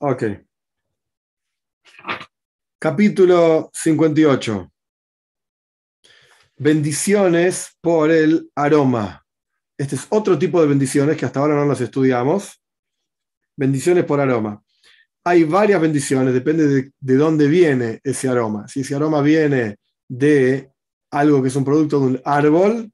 Ok. 0.00 0.22
Capítulo 2.78 3.70
58. 3.72 4.73
Bendiciones 6.64 7.76
por 7.82 8.10
el 8.10 8.50
aroma. 8.54 9.22
Este 9.76 9.96
es 9.96 10.06
otro 10.08 10.38
tipo 10.38 10.62
de 10.62 10.66
bendiciones 10.66 11.14
que 11.14 11.26
hasta 11.26 11.40
ahora 11.40 11.56
no 11.56 11.66
las 11.66 11.82
estudiamos. 11.82 12.58
Bendiciones 13.54 14.06
por 14.06 14.18
aroma. 14.18 14.62
Hay 15.24 15.44
varias 15.44 15.78
bendiciones, 15.78 16.32
depende 16.32 16.66
de, 16.66 16.92
de 16.98 17.14
dónde 17.16 17.48
viene 17.48 18.00
ese 18.02 18.30
aroma. 18.30 18.66
Si 18.66 18.80
ese 18.80 18.94
aroma 18.94 19.20
viene 19.20 19.76
de 20.08 20.70
algo 21.10 21.42
que 21.42 21.48
es 21.48 21.56
un 21.56 21.66
producto 21.66 22.00
de 22.00 22.06
un 22.06 22.22
árbol, 22.24 22.90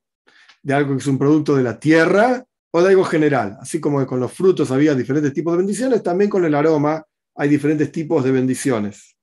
de 0.64 0.74
algo 0.74 0.94
que 0.94 1.02
es 1.02 1.06
un 1.06 1.18
producto 1.18 1.54
de 1.54 1.62
la 1.62 1.78
tierra, 1.78 2.44
o 2.72 2.82
de 2.82 2.88
algo 2.88 3.04
general. 3.04 3.56
Así 3.60 3.80
como 3.80 4.04
con 4.04 4.18
los 4.18 4.32
frutos 4.32 4.72
había 4.72 4.96
diferentes 4.96 5.32
tipos 5.32 5.52
de 5.52 5.58
bendiciones, 5.58 6.02
también 6.02 6.28
con 6.28 6.44
el 6.44 6.56
aroma 6.56 7.04
hay 7.36 7.48
diferentes 7.48 7.92
tipos 7.92 8.24
de 8.24 8.32
bendiciones. 8.32 9.16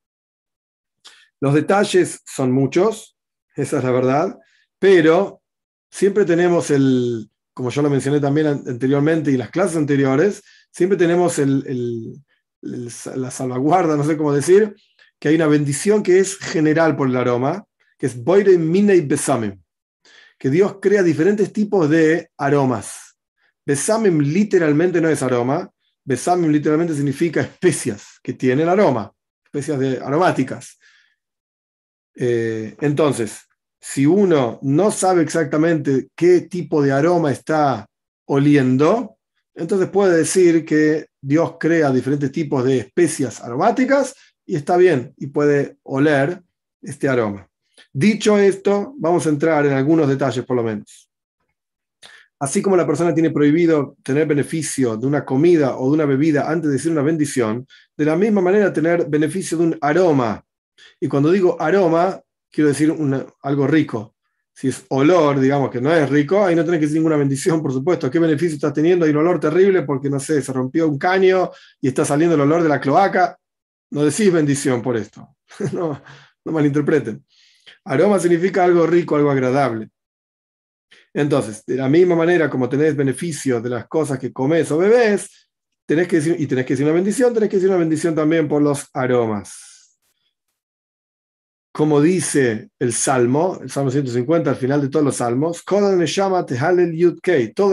Los 1.41 1.53
detalles 1.53 2.21
son 2.25 2.53
muchos, 2.53 3.16
esa 3.58 3.78
es 3.80 3.84
la 3.84 3.91
verdad, 3.91 4.39
pero 4.80 5.41
siempre 5.89 6.26
tenemos 6.26 6.72
el, 6.72 7.30
como 7.53 7.70
yo 7.70 7.82
lo 7.82 7.89
mencioné 7.89 8.20
también 8.20 8.47
anteriormente 8.47 9.32
y 9.32 9.38
las 9.38 9.49
clases 9.49 9.78
anteriores, 9.78 10.43
siempre 10.72 10.97
tenemos 10.97 11.39
el, 11.39 12.22
la 12.62 13.32
salvaguarda, 13.32 13.97
no 13.97 14.03
sé 14.03 14.16
cómo 14.16 14.32
decir, 14.32 14.76
que 15.20 15.30
hay 15.30 15.36
una 15.36 15.47
bendición 15.47 16.03
que 16.03 16.20
es 16.20 16.38
general 16.38 16.95
por 16.95 17.10
el 17.10 17.16
aroma, 17.16 17.66
que 17.97 18.05
es 18.05 18.24
Boire 18.24 18.58
Mine 18.58 18.95
y 18.95 19.01
Besamim, 19.01 19.60
que 20.38 20.49
Dios 20.49 20.78
crea 20.80 21.01
diferentes 21.01 21.51
tipos 21.51 21.89
de 21.89 22.30
aromas. 22.38 23.18
Besamim 23.66 24.20
literalmente 24.20 25.01
no 25.01 25.10
es 25.10 25.24
aroma. 25.24 25.70
Besamim 26.05 26.51
literalmente 26.51 26.93
significa 26.93 27.41
especias 27.41 28.20
que 28.22 28.34
tienen 28.34 28.70
aroma, 28.70 29.12
especias 29.43 29.80
de, 29.80 29.97
aromáticas. 29.97 30.78
Eh, 32.20 32.76
entonces, 32.82 33.47
si 33.80 34.05
uno 34.05 34.59
no 34.63 34.91
sabe 34.91 35.22
exactamente 35.22 36.09
qué 36.15 36.41
tipo 36.41 36.82
de 36.82 36.91
aroma 36.91 37.32
está 37.32 37.86
oliendo, 38.26 39.18
entonces 39.53 39.89
puede 39.89 40.18
decir 40.18 40.65
que 40.65 41.07
Dios 41.22 41.55
crea 41.59 41.91
diferentes 41.91 42.32
tipos 42.32 42.63
de 42.63 42.80
especias 42.80 43.41
aromáticas 43.41 44.15
y 44.45 44.55
está 44.55 44.78
bien 44.78 45.13
y 45.18 45.28
puede 45.28 45.78
oler 45.84 46.41
este 46.82 47.07
aroma. 47.07 47.47
Dicho 47.93 48.38
esto, 48.38 48.93
vamos 48.97 49.26
a 49.26 49.30
entrar 49.30 49.65
en 49.65 49.74
algunos 49.74 50.07
detalles 50.07 50.43
por 50.43 50.57
lo 50.57 50.63
menos. 50.63 51.09
Así 52.39 52.61
como 52.61 52.78
la 52.78 52.86
persona 52.86 53.13
tiene 53.13 53.32
prohibido 53.32 53.95
tener 54.03 54.28
beneficio 54.28 54.95
de 54.95 55.07
una 55.07 55.26
comida 55.26 55.78
o 55.78 55.88
de 55.88 55.93
una 55.93 56.05
bebida 56.05 56.49
antes 56.49 56.70
de 56.70 56.74
decir 56.74 56.91
una 56.91 57.01
bendición, 57.01 57.68
de 57.95 58.05
la 58.05 58.15
misma 58.15 58.41
manera 58.41 58.72
tener 58.72 59.07
beneficio 59.07 59.57
de 59.57 59.63
un 59.63 59.78
aroma. 59.82 60.43
Y 60.99 61.07
cuando 61.07 61.32
digo 61.32 61.57
aroma, 61.59 62.21
quiero 62.51 62.69
decir 62.69 62.93
algo 63.41 63.67
rico. 63.67 64.15
Si 64.53 64.69
es 64.69 64.86
olor, 64.89 65.39
digamos 65.39 65.69
que 65.69 65.80
no 65.80 65.93
es 65.93 66.09
rico, 66.09 66.43
ahí 66.43 66.55
no 66.55 66.65
tenés 66.65 66.80
que 66.80 66.86
decir 66.88 66.97
ninguna 66.97 67.17
bendición, 67.17 67.61
por 67.61 67.71
supuesto. 67.71 68.09
¿Qué 68.09 68.17
beneficio 68.17 68.55
estás 68.55 68.73
teniendo? 68.73 69.05
Hay 69.05 69.11
un 69.11 69.17
olor 69.17 69.39
terrible 69.39 69.84
porque, 69.84 70.09
no 70.09 70.19
sé, 70.19 70.41
se 70.41 70.51
rompió 70.51 70.88
un 70.88 70.97
caño 70.97 71.51
y 71.80 71.89
está 71.89 72.03
saliendo 72.03 72.34
el 72.34 72.41
olor 72.41 72.63
de 72.63 72.69
la 72.69 72.82
cloaca. 72.82 73.38
No 73.91 74.03
decís 74.03 74.34
bendición 74.34 74.82
por 74.82 74.97
esto. 74.97 75.36
no, 75.73 76.01
malinterpreten. 76.45 77.23
Aroma 77.86 78.19
significa 78.19 78.63
algo 78.63 78.88
rico, 78.88 79.15
algo 79.15 79.30
agradable. 79.30 79.91
Entonces, 81.13 81.63
de 81.65 81.75
la 81.75 81.88
misma 81.88 82.15
manera 82.15 82.49
como 82.49 82.67
tenés 82.67 82.95
beneficio 82.95 83.61
de 83.61 83.69
las 83.69 83.88
cosas 83.88 84.19
que 84.19 84.34
comes 84.34 84.71
o 84.71 84.78
bebés, 84.78 85.49
tenés 85.86 86.07
que 86.07 86.17
y 86.17 86.47
tenés 86.47 86.65
que 86.65 86.73
decir 86.73 86.86
una 86.86 86.93
bendición, 86.93 87.34
tenés 87.34 87.49
que 87.49 87.57
decir 87.57 87.69
una 87.69 87.80
bendición 87.80 88.13
también 88.13 88.47
por 88.47 88.61
los 88.61 88.88
aromas. 88.93 89.66
Como 91.78 92.01
dice 92.01 92.71
el 92.80 92.91
Salmo, 92.91 93.59
el 93.61 93.69
Salmo 93.69 93.91
150, 93.91 94.49
al 94.49 94.55
final 94.55 94.82
de 94.82 94.89
todos 94.89 95.05
los 95.05 95.17
salmos, 95.17 95.63
todo 95.63 95.93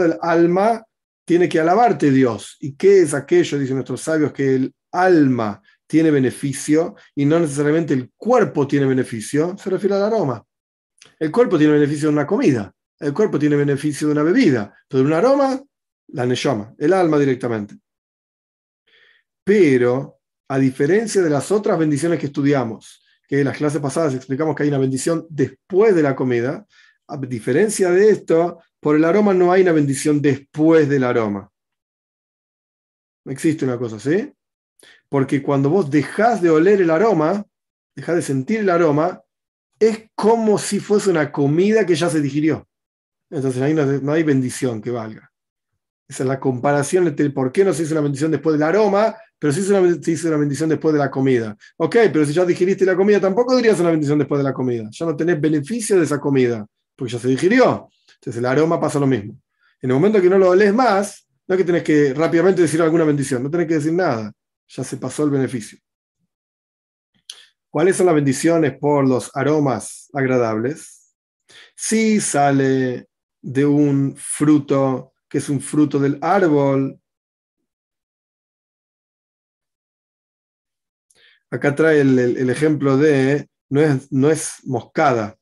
el 0.05 0.15
alma 0.21 0.85
tiene 1.25 1.49
que 1.49 1.59
alabarte 1.59 2.11
Dios. 2.11 2.55
¿Y 2.59 2.75
qué 2.75 3.01
es 3.01 3.15
aquello, 3.15 3.57
dicen 3.57 3.77
nuestros 3.77 4.01
sabios, 4.01 4.31
que 4.31 4.57
el 4.57 4.75
alma 4.91 5.59
tiene 5.87 6.11
beneficio 6.11 6.93
y 7.15 7.25
no 7.25 7.39
necesariamente 7.39 7.95
el 7.95 8.11
cuerpo 8.15 8.67
tiene 8.67 8.85
beneficio? 8.85 9.57
Se 9.57 9.71
refiere 9.71 9.95
al 9.95 10.03
aroma. 10.03 10.45
El 11.17 11.31
cuerpo 11.31 11.57
tiene 11.57 11.73
beneficio 11.73 12.09
de 12.09 12.13
una 12.13 12.27
comida, 12.27 12.71
el 12.99 13.11
cuerpo 13.11 13.39
tiene 13.39 13.55
beneficio 13.55 14.07
de 14.07 14.13
una 14.13 14.21
bebida, 14.21 14.71
pero 14.87 15.01
un 15.01 15.13
aroma, 15.13 15.59
la 16.09 16.27
neshama, 16.27 16.75
el 16.77 16.93
alma 16.93 17.17
directamente. 17.17 17.75
Pero, 19.43 20.19
a 20.47 20.59
diferencia 20.59 21.23
de 21.23 21.29
las 21.31 21.51
otras 21.51 21.79
bendiciones 21.79 22.19
que 22.19 22.27
estudiamos, 22.27 23.01
que 23.27 23.39
en 23.39 23.45
las 23.45 23.57
clases 23.57 23.81
pasadas 23.81 24.13
explicamos 24.13 24.55
que 24.55 24.63
hay 24.63 24.69
una 24.69 24.77
bendición 24.77 25.25
después 25.29 25.95
de 25.95 26.03
la 26.03 26.15
comida, 26.15 26.65
a 27.07 27.17
diferencia 27.17 27.91
de 27.91 28.09
esto, 28.09 28.59
por 28.79 28.95
el 28.95 29.05
aroma 29.05 29.33
no 29.33 29.51
hay 29.51 29.61
una 29.61 29.71
bendición 29.71 30.21
después 30.21 30.89
del 30.89 31.03
aroma. 31.03 31.51
No 33.25 33.31
existe 33.31 33.65
una 33.65 33.77
cosa 33.77 33.95
así. 33.97 34.31
Porque 35.09 35.41
cuando 35.41 35.69
vos 35.69 35.89
dejás 35.89 36.41
de 36.41 36.49
oler 36.49 36.81
el 36.81 36.89
aroma, 36.89 37.45
dejás 37.95 38.15
de 38.15 38.21
sentir 38.21 38.59
el 38.59 38.69
aroma, 38.69 39.21
es 39.79 40.09
como 40.15 40.57
si 40.57 40.79
fuese 40.79 41.09
una 41.09 41.31
comida 41.31 41.85
que 41.85 41.95
ya 41.95 42.09
se 42.09 42.21
digirió. 42.21 42.67
Entonces 43.29 43.61
ahí 43.61 43.73
no, 43.73 44.11
hay 44.11 44.23
bendición 44.23 44.81
que 44.81 44.91
valga. 44.91 45.31
Esa 46.07 46.23
es 46.23 46.29
la 46.29 46.39
comparación 46.39 47.07
entre 47.07 47.29
por 47.31 47.51
qué 47.51 47.65
no 47.65 47.73
se 47.73 47.83
hizo 47.83 47.93
una 47.93 48.01
bendición 48.01 48.31
después 48.31 48.53
del 48.53 48.63
aroma, 48.63 49.15
pero 49.45 49.53
se 49.53 49.61
hizo 50.11 50.27
una 50.27 50.37
bendición 50.37 50.69
después 50.69 50.91
de 50.91 50.97
la 50.97 51.11
comida. 51.11 51.55
Ok, 51.77 51.97
pero 52.11 52.25
si 52.25 52.33
ya 52.33 52.43
digeriste 52.43 52.83
la 52.83 52.95
comida, 52.95 53.19
tampoco 53.19 53.55
dirías 53.55 53.79
una 53.79 53.91
bendición 53.91 54.17
después 54.17 54.39
de 54.39 54.43
la 54.43 54.55
comida. 54.55 54.89
Ya 54.89 55.05
no 55.05 55.15
tenés 55.15 55.39
beneficio 55.39 55.99
de 55.99 56.03
esa 56.03 56.19
comida, 56.19 56.65
porque 56.95 57.13
ya 57.13 57.19
se 57.19 57.27
digirió. 57.27 57.87
Entonces 58.15 58.39
el 58.39 58.45
aroma 58.47 58.79
pasa 58.79 58.99
lo 58.99 59.05
mismo. 59.05 59.39
En 59.79 59.91
el 59.91 59.93
momento 59.93 60.19
que 60.19 60.31
no 60.31 60.39
lo 60.39 60.49
olés 60.49 60.73
más, 60.73 61.27
no 61.47 61.53
es 61.53 61.59
que 61.59 61.63
tenés 61.63 61.83
que 61.83 62.15
rápidamente 62.15 62.63
decir 62.63 62.81
alguna 62.81 63.03
bendición, 63.03 63.43
no 63.43 63.51
tenés 63.51 63.67
que 63.67 63.75
decir 63.75 63.93
nada. 63.93 64.33
Ya 64.67 64.83
se 64.83 64.97
pasó 64.97 65.23
el 65.23 65.29
beneficio. 65.29 65.77
¿Cuáles 67.69 67.95
son 67.95 68.07
las 68.07 68.15
bendiciones 68.15 68.75
por 68.79 69.07
los 69.07 69.29
aromas 69.35 70.09
agradables? 70.13 71.13
Si 71.75 72.19
sale 72.19 73.09
de 73.43 73.63
un 73.63 74.15
fruto 74.17 75.13
que 75.29 75.37
es 75.37 75.49
un 75.49 75.61
fruto 75.61 75.99
del 75.99 76.17
árbol, 76.19 76.99
Acá 81.51 81.75
trae 81.75 82.01
el, 82.01 82.49
ejemplo 82.49 82.97
de 82.97 83.47
no 83.69 83.81
es, 83.81 84.11
no 84.11 84.29
es 84.29 84.65
moscada 84.65 85.37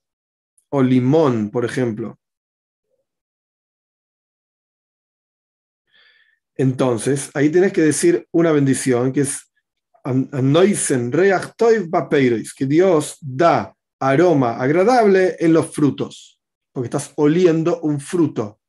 o 0.70 0.82
limón, 0.82 1.49
por 1.49 1.66
ejemplo. 1.66 2.20
Entonces, 6.56 7.32
ahí 7.34 7.49
tenés 7.49 7.74
que 7.74 7.82
decir 7.82 8.28
una 8.32 8.51
bendición 8.51 9.12
que 9.12 9.22
es 9.22 9.49
que 12.56 12.66
Dios 12.66 13.18
da 13.22 13.76
aroma 13.99 14.58
agradable 14.58 15.38
en 15.39 15.54
los 15.54 15.74
frutos, 15.74 16.41
porque 16.72 16.88
estás 16.88 17.14
oliendo 17.16 17.80
un 17.82 17.99
fruto. 17.99 18.60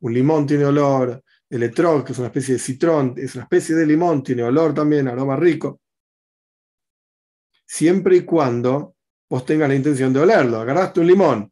Un 0.00 0.12
limón 0.12 0.46
tiene 0.46 0.66
olor, 0.66 1.22
el 1.48 1.62
etrog, 1.62 2.04
que 2.04 2.12
es 2.12 2.18
una 2.18 2.28
especie 2.28 2.54
de 2.54 2.60
citrón, 2.60 3.14
es 3.16 3.34
una 3.34 3.44
especie 3.44 3.74
de 3.74 3.86
limón, 3.86 4.22
tiene 4.22 4.42
olor 4.42 4.74
también, 4.74 5.08
aroma 5.08 5.36
rico. 5.36 5.80
Siempre 7.74 8.18
y 8.18 8.20
cuando 8.20 8.94
vos 9.28 9.44
tengas 9.44 9.68
la 9.68 9.74
intención 9.74 10.12
de 10.12 10.20
olerlo. 10.20 10.60
Agarraste 10.60 11.00
un 11.00 11.08
limón, 11.08 11.50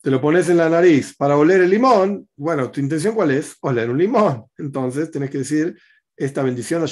te 0.00 0.08
lo 0.08 0.20
pones 0.20 0.48
en 0.50 0.58
la 0.58 0.68
nariz 0.68 1.16
para 1.16 1.36
oler 1.36 1.62
el 1.62 1.70
limón, 1.70 2.28
bueno, 2.36 2.70
¿tu 2.70 2.78
intención 2.80 3.12
cuál 3.16 3.32
es? 3.32 3.56
Oler 3.62 3.90
un 3.90 3.98
limón. 3.98 4.46
Entonces 4.56 5.10
tenés 5.10 5.30
que 5.30 5.38
decir 5.38 5.76
esta 6.16 6.44
bendición, 6.44 6.86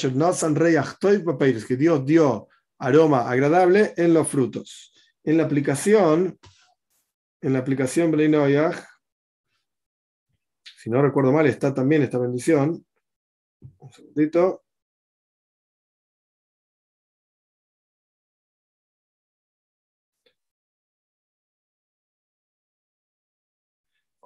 que 1.65 1.77
Dios 1.77 2.05
dio 2.05 2.49
aroma 2.79 3.31
agradable 3.31 3.95
en 3.97 4.13
los 4.13 4.27
frutos. 4.27 4.93
En 5.23 5.37
la 5.37 5.45
aplicación, 5.45 6.37
en 7.43 7.53
la 7.53 7.61
aplicación 7.61 8.11
Bnei 8.11 8.29
Noyaj, 8.29 8.85
si 10.83 10.91
no 10.91 11.01
recuerdo 11.03 11.31
mal, 11.31 11.47
está 11.47 11.73
también 11.73 12.03
esta 12.03 12.19
bendición. 12.19 12.85
Un 13.79 13.93
segundito. 13.93 14.66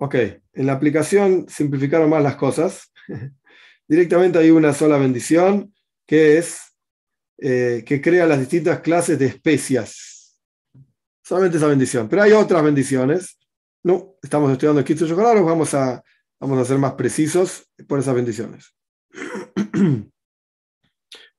Ok, 0.03 0.15
en 0.15 0.67
la 0.67 0.73
aplicación 0.73 1.47
simplificaron 1.47 2.09
más 2.09 2.23
las 2.23 2.37
cosas. 2.37 2.91
Directamente 3.87 4.39
hay 4.39 4.51
una 4.51 4.73
sola 4.73 4.97
bendición 4.97 5.75
que 6.07 6.39
es 6.39 6.75
eh, 7.37 7.85
que 7.87 8.01
crea 8.01 8.25
las 8.27 8.41
distintas 8.41 8.81
clases 8.81 9.19
de 9.19 9.27
especias. 9.27 10.41
Solamente 11.23 11.59
esa 11.59 11.67
bendición. 11.67 12.09
Pero 12.09 12.23
hay 12.23 12.33
otras 12.33 12.63
bendiciones. 12.63 13.39
No, 13.83 14.17
estamos 14.23 14.51
estudiando 14.51 14.83
Kitsu 14.83 15.05
Yokoraros, 15.05 15.45
vamos 15.45 15.75
a, 15.75 16.03
vamos 16.41 16.59
a 16.59 16.65
ser 16.65 16.79
más 16.79 16.95
precisos 16.95 17.71
por 17.87 17.99
esas 17.99 18.15
bendiciones. 18.15 18.75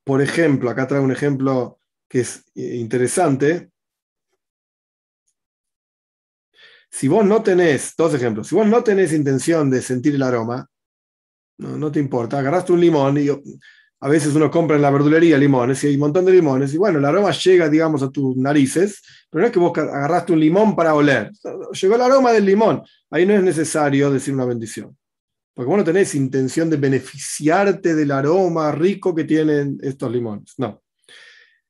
Por 0.03 0.21
ejemplo, 0.21 0.69
acá 0.69 0.87
traigo 0.87 1.05
un 1.05 1.11
ejemplo 1.11 1.79
que 2.07 2.19
es 2.21 2.43
eh, 2.53 2.75
interesante. 2.75 3.70
Si 6.91 7.07
vos 7.07 7.25
no 7.25 7.41
tenés, 7.41 7.93
dos 7.97 8.13
ejemplos, 8.13 8.47
si 8.47 8.55
vos 8.55 8.67
no 8.67 8.83
tenés 8.83 9.13
intención 9.13 9.69
de 9.69 9.81
sentir 9.81 10.13
el 10.15 10.23
aroma, 10.23 10.67
no, 11.57 11.91
te 11.91 11.99
importa, 11.99 12.39
agarraste 12.39 12.73
un 12.73 12.81
limón 12.81 13.17
y 13.17 13.29
a 13.29 14.09
veces 14.09 14.35
uno 14.35 14.51
compra 14.51 14.75
en 14.75 14.81
la 14.81 14.89
verdulería 14.89 15.37
limones 15.37 15.83
y 15.83 15.87
hay 15.87 15.93
un 15.93 16.01
montón 16.01 16.25
de 16.25 16.33
limones 16.33 16.73
y 16.73 16.77
bueno, 16.77 16.99
el 16.99 17.05
aroma 17.05 17.31
llega, 17.31 17.69
digamos, 17.69 18.03
a 18.03 18.09
tus 18.09 18.35
narices, 18.35 19.01
pero 19.29 19.41
no 19.41 19.47
es 19.47 19.53
que 19.53 19.59
vos 19.59 19.77
agarraste 19.77 20.33
un 20.33 20.39
limón 20.39 20.75
para 20.75 20.93
oler, 20.93 21.31
llegó 21.79 21.95
el 21.95 22.01
aroma 22.01 22.33
del 22.33 22.45
limón, 22.45 22.83
ahí 23.09 23.25
no 23.25 23.35
es 23.35 23.43
necesario 23.43 24.11
decir 24.11 24.33
una 24.33 24.45
bendición. 24.45 24.97
Porque 25.53 25.69
vos 25.69 25.77
no 25.77 25.83
tenés 25.83 26.15
intención 26.15 26.69
de 26.69 26.77
beneficiarte 26.77 27.93
del 27.93 28.11
aroma 28.11 28.71
rico 28.71 29.13
que 29.13 29.25
tienen 29.25 29.77
estos 29.81 30.11
limones. 30.11 30.53
No. 30.57 30.81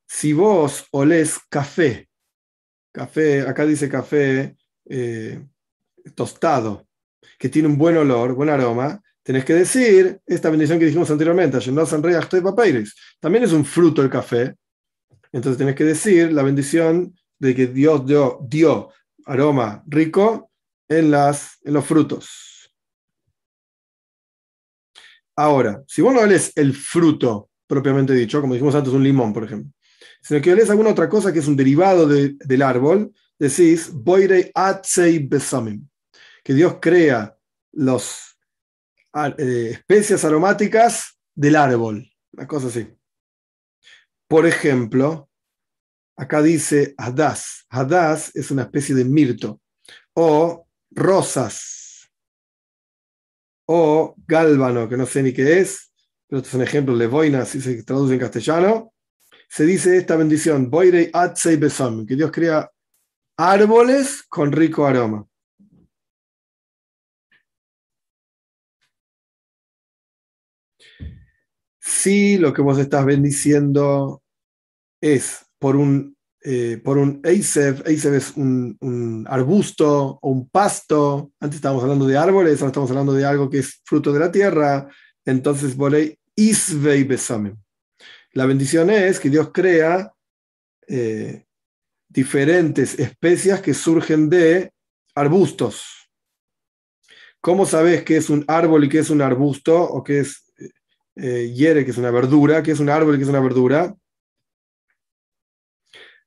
Si 0.08 0.34
vos 0.34 0.86
olés 0.92 1.40
café, 1.50 2.08
café, 2.92 3.42
acá 3.42 3.66
dice 3.66 3.90
café 3.90 4.56
eh, 4.90 5.44
tostado, 6.16 6.88
que 7.38 7.50
tiene 7.50 7.68
un 7.68 7.78
buen 7.78 7.98
olor, 7.98 8.34
buen 8.34 8.50
aroma, 8.50 9.02
tenés 9.24 9.46
que 9.46 9.54
decir 9.54 10.20
esta 10.26 10.50
bendición 10.50 10.80
que 10.80 10.86
dijimos 10.86 11.12
anteriormente, 11.12 11.60
también 13.20 13.44
es 13.44 13.52
un 13.52 13.66
fruto 13.66 14.02
el 14.02 14.10
café, 14.10 14.56
entonces 15.32 15.58
tenés 15.58 15.76
que 15.76 15.84
decir 15.84 16.32
la 16.34 16.44
bendición 16.44 17.16
de 17.40 17.56
que 17.56 17.68
Dios 17.68 18.06
dio, 18.06 18.90
aroma 19.26 19.84
rico 19.88 20.52
en, 20.88 21.12
las, 21.12 21.58
en 21.64 21.74
los 21.74 21.86
frutos. 21.86 22.74
Ahora, 25.36 25.84
si 25.88 26.02
vos 26.02 26.14
no 26.14 26.22
olés 26.22 26.52
el 26.56 26.74
fruto 26.74 27.50
propiamente 27.66 28.14
dicho, 28.14 28.42
como 28.42 28.54
dijimos 28.54 28.76
antes, 28.76 28.94
un 28.94 29.04
limón, 29.04 29.32
por 29.32 29.46
ejemplo, 29.46 29.72
sino 30.22 30.42
que 30.42 30.52
olés 30.52 30.70
alguna 30.70 30.90
otra 30.90 31.10
cosa 31.10 31.32
que 31.32 31.40
es 31.40 31.48
un 31.48 31.56
derivado 31.56 32.08
de, 32.08 32.36
del 32.40 32.62
árbol, 32.62 33.14
decís, 33.42 33.90
boire 33.92 34.52
atzei 34.54 35.18
besamim, 35.20 35.88
que 36.44 36.54
Dios 36.54 36.78
crea 36.80 37.36
las 37.72 38.38
eh, 39.38 39.70
especias 39.72 40.24
aromáticas 40.24 41.20
del 41.34 41.56
árbol, 41.56 42.08
una 42.34 42.48
cosa 42.48 42.68
así. 42.68 42.88
Por 44.28 44.46
ejemplo, 44.46 45.28
acá 46.16 46.44
dice 46.44 46.94
hadas. 46.98 47.66
Hadas 47.70 48.32
es 48.36 48.52
una 48.52 48.64
especie 48.64 48.94
de 48.94 49.06
mirto, 49.06 49.60
o 50.14 50.68
rosas, 50.92 52.12
o 53.66 54.14
gálbano, 54.28 54.88
que 54.88 54.98
no 54.98 55.08
sé 55.08 55.24
ni 55.24 55.34
qué 55.34 55.62
es, 55.62 55.92
pero 56.28 56.40
estos 56.40 56.52
son 56.52 56.62
ejemplos, 56.62 56.96
levoina, 56.96 57.42
así 57.42 57.60
se 57.60 57.82
traduce 57.84 58.14
en 58.14 58.20
castellano. 58.20 58.94
Se 59.50 59.66
dice 59.66 59.98
esta 59.98 60.16
bendición, 60.16 60.70
boire 60.70 61.10
atzei 61.12 61.56
besamim, 61.56 62.06
que 62.06 62.16
Dios 62.16 62.32
crea 62.32 62.70
árboles 63.38 64.24
con 64.30 64.52
rico 64.52 64.86
aroma. 64.86 65.28
Si 71.80 72.38
lo 72.38 72.54
que 72.54 72.62
vos 72.62 72.78
estás 72.80 73.06
bendiciendo 73.06 74.24
es 75.02 75.46
por 75.60 75.76
un, 75.76 76.16
eh, 76.44 76.82
por 76.84 76.98
un 76.98 77.22
es 77.24 77.58
un, 78.36 79.26
arbusto 79.28 80.20
o 80.22 80.30
un 80.30 80.50
pasto, 80.50 81.32
antes 81.40 81.58
estábamos 81.58 81.84
hablando 81.84 82.08
de 82.08 82.18
árboles, 82.18 82.62
ahora 82.62 82.70
estamos 82.70 82.90
hablando 82.90 83.14
de 83.14 83.26
algo 83.26 83.50
que 83.50 83.60
es 83.60 83.82
fruto 83.84 84.12
de 84.14 84.20
la 84.20 84.32
tierra, 84.32 84.90
entonces 85.26 85.76
volei 85.76 86.18
Isvei 86.36 87.04
Besamim. 87.04 87.58
La 88.34 88.46
bendición 88.46 88.90
es 88.90 89.20
que 89.20 89.30
Dios 89.30 89.52
crea 89.54 90.14
eh, 90.88 91.46
diferentes 92.12 93.00
especias 93.00 93.62
que 93.62 93.74
surgen 93.74 94.30
de 94.30 94.72
arbustos. 95.16 96.10
¿Cómo 97.40 97.66
sabes 97.66 98.04
qué 98.04 98.18
es 98.18 98.30
un 98.30 98.46
árbol 98.48 98.84
y 98.84 98.90
qué 98.90 99.00
es 99.00 99.10
un 99.10 99.22
arbusto? 99.22 99.82
¿O 99.82 100.04
qué 100.04 100.20
es 100.20 100.52
eh, 101.16 101.52
hiere, 101.56 101.84
que 101.86 101.92
es 101.92 101.98
una 101.98 102.12
verdura? 102.12 102.62
¿Qué 102.62 102.72
es 102.72 102.80
un 102.80 102.90
árbol 102.90 103.16
y 103.16 103.18
qué 103.18 103.24
es 103.24 103.30
una 103.30 103.40
verdura? 103.40 103.96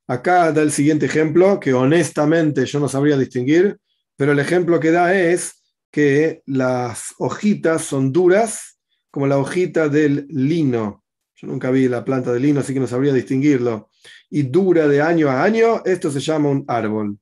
Acá 0.07 0.53
da 0.53 0.63
el 0.63 0.73
siguiente 0.73 1.07
ejemplo, 1.07 1.61
que 1.61 1.73
honestamente 1.73 2.67
yo 2.67 2.81
no 2.81 2.89
sabría 2.89 3.17
distinguir, 3.17 3.79
pero 4.17 4.33
el 4.33 4.39
ejemplo 4.39 4.81
que 4.81 4.91
da 4.91 5.15
es 5.15 5.63
que 5.91 6.43
las 6.47 7.15
hojitas 7.19 7.85
son 7.85 8.13
duras 8.13 8.79
como 9.11 9.27
la 9.27 9.39
hojita 9.39 9.89
del 9.89 10.27
lino. 10.29 11.05
Yo 11.37 11.47
nunca 11.47 11.71
vi 11.71 11.89
la 11.89 12.05
planta 12.05 12.33
de 12.33 12.41
lino, 12.41 12.61
así 12.61 12.75
que 12.75 12.81
no 12.81 12.87
sabría 12.87 13.13
distinguirlo. 13.13 13.91
Y 14.35 14.43
dura 14.43 14.89
de 14.89 15.01
año 15.01 15.29
a 15.29 15.45
año, 15.45 15.85
esto 15.85 16.11
se 16.11 16.19
llama 16.19 16.49
un 16.49 16.65
árbol. 16.67 17.17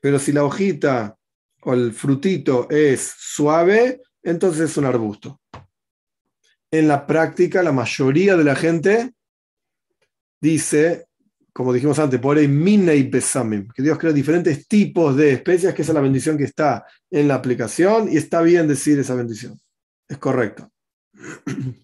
Pero 0.00 0.18
si 0.18 0.32
la 0.32 0.42
hojita 0.42 1.16
o 1.62 1.74
el 1.74 1.92
frutito 1.92 2.68
es 2.70 3.14
suave, 3.16 4.02
entonces 4.20 4.68
es 4.68 4.76
un 4.76 4.84
arbusto. 4.84 5.40
En 6.72 6.88
la 6.88 7.06
práctica, 7.06 7.62
la 7.62 7.70
mayoría 7.70 8.36
de 8.36 8.42
la 8.42 8.56
gente 8.56 9.12
dice, 10.40 11.06
como 11.52 11.72
dijimos 11.72 12.00
antes, 12.00 12.18
por 12.18 12.36
ahí 12.36 12.48
minei 12.48 13.04
besamim, 13.04 13.68
que 13.68 13.84
Dios 13.84 13.96
crea 13.96 14.12
diferentes 14.12 14.66
tipos 14.66 15.14
de 15.14 15.34
especias, 15.34 15.72
que 15.72 15.82
esa 15.82 15.92
es 15.92 15.94
la 15.94 16.00
bendición 16.00 16.36
que 16.36 16.42
está 16.42 16.84
en 17.12 17.28
la 17.28 17.36
aplicación, 17.36 18.08
y 18.10 18.16
está 18.16 18.42
bien 18.42 18.66
decir 18.66 18.98
esa 18.98 19.14
bendición. 19.14 19.56
Es 20.08 20.18
correcto. 20.18 20.68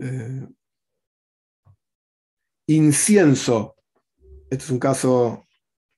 Eh, 0.00 0.46
incienso. 2.68 3.76
Este 4.50 4.64
es 4.64 4.70
un 4.70 4.78
caso 4.78 5.46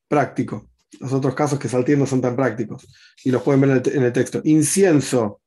práctico. 0.08 0.70
Los 1.00 1.12
otros 1.12 1.34
casos 1.34 1.58
que 1.58 1.68
salté 1.68 1.96
no 1.96 2.06
son 2.06 2.20
tan 2.20 2.36
prácticos. 2.36 2.86
Y 3.24 3.30
los 3.30 3.42
pueden 3.42 3.60
ver 3.60 3.70
en 3.70 3.76
el, 3.76 3.96
en 3.96 4.02
el, 4.04 4.12
texto. 4.12 4.40
Incienso 4.44 5.40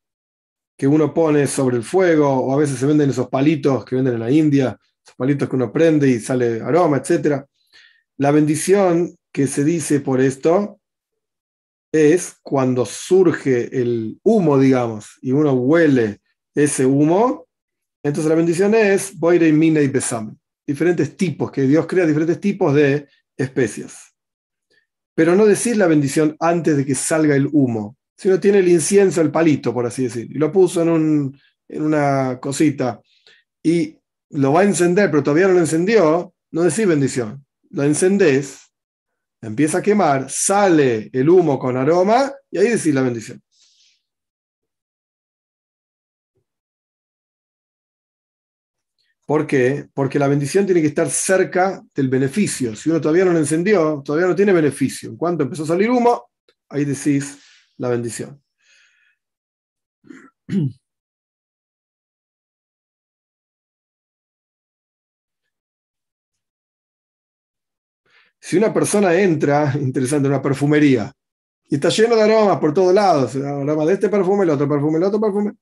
que 0.77 0.87
uno 0.87 1.13
pone 1.13 1.47
sobre 1.47 1.77
el 1.77 1.83
fuego, 1.83 2.27
o 2.27 2.53
a 2.53 2.57
veces 2.57 2.79
se 2.79 2.85
venden 2.85 3.09
esos 3.09 3.29
palitos 3.29 3.85
que 3.85 3.95
venden 3.95 4.15
en 4.15 4.19
la 4.19 4.31
India, 4.31 4.77
esos 5.03 5.15
palitos 5.15 5.47
que 5.47 5.55
uno 5.55 5.71
prende 5.71 6.09
y 6.09 6.19
sale 6.19 6.61
aroma, 6.61 6.97
etc. 6.97 7.43
La 8.17 8.31
bendición 8.31 9.15
que 9.31 9.47
se 9.47 9.63
dice 9.63 9.99
por 9.99 10.21
esto 10.21 10.79
es 11.91 12.37
cuando 12.41 12.85
surge 12.85 13.79
el 13.79 14.19
humo, 14.23 14.57
digamos, 14.57 15.17
y 15.21 15.31
uno 15.31 15.53
huele 15.53 16.21
ese 16.55 16.85
humo, 16.85 17.47
entonces 18.03 18.29
la 18.29 18.35
bendición 18.35 18.73
es 18.75 19.17
Boire, 19.17 19.51
Mina 19.51 19.81
y 19.81 19.87
Besam. 19.87 20.37
Diferentes 20.65 21.15
tipos, 21.17 21.51
que 21.51 21.63
Dios 21.63 21.85
crea 21.87 22.05
diferentes 22.05 22.39
tipos 22.39 22.73
de 22.73 23.07
especias. 23.37 24.13
Pero 25.15 25.35
no 25.35 25.45
decir 25.45 25.77
la 25.77 25.87
bendición 25.87 26.35
antes 26.39 26.77
de 26.77 26.85
que 26.85 26.95
salga 26.95 27.35
el 27.35 27.49
humo, 27.51 27.97
sino 28.17 28.39
tiene 28.39 28.59
el 28.59 28.67
incienso, 28.67 29.21
el 29.21 29.31
palito, 29.31 29.73
por 29.73 29.85
así 29.85 30.03
decir, 30.03 30.27
y 30.29 30.35
lo 30.35 30.51
puso 30.51 30.81
en, 30.83 30.89
un, 30.89 31.39
en 31.67 31.81
una 31.81 32.39
cosita 32.39 33.01
y 33.63 33.97
lo 34.29 34.53
va 34.53 34.61
a 34.61 34.65
encender, 34.65 35.09
pero 35.11 35.23
todavía 35.23 35.47
no 35.47 35.53
lo 35.53 35.59
encendió, 35.59 36.33
no 36.51 36.63
decís 36.63 36.87
bendición. 36.87 37.45
Lo 37.69 37.83
encendés 37.83 38.71
empieza 39.41 39.79
a 39.79 39.81
quemar, 39.81 40.29
sale 40.29 41.09
el 41.11 41.29
humo 41.29 41.57
con 41.57 41.75
aroma 41.75 42.31
y 42.49 42.59
ahí 42.59 42.69
decís 42.69 42.93
la 42.93 43.01
bendición. 43.01 43.41
¿Por 49.31 49.47
qué? 49.47 49.87
Porque 49.93 50.19
la 50.19 50.27
bendición 50.27 50.65
tiene 50.65 50.81
que 50.81 50.87
estar 50.87 51.09
cerca 51.09 51.81
del 51.95 52.09
beneficio. 52.09 52.75
Si 52.75 52.89
uno 52.89 52.99
todavía 52.99 53.23
no 53.23 53.31
lo 53.31 53.39
encendió, 53.39 54.01
todavía 54.03 54.27
no 54.27 54.35
tiene 54.35 54.51
beneficio. 54.51 55.09
En 55.09 55.15
cuanto 55.15 55.43
empezó 55.43 55.63
a 55.63 55.67
salir 55.67 55.89
humo, 55.89 56.31
ahí 56.67 56.83
decís 56.83 57.39
la 57.77 57.87
bendición. 57.87 58.43
Si 68.37 68.57
una 68.57 68.73
persona 68.73 69.13
entra, 69.15 69.73
interesante, 69.79 70.27
en 70.27 70.33
una 70.33 70.41
perfumería 70.41 71.09
y 71.69 71.75
está 71.75 71.87
lleno 71.87 72.17
de 72.17 72.23
aromas 72.23 72.59
por 72.59 72.73
todos 72.73 72.93
lados, 72.93 73.33
aroma 73.37 73.85
de 73.85 73.93
este 73.93 74.09
perfume, 74.09 74.43
el 74.43 74.49
otro 74.49 74.67
perfume, 74.67 74.97
el 74.97 75.03
otro 75.05 75.21
perfume. 75.21 75.53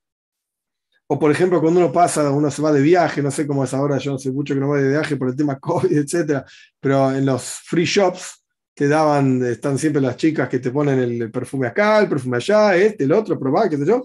O 1.12 1.18
por 1.18 1.32
ejemplo, 1.32 1.60
cuando 1.60 1.80
uno 1.80 1.90
pasa, 1.90 2.30
uno 2.30 2.50
se 2.52 2.62
va 2.62 2.72
de 2.72 2.80
viaje, 2.80 3.20
no 3.20 3.32
sé 3.32 3.44
cómo 3.44 3.64
es 3.64 3.74
ahora, 3.74 3.98
yo 3.98 4.12
no 4.12 4.18
sé 4.18 4.30
mucho 4.30 4.54
que 4.54 4.60
no 4.60 4.68
voy 4.68 4.80
de 4.80 4.90
viaje 4.90 5.16
por 5.16 5.28
el 5.28 5.34
tema 5.34 5.58
COVID, 5.60 5.90
etc. 5.90 6.44
Pero 6.78 7.10
en 7.12 7.26
los 7.26 7.42
free 7.64 7.84
shops 7.84 8.44
te 8.74 8.86
daban, 8.86 9.44
están 9.44 9.76
siempre 9.76 10.00
las 10.00 10.16
chicas 10.16 10.48
que 10.48 10.60
te 10.60 10.70
ponen 10.70 11.00
el 11.00 11.30
perfume 11.32 11.66
acá, 11.66 11.98
el 11.98 12.08
perfume 12.08 12.36
allá, 12.36 12.76
este, 12.76 13.04
el 13.04 13.12
otro, 13.12 13.38
probá, 13.38 13.68
qué 13.68 13.76
sé 13.76 13.84
yo. 13.84 14.04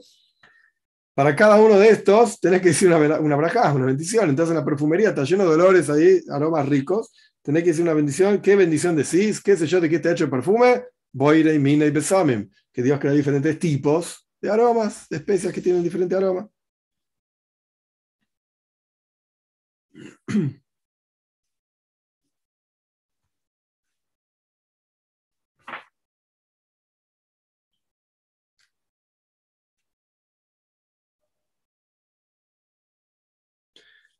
Para 1.13 1.35
cada 1.35 1.61
uno 1.61 1.77
de 1.77 1.89
estos 1.89 2.39
tenés 2.39 2.59
que 2.61 2.69
decir 2.69 2.87
una, 2.87 3.19
una 3.19 3.37
una 3.37 3.85
bendición. 3.85 4.29
Entonces 4.29 4.51
en 4.51 4.57
la 4.57 4.65
perfumería 4.65 5.09
está 5.09 5.23
lleno 5.23 5.43
de 5.45 5.53
olores 5.53 5.89
ahí, 5.91 6.19
aromas 6.29 6.67
ricos 6.67 7.11
tenés 7.45 7.61
que 7.61 7.69
decir 7.69 7.83
una 7.83 7.93
bendición. 7.93 8.41
¿Qué 8.41 8.55
bendición 8.55 8.95
decís? 8.95 9.39
¿Qué 9.39 9.55
sé 9.55 9.67
yo 9.67 9.79
de 9.79 9.87
qué 9.87 9.97
está 9.97 10.11
hecho 10.11 10.23
el 10.23 10.31
perfume? 10.31 10.85
Boire, 11.13 11.59
Mina 11.59 11.85
y 11.85 11.91
Besamim. 11.91 12.49
Que 12.73 12.81
Dios 12.81 12.99
crea 12.99 13.13
diferentes 13.13 13.59
tipos 13.59 14.27
de 14.41 14.49
aromas, 14.49 15.05
de 15.07 15.17
especias 15.17 15.53
que 15.53 15.61
tienen 15.61 15.83
diferente 15.83 16.15
aroma. 16.15 16.49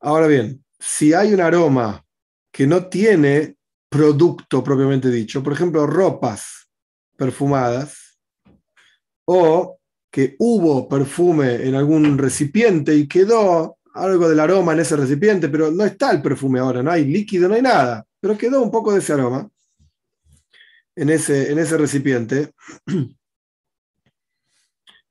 Ahora 0.00 0.26
bien, 0.26 0.64
si 0.78 1.12
hay 1.14 1.34
un 1.34 1.40
aroma 1.40 2.04
que 2.52 2.66
no 2.66 2.86
tiene 2.88 3.56
producto 3.88 4.62
propiamente 4.62 5.10
dicho, 5.10 5.42
por 5.42 5.52
ejemplo, 5.52 5.86
ropas 5.86 6.70
perfumadas, 7.16 8.18
o 9.26 9.78
que 10.10 10.36
hubo 10.38 10.88
perfume 10.88 11.66
en 11.66 11.74
algún 11.74 12.16
recipiente 12.18 12.94
y 12.94 13.08
quedó 13.08 13.78
algo 13.96 14.28
del 14.28 14.40
aroma 14.40 14.72
en 14.72 14.80
ese 14.80 14.96
recipiente, 14.96 15.48
pero 15.48 15.70
no 15.70 15.84
está 15.84 16.10
el 16.10 16.22
perfume 16.22 16.60
ahora, 16.60 16.82
no 16.82 16.90
hay 16.90 17.04
líquido, 17.04 17.48
no 17.48 17.54
hay 17.54 17.62
nada, 17.62 18.04
pero 18.20 18.38
quedó 18.38 18.62
un 18.62 18.70
poco 18.70 18.92
de 18.92 19.00
ese 19.00 19.12
aroma 19.12 19.48
en 20.94 21.10
ese, 21.10 21.52
en 21.52 21.58
ese 21.58 21.76
recipiente. 21.76 22.52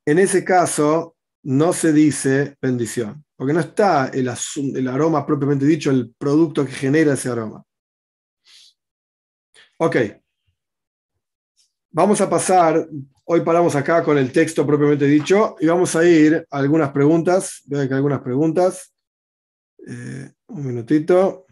En 0.08 0.20
ese 0.20 0.46
caso, 0.46 1.16
no 1.42 1.74
se 1.74 1.92
dice 1.92 2.56
bendición 2.62 3.26
porque 3.36 3.54
no 3.54 3.60
está 3.60 4.08
el, 4.08 4.30
el, 4.76 4.88
aroma 4.88 5.26
propiamente 5.26 5.66
dicho, 5.66 5.92
el 5.92 6.14
producto 6.18 6.66
que 6.66 6.72
genera 6.72 7.14
ese 7.14 7.30
aroma. 7.30 7.64
Ok, 9.78 9.98
vamos 11.92 12.22
a 12.22 12.30
pasar, 12.30 12.88
hoy 13.26 13.42
paramos 13.42 13.76
acá 13.76 14.04
con 14.04 14.18
el 14.18 14.32
texto 14.32 14.66
propiamente 14.66 15.06
dicho 15.06 15.56
y 15.60 15.68
vamos 15.68 15.96
a 15.96 16.06
ir 16.06 16.46
a 16.50 16.58
algunas 16.58 16.92
preguntas, 16.92 17.62
veo 17.66 17.88
que 17.88 17.94
algunas 17.94 18.22
preguntas. 18.22 18.94
Eh, 19.88 20.32
un 20.48 20.66
minutito. 20.66 21.46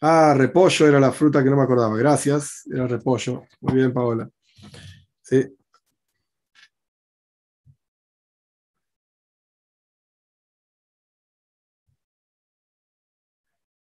Ah, 0.00 0.34
repollo 0.36 0.86
era 0.86 1.00
la 1.00 1.12
fruta 1.12 1.42
que 1.42 1.50
no 1.50 1.56
me 1.56 1.62
acordaba, 1.62 1.96
gracias, 1.96 2.62
era 2.70 2.86
repollo. 2.86 3.44
Muy 3.60 3.74
bien, 3.74 3.92
Paola. 3.92 4.28
Sí, 5.22 5.56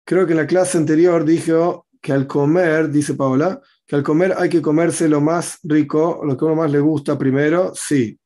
Creo 0.07 0.25
que 0.25 0.31
en 0.31 0.37
la 0.37 0.47
clase 0.47 0.77
anterior 0.77 1.25
dijo 1.25 1.85
que 2.01 2.13
al 2.13 2.27
comer, 2.27 2.89
dice 2.89 3.15
Paola, 3.15 3.61
que 3.87 3.95
al 3.95 4.03
comer 4.03 4.35
hay 4.37 4.49
que 4.49 4.61
comerse 4.61 5.07
lo 5.07 5.21
más 5.21 5.59
rico, 5.63 6.21
lo 6.23 6.35
que 6.35 6.43
a 6.43 6.47
uno 6.49 6.57
más 6.57 6.71
le 6.71 6.79
gusta 6.79 7.17
primero, 7.17 7.71
sí. 7.73 8.19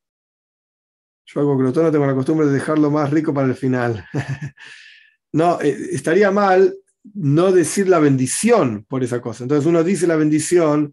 Yo 1.24 1.40
hago 1.40 1.56
crotón, 1.56 1.84
no 1.84 1.92
tengo 1.92 2.04
la 2.04 2.16
costumbre 2.16 2.46
de 2.46 2.52
dejarlo 2.52 2.90
más 2.90 3.10
rico 3.10 3.32
para 3.32 3.46
el 3.46 3.54
final. 3.54 4.04
no, 5.32 5.60
eh, 5.60 5.76
estaría 5.92 6.32
mal 6.32 6.74
no 7.14 7.52
decir 7.52 7.88
la 7.88 8.00
bendición 8.00 8.84
por 8.88 9.04
esa 9.04 9.20
cosa. 9.20 9.44
Entonces 9.44 9.64
uno 9.64 9.84
dice 9.84 10.08
la 10.08 10.16
bendición, 10.16 10.92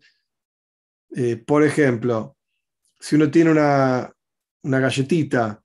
eh, 1.15 1.35
por 1.35 1.63
ejemplo, 1.63 2.37
si 2.99 3.15
uno 3.15 3.31
tiene 3.31 3.51
una, 3.51 4.13
una 4.61 4.79
galletita 4.79 5.63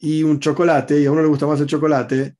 y 0.00 0.24
un 0.24 0.40
chocolate, 0.40 1.00
y 1.00 1.06
a 1.06 1.12
uno 1.12 1.22
le 1.22 1.28
gusta 1.28 1.46
más 1.46 1.60
el 1.60 1.66
chocolate, 1.68 2.36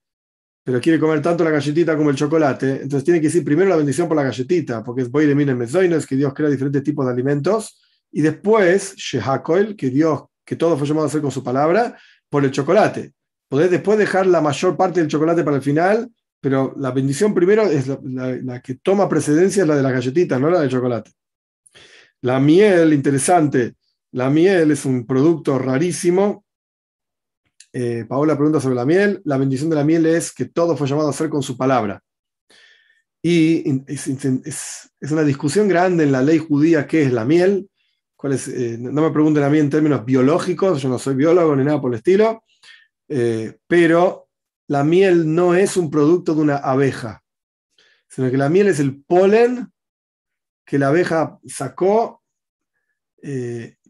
pero 0.64 0.80
quiere 0.80 0.98
comer 0.98 1.20
tanto 1.20 1.42
la 1.42 1.50
galletita 1.50 1.96
como 1.96 2.10
el 2.10 2.16
chocolate, 2.16 2.82
entonces 2.82 3.04
tiene 3.04 3.20
que 3.20 3.26
decir 3.26 3.44
primero 3.44 3.68
la 3.68 3.76
bendición 3.76 4.06
por 4.06 4.16
la 4.16 4.22
galletita, 4.22 4.82
porque 4.84 5.02
es 5.02 5.10
Boire 5.10 5.34
Minen 5.34 5.58
Mezoines, 5.58 6.06
que 6.06 6.16
Dios 6.16 6.32
crea 6.34 6.48
diferentes 6.48 6.82
tipos 6.82 7.04
de 7.04 7.12
alimentos, 7.12 7.80
y 8.12 8.20
después 8.20 8.94
Shehakoil, 8.96 9.74
que 9.74 9.90
Dios, 9.90 10.24
que 10.44 10.56
todo 10.56 10.76
fue 10.76 10.86
llamado 10.86 11.06
a 11.06 11.08
hacer 11.08 11.20
con 11.20 11.30
su 11.30 11.42
palabra, 11.42 11.98
por 12.28 12.44
el 12.44 12.50
chocolate. 12.50 13.12
Podés 13.48 13.70
después 13.70 13.98
dejar 13.98 14.26
la 14.26 14.40
mayor 14.40 14.76
parte 14.76 15.00
del 15.00 15.08
chocolate 15.08 15.42
para 15.44 15.56
el 15.56 15.62
final, 15.62 16.10
pero 16.40 16.74
la 16.78 16.90
bendición 16.90 17.34
primero 17.34 17.64
es 17.64 17.86
la, 18.02 18.60
que 18.60 18.76
toma 18.76 19.08
precedencia, 19.08 19.62
es 19.62 19.68
la 19.68 19.76
de 19.76 19.82
las 19.82 19.92
galletitas, 19.92 20.40
no 20.40 20.50
la 20.50 20.60
del 20.60 20.70
chocolate. 20.70 21.10
La 22.22 22.40
miel, 22.40 22.92
interesante, 22.92 23.74
la 24.12 24.30
miel 24.30 24.70
es 24.70 24.84
un 24.84 25.06
producto 25.06 25.58
rarísimo 25.58 26.44
eh, 27.72 28.04
Paola 28.06 28.36
pregunta 28.36 28.60
sobre 28.60 28.74
la 28.74 28.84
miel. 28.84 29.22
La 29.24 29.38
bendición 29.38 29.70
de 29.70 29.76
la 29.76 29.84
miel 29.84 30.06
es 30.06 30.32
que 30.32 30.46
todo 30.46 30.76
fue 30.76 30.86
llamado 30.86 31.08
a 31.08 31.10
hacer 31.10 31.28
con 31.28 31.42
su 31.42 31.56
palabra. 31.56 32.02
Y 33.22 33.64
es, 33.86 34.90
una 35.10 35.22
discusión 35.22 35.68
grande 35.68 36.04
en 36.04 36.12
la 36.12 36.22
ley 36.22 36.38
judía 36.38 36.86
qué 36.86 37.02
es 37.02 37.12
la 37.12 37.24
miel. 37.24 37.68
Eh, 38.24 38.76
no 38.78 39.02
me 39.02 39.10
pregunten 39.10 39.42
a 39.42 39.50
mí 39.50 39.58
en 39.58 39.70
términos 39.70 40.04
biológicos, 40.04 40.80
yo 40.80 40.88
no 40.88 40.98
soy 40.98 41.14
biólogo 41.14 41.56
ni 41.56 41.64
nada 41.64 41.80
por 41.80 41.92
el 41.92 41.98
estilo, 41.98 42.44
eh, 43.08 43.58
pero 43.66 44.28
la 44.68 44.84
miel 44.84 45.34
no 45.34 45.56
es 45.56 45.76
un 45.76 45.90
producto 45.90 46.34
de 46.34 46.40
una 46.40 46.56
abeja, 46.56 47.24
sino 48.06 48.30
que 48.30 48.36
la 48.36 48.48
miel 48.48 48.68
es 48.68 48.78
el 48.78 49.02
polen 49.02 49.72
que 50.64 50.78
la 50.78 50.88
abeja 50.88 51.40
sacó 51.46 52.22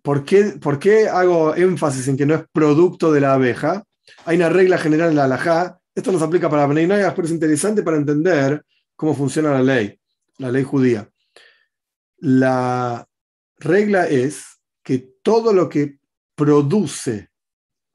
¿Por 0.02 0.24
qué, 0.24 1.08
hago 1.08 1.54
énfasis 1.54 2.08
en 2.08 2.16
que 2.16 2.26
no 2.26 2.34
es 2.34 2.44
producto 2.52 3.12
de 3.12 3.20
la 3.20 3.34
abeja? 3.34 3.84
Hay 4.24 4.36
una 4.36 4.48
regla 4.48 4.76
general 4.76 5.10
en 5.10 5.16
la 5.16 5.24
halajá. 5.24 5.78
Esto 5.94 6.10
nos 6.10 6.22
aplica 6.22 6.50
para 6.50 6.66
Bnei 6.66 6.86
pero 6.88 7.22
es 7.22 7.30
interesante 7.30 7.82
para 7.82 7.96
entender 7.96 8.64
cómo 8.96 9.14
funciona 9.14 9.52
la 9.52 9.62
ley, 9.62 9.98
la 10.38 10.50
ley 10.50 10.64
judía. 10.64 11.08
La 12.18 13.06
regla 13.58 14.08
es 14.08 14.44
que 14.82 14.98
todo 15.22 15.52
lo 15.52 15.68
que 15.68 15.98
produce 16.34 17.30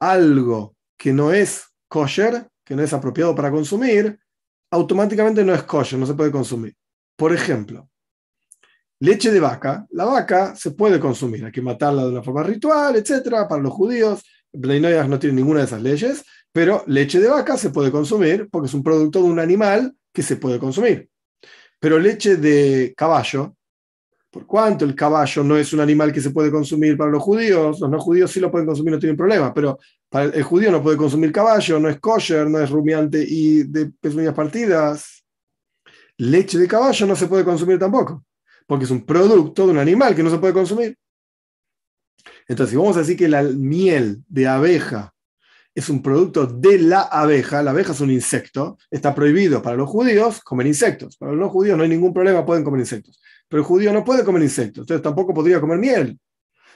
algo 0.00 0.76
que 0.96 1.12
no 1.12 1.32
es 1.32 1.66
kosher, 1.88 2.48
que 2.64 2.74
no 2.74 2.82
es 2.82 2.92
apropiado 2.92 3.34
para 3.34 3.50
consumir, 3.50 4.18
automáticamente 4.70 5.44
no 5.44 5.54
es 5.54 5.62
kosher, 5.64 5.98
no 5.98 6.06
se 6.06 6.14
puede 6.14 6.30
consumir. 6.30 6.74
Por 7.16 7.34
ejemplo, 7.34 7.88
Leche 9.00 9.30
de 9.30 9.38
vaca, 9.38 9.86
la 9.90 10.06
vaca 10.06 10.56
se 10.56 10.72
puede 10.72 10.98
consumir, 10.98 11.44
hay 11.44 11.52
que 11.52 11.62
matarla 11.62 12.02
de 12.02 12.10
una 12.10 12.22
forma 12.22 12.42
ritual, 12.42 12.96
etc. 12.96 13.46
Para 13.48 13.62
los 13.62 13.72
judíos, 13.72 14.24
Bleinoyas 14.52 15.08
no 15.08 15.18
tiene 15.18 15.36
ninguna 15.36 15.60
de 15.60 15.66
esas 15.66 15.82
leyes, 15.82 16.24
pero 16.52 16.82
leche 16.86 17.20
de 17.20 17.28
vaca 17.28 17.56
se 17.56 17.70
puede 17.70 17.92
consumir 17.92 18.48
porque 18.50 18.66
es 18.66 18.74
un 18.74 18.82
producto 18.82 19.22
de 19.22 19.28
un 19.28 19.38
animal 19.38 19.94
que 20.12 20.22
se 20.22 20.36
puede 20.36 20.58
consumir. 20.58 21.08
Pero 21.78 21.98
leche 21.98 22.36
de 22.36 22.92
caballo, 22.96 23.54
por 24.30 24.46
cuanto 24.46 24.84
el 24.84 24.96
caballo 24.96 25.44
no 25.44 25.56
es 25.56 25.72
un 25.72 25.80
animal 25.80 26.12
que 26.12 26.20
se 26.20 26.30
puede 26.30 26.50
consumir 26.50 26.96
para 26.96 27.10
los 27.10 27.22
judíos, 27.22 27.78
los 27.78 27.88
no 27.88 28.00
judíos 28.00 28.32
sí 28.32 28.40
lo 28.40 28.50
pueden 28.50 28.66
consumir, 28.66 28.94
no 28.94 28.98
tienen 28.98 29.16
problema, 29.16 29.54
pero 29.54 29.78
para 30.08 30.24
el 30.24 30.42
judío 30.42 30.72
no 30.72 30.82
puede 30.82 30.96
consumir 30.96 31.30
caballo, 31.30 31.78
no 31.78 31.88
es 31.88 32.00
kosher, 32.00 32.50
no 32.50 32.58
es 32.58 32.68
rumiante 32.68 33.24
y 33.26 33.62
de 33.62 33.92
pezuñas 34.00 34.34
partidas. 34.34 35.24
Leche 36.16 36.58
de 36.58 36.66
caballo 36.66 37.06
no 37.06 37.14
se 37.14 37.28
puede 37.28 37.44
consumir 37.44 37.78
tampoco, 37.78 38.24
porque 38.68 38.84
es 38.84 38.90
un 38.90 39.04
producto 39.06 39.64
de 39.64 39.72
un 39.72 39.78
animal 39.78 40.14
que 40.14 40.22
no 40.22 40.30
se 40.30 40.38
puede 40.38 40.52
consumir. 40.52 40.94
Entonces, 42.46 42.70
si 42.70 42.76
vamos 42.76 42.96
a 42.96 43.00
decir 43.00 43.16
que 43.16 43.26
la 43.26 43.42
miel 43.42 44.22
de 44.28 44.46
abeja 44.46 45.14
es 45.74 45.88
un 45.88 46.02
producto 46.02 46.46
de 46.46 46.78
la 46.78 47.00
abeja, 47.02 47.62
la 47.62 47.70
abeja 47.70 47.92
es 47.92 48.00
un 48.00 48.10
insecto, 48.10 48.76
está 48.90 49.14
prohibido 49.14 49.62
para 49.62 49.76
los 49.76 49.88
judíos 49.88 50.42
comer 50.42 50.66
insectos, 50.66 51.16
para 51.16 51.32
los 51.32 51.40
no 51.40 51.48
judíos 51.48 51.78
no 51.78 51.82
hay 51.82 51.88
ningún 51.88 52.12
problema, 52.12 52.44
pueden 52.44 52.62
comer 52.62 52.80
insectos, 52.80 53.20
pero 53.48 53.62
el 53.62 53.66
judío 53.66 53.92
no 53.92 54.04
puede 54.04 54.22
comer 54.22 54.42
insectos, 54.42 54.82
entonces 54.82 55.02
tampoco 55.02 55.32
podría 55.32 55.60
comer 55.60 55.78
miel, 55.78 56.18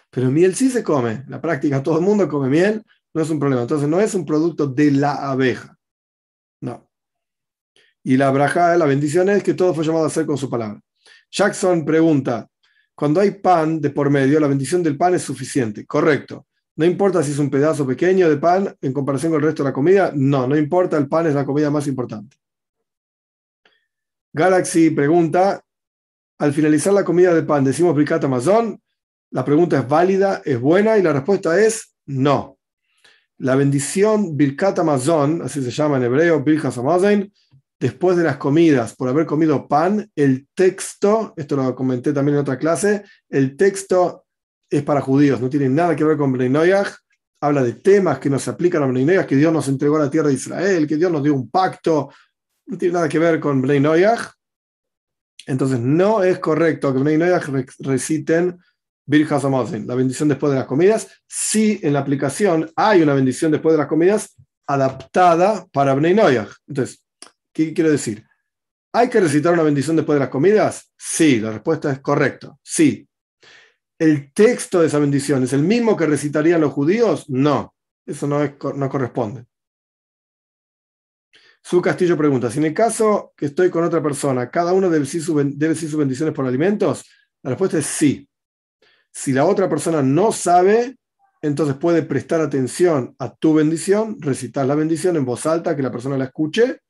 pero 0.09 0.31
miel 0.31 0.55
sí 0.55 0.71
se 0.71 0.83
come, 0.83 1.13
en 1.13 1.31
la 1.31 1.41
práctica 1.41 1.83
todo 1.83 1.99
el 1.99 2.05
mundo 2.05 2.29
come 2.29 2.49
miel, 2.49 2.83
no 3.13 3.23
es 3.23 3.29
un 3.29 3.39
problema, 3.39 3.63
entonces 3.63 3.89
no 3.89 4.01
es 4.01 4.15
un 4.15 4.25
producto 4.25 4.67
de 4.67 4.93
la 4.93 5.31
abeja, 5.31 5.77
no. 6.61 6.89
Y 8.05 8.17
la 8.17 8.31
braja, 8.31 8.77
la 8.77 8.87
bendición 8.87 9.29
es 9.29 9.43
que 9.43 9.55
todo 9.55 9.75
fue 9.75 9.85
llamado 9.85 10.05
a 10.05 10.09
hacer 10.09 10.27
con 10.27 10.39
su 10.39 10.49
palabra. 10.49 10.81
Jackson 11.33 11.85
pregunta, 11.85 12.47
cuando 12.95 13.21
hay 13.21 13.31
pan 13.33 13.81
de 13.81 13.91
por 13.91 14.11
medio, 14.11 14.39
la 14.39 14.47
bendición 14.47 14.83
del 14.83 14.99
pan 14.99 15.15
es 15.15 15.23
suficiente. 15.23 15.87
Correcto. 15.87 16.47
No 16.77 16.85
importa 16.85 17.23
si 17.23 17.33
es 17.33 17.39
un 17.39 17.51
pedazo 17.51 17.87
pequeño 17.87 18.29
de 18.29 18.37
pan 18.37 18.77
en 18.81 18.93
comparación 18.93 19.33
con 19.33 19.41
el 19.41 19.47
resto 19.47 19.63
de 19.63 19.71
la 19.71 19.75
comida. 19.75 20.13
No, 20.15 20.47
no 20.47 20.57
importa, 20.57 20.99
el 20.99 21.09
pan 21.09 21.27
es 21.27 21.35
la 21.35 21.45
comida 21.45 21.71
más 21.71 21.87
importante. 21.87 22.37
Galaxy 24.33 24.91
pregunta, 24.91 25.63
al 26.39 26.53
finalizar 26.53 26.93
la 26.93 27.05
comida 27.05 27.35
de 27.35 27.43
pan, 27.43 27.65
¿decimos 27.65 27.95
Birkat 27.97 28.25
Amazon? 28.25 28.81
La 29.31 29.45
pregunta 29.45 29.79
es 29.79 29.89
válida, 29.89 30.43
es 30.45 30.61
buena 30.61 30.99
y 30.99 31.03
la 31.03 31.13
respuesta 31.13 31.59
es 31.61 31.95
no. 32.07 32.59
La 33.39 33.57
bendición 33.57 34.37
Birkat 34.37 34.79
Amazon, 34.79 35.43
así 35.43 35.63
se 35.63 35.71
llama 35.71 35.97
en 35.97 36.05
hebreo, 36.05 36.43
Birkat 36.43 36.77
Amazon, 36.79 37.33
después 37.83 38.17
de 38.17 38.23
las 38.23 38.37
comidas, 38.37 38.95
por 38.95 39.09
haber 39.09 39.27
comido 39.27 39.67
pan, 39.67 40.09
el 40.15 40.47
texto, 40.55 41.35
esto 41.37 41.57
lo 41.57 41.75
comenté 41.75 42.13
también 42.13 42.37
en 42.37 42.43
otra 42.43 42.57
clase, 42.57 43.03
el 43.29 43.57
texto 43.57 44.25
es 44.71 44.85
para 44.85 45.01
judíos, 45.01 45.41
no 45.41 45.51
tiene 45.51 45.69
nada 45.69 45.97
que 45.97 46.05
ver 46.05 46.17
con 46.17 46.33
Bnei 46.33 46.73
habla 47.41 47.65
de 47.65 47.73
temas 47.73 48.21
que 48.21 48.31
nos 48.31 48.47
aplican 48.47 48.85
a 48.85 48.87
Bnei 48.87 49.27
que 49.27 49.35
Dios 49.35 49.53
nos 49.53 49.67
entregó 49.67 49.97
a 49.97 50.05
la 50.05 50.11
tierra 50.11 50.29
de 50.29 50.35
Israel, 50.35 50.87
que 50.87 50.97
Dios 50.97 51.11
nos 51.11 51.25
dio 51.25 51.35
un 51.35 51.51
pacto, 51.51 52.13
no 52.67 52.79
tiene 52.79 52.95
nada 52.95 53.09
que 53.09 53.19
ver 53.19 53.41
con 53.41 53.61
Bnei 53.61 53.83
Entonces 55.49 55.81
no 55.81 56.23
es 56.23 56.39
correcto 56.39 56.95
que 56.95 57.01
Bnei 57.01 57.19
reciten 57.81 58.61
Birjas 59.05 59.43
la 59.43 59.95
bendición 59.97 60.29
después 60.29 60.53
de 60.53 60.61
las 60.61 60.69
comidas. 60.69 61.09
Sí, 61.27 61.81
en 61.83 61.95
la 61.95 61.99
aplicación 61.99 62.71
hay 62.77 63.03
una 63.03 63.15
bendición 63.15 63.51
después 63.51 63.73
de 63.73 63.79
las 63.79 63.89
comidas 63.89 64.37
adaptada 64.69 65.67
para 65.73 65.95
Bnei 65.95 66.17
Entonces, 66.69 67.02
¿Qué 67.53 67.75
quiero 67.75 67.91
decir? 67.91 68.27
¿Hay 68.93 69.09
que 69.09 69.21
recitar 69.21 69.53
una 69.53 69.63
bendición 69.63 69.97
después 69.97 70.17
de 70.17 70.21
las 70.21 70.29
comidas? 70.29 70.93
Sí, 70.97 71.41
la 71.41 71.51
respuesta 71.51 71.91
es 71.93 72.01
correcta. 72.01 72.57
Sí. 72.63 73.09
¿El 73.99 74.33
texto 74.33 74.81
de 74.81 74.89
esa 74.89 74.99
bendición 74.99 75.43
es 75.45 75.53
el 75.53 75.63
mismo 75.63 75.97
que 75.97 76.07
recitarían 76.07 76.61
los 76.61 76.73
judíos? 76.73 77.29
No, 77.31 77.75
eso 78.05 78.27
no, 78.27 78.41
no 78.75 78.89
corresponde. 78.89 79.47
Su 81.63 81.81
Castillo 81.81 82.17
pregunta, 82.17 82.51
si 82.51 82.59
en 82.59 82.65
el 82.67 82.75
caso 82.75 83.33
que 83.37 83.47
estoy 83.47 83.71
con 83.71 83.85
otra 83.85 84.03
persona, 84.03 84.51
¿cada 84.51 84.73
uno 84.73 84.91
debe 84.91 85.05
decir, 85.05 85.23
debe 85.25 85.75
decir 85.75 85.89
sus 85.89 85.99
bendiciones 85.99 86.35
por 86.35 86.45
alimentos? 86.45 87.05
La 87.43 87.51
respuesta 87.51 87.79
es 87.79 87.87
sí. 87.87 88.29
Si 89.13 89.33
la 89.33 89.45
otra 89.45 89.69
persona 89.69 90.03
no 90.03 90.33
sabe, 90.33 90.97
entonces 91.41 91.77
puede 91.77 92.03
prestar 92.03 92.41
atención 92.41 93.15
a 93.19 93.35
tu 93.35 93.55
bendición, 93.55 94.17
recitar 94.21 94.67
la 94.67 94.75
bendición 94.75 95.17
en 95.17 95.25
voz 95.25 95.47
alta, 95.47 95.77
que 95.77 95.83
la 95.83 95.93
persona 95.93 96.19
la 96.19 96.25
escuche, 96.25 96.81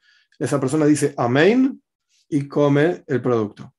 esa 0.43 0.59
persona 0.59 0.87
dice 0.87 1.15
amén 1.17 1.81
y 2.29 2.49
come 2.49 3.05
el 3.07 3.23
producto. 3.23 3.73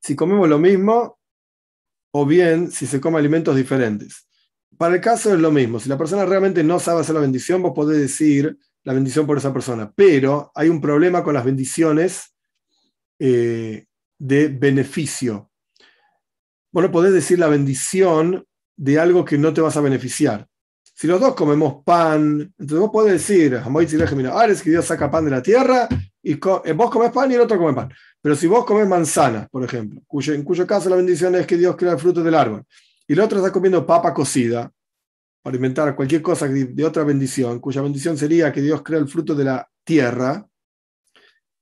Si 0.00 0.14
comemos 0.14 0.48
lo 0.48 0.58
mismo, 0.58 1.18
o 2.12 2.26
bien 2.26 2.70
si 2.70 2.86
se 2.86 3.00
come 3.00 3.18
alimentos 3.18 3.56
diferentes. 3.56 4.28
Para 4.76 4.96
el 4.96 5.00
caso 5.00 5.32
es 5.32 5.40
lo 5.40 5.50
mismo. 5.50 5.80
Si 5.80 5.88
la 5.88 5.96
persona 5.96 6.26
realmente 6.26 6.62
no 6.62 6.78
sabe 6.78 7.00
hacer 7.00 7.14
la 7.14 7.20
bendición, 7.20 7.62
vos 7.62 7.72
podés 7.74 7.98
decir 7.98 8.58
la 8.84 8.92
bendición 8.92 9.26
por 9.26 9.38
esa 9.38 9.52
persona. 9.52 9.92
Pero 9.94 10.50
hay 10.54 10.68
un 10.68 10.80
problema 10.80 11.22
con 11.22 11.34
las 11.34 11.44
bendiciones 11.44 12.34
eh, 13.18 13.86
de 14.18 14.48
beneficio. 14.48 15.50
Bueno, 16.70 16.90
podés 16.90 17.12
decir 17.12 17.38
la 17.38 17.48
bendición 17.48 18.46
de 18.76 18.98
algo 18.98 19.24
que 19.24 19.38
no 19.38 19.54
te 19.54 19.60
vas 19.60 19.76
a 19.76 19.80
beneficiar. 19.82 20.48
Si 21.02 21.08
los 21.08 21.20
dos 21.20 21.34
comemos 21.34 21.82
pan, 21.82 22.54
entonces 22.56 22.78
vos 22.78 22.90
podés 22.92 23.14
decir, 23.14 23.54
es 23.54 24.62
que 24.62 24.70
Dios 24.70 24.84
saca 24.84 25.10
pan 25.10 25.24
de 25.24 25.32
la 25.32 25.42
tierra 25.42 25.88
y 26.22 26.34
eh, 26.34 26.72
vos 26.76 26.90
comes 26.92 27.10
pan 27.10 27.28
y 27.28 27.34
el 27.34 27.40
otro 27.40 27.58
come 27.58 27.74
pan. 27.74 27.92
Pero 28.20 28.36
si 28.36 28.46
vos 28.46 28.64
comes 28.64 28.86
manzana, 28.86 29.48
por 29.50 29.64
ejemplo, 29.64 30.00
en 30.28 30.44
cuyo 30.44 30.64
caso 30.64 30.88
la 30.88 30.94
bendición 30.94 31.34
es 31.34 31.44
que 31.44 31.56
Dios 31.56 31.74
crea 31.74 31.94
el 31.94 31.98
fruto 31.98 32.22
del 32.22 32.36
árbol, 32.36 32.62
y 33.08 33.14
el 33.14 33.18
otro 33.20 33.38
está 33.38 33.50
comiendo 33.50 33.84
papa 33.84 34.14
cocida, 34.14 34.70
para 35.42 35.56
inventar 35.56 35.96
cualquier 35.96 36.22
cosa 36.22 36.46
de 36.46 36.84
otra 36.84 37.02
bendición, 37.02 37.58
cuya 37.58 37.82
bendición 37.82 38.16
sería 38.16 38.52
que 38.52 38.60
Dios 38.60 38.82
crea 38.84 39.00
el 39.00 39.08
fruto 39.08 39.34
de 39.34 39.42
la 39.42 39.68
tierra, 39.82 40.46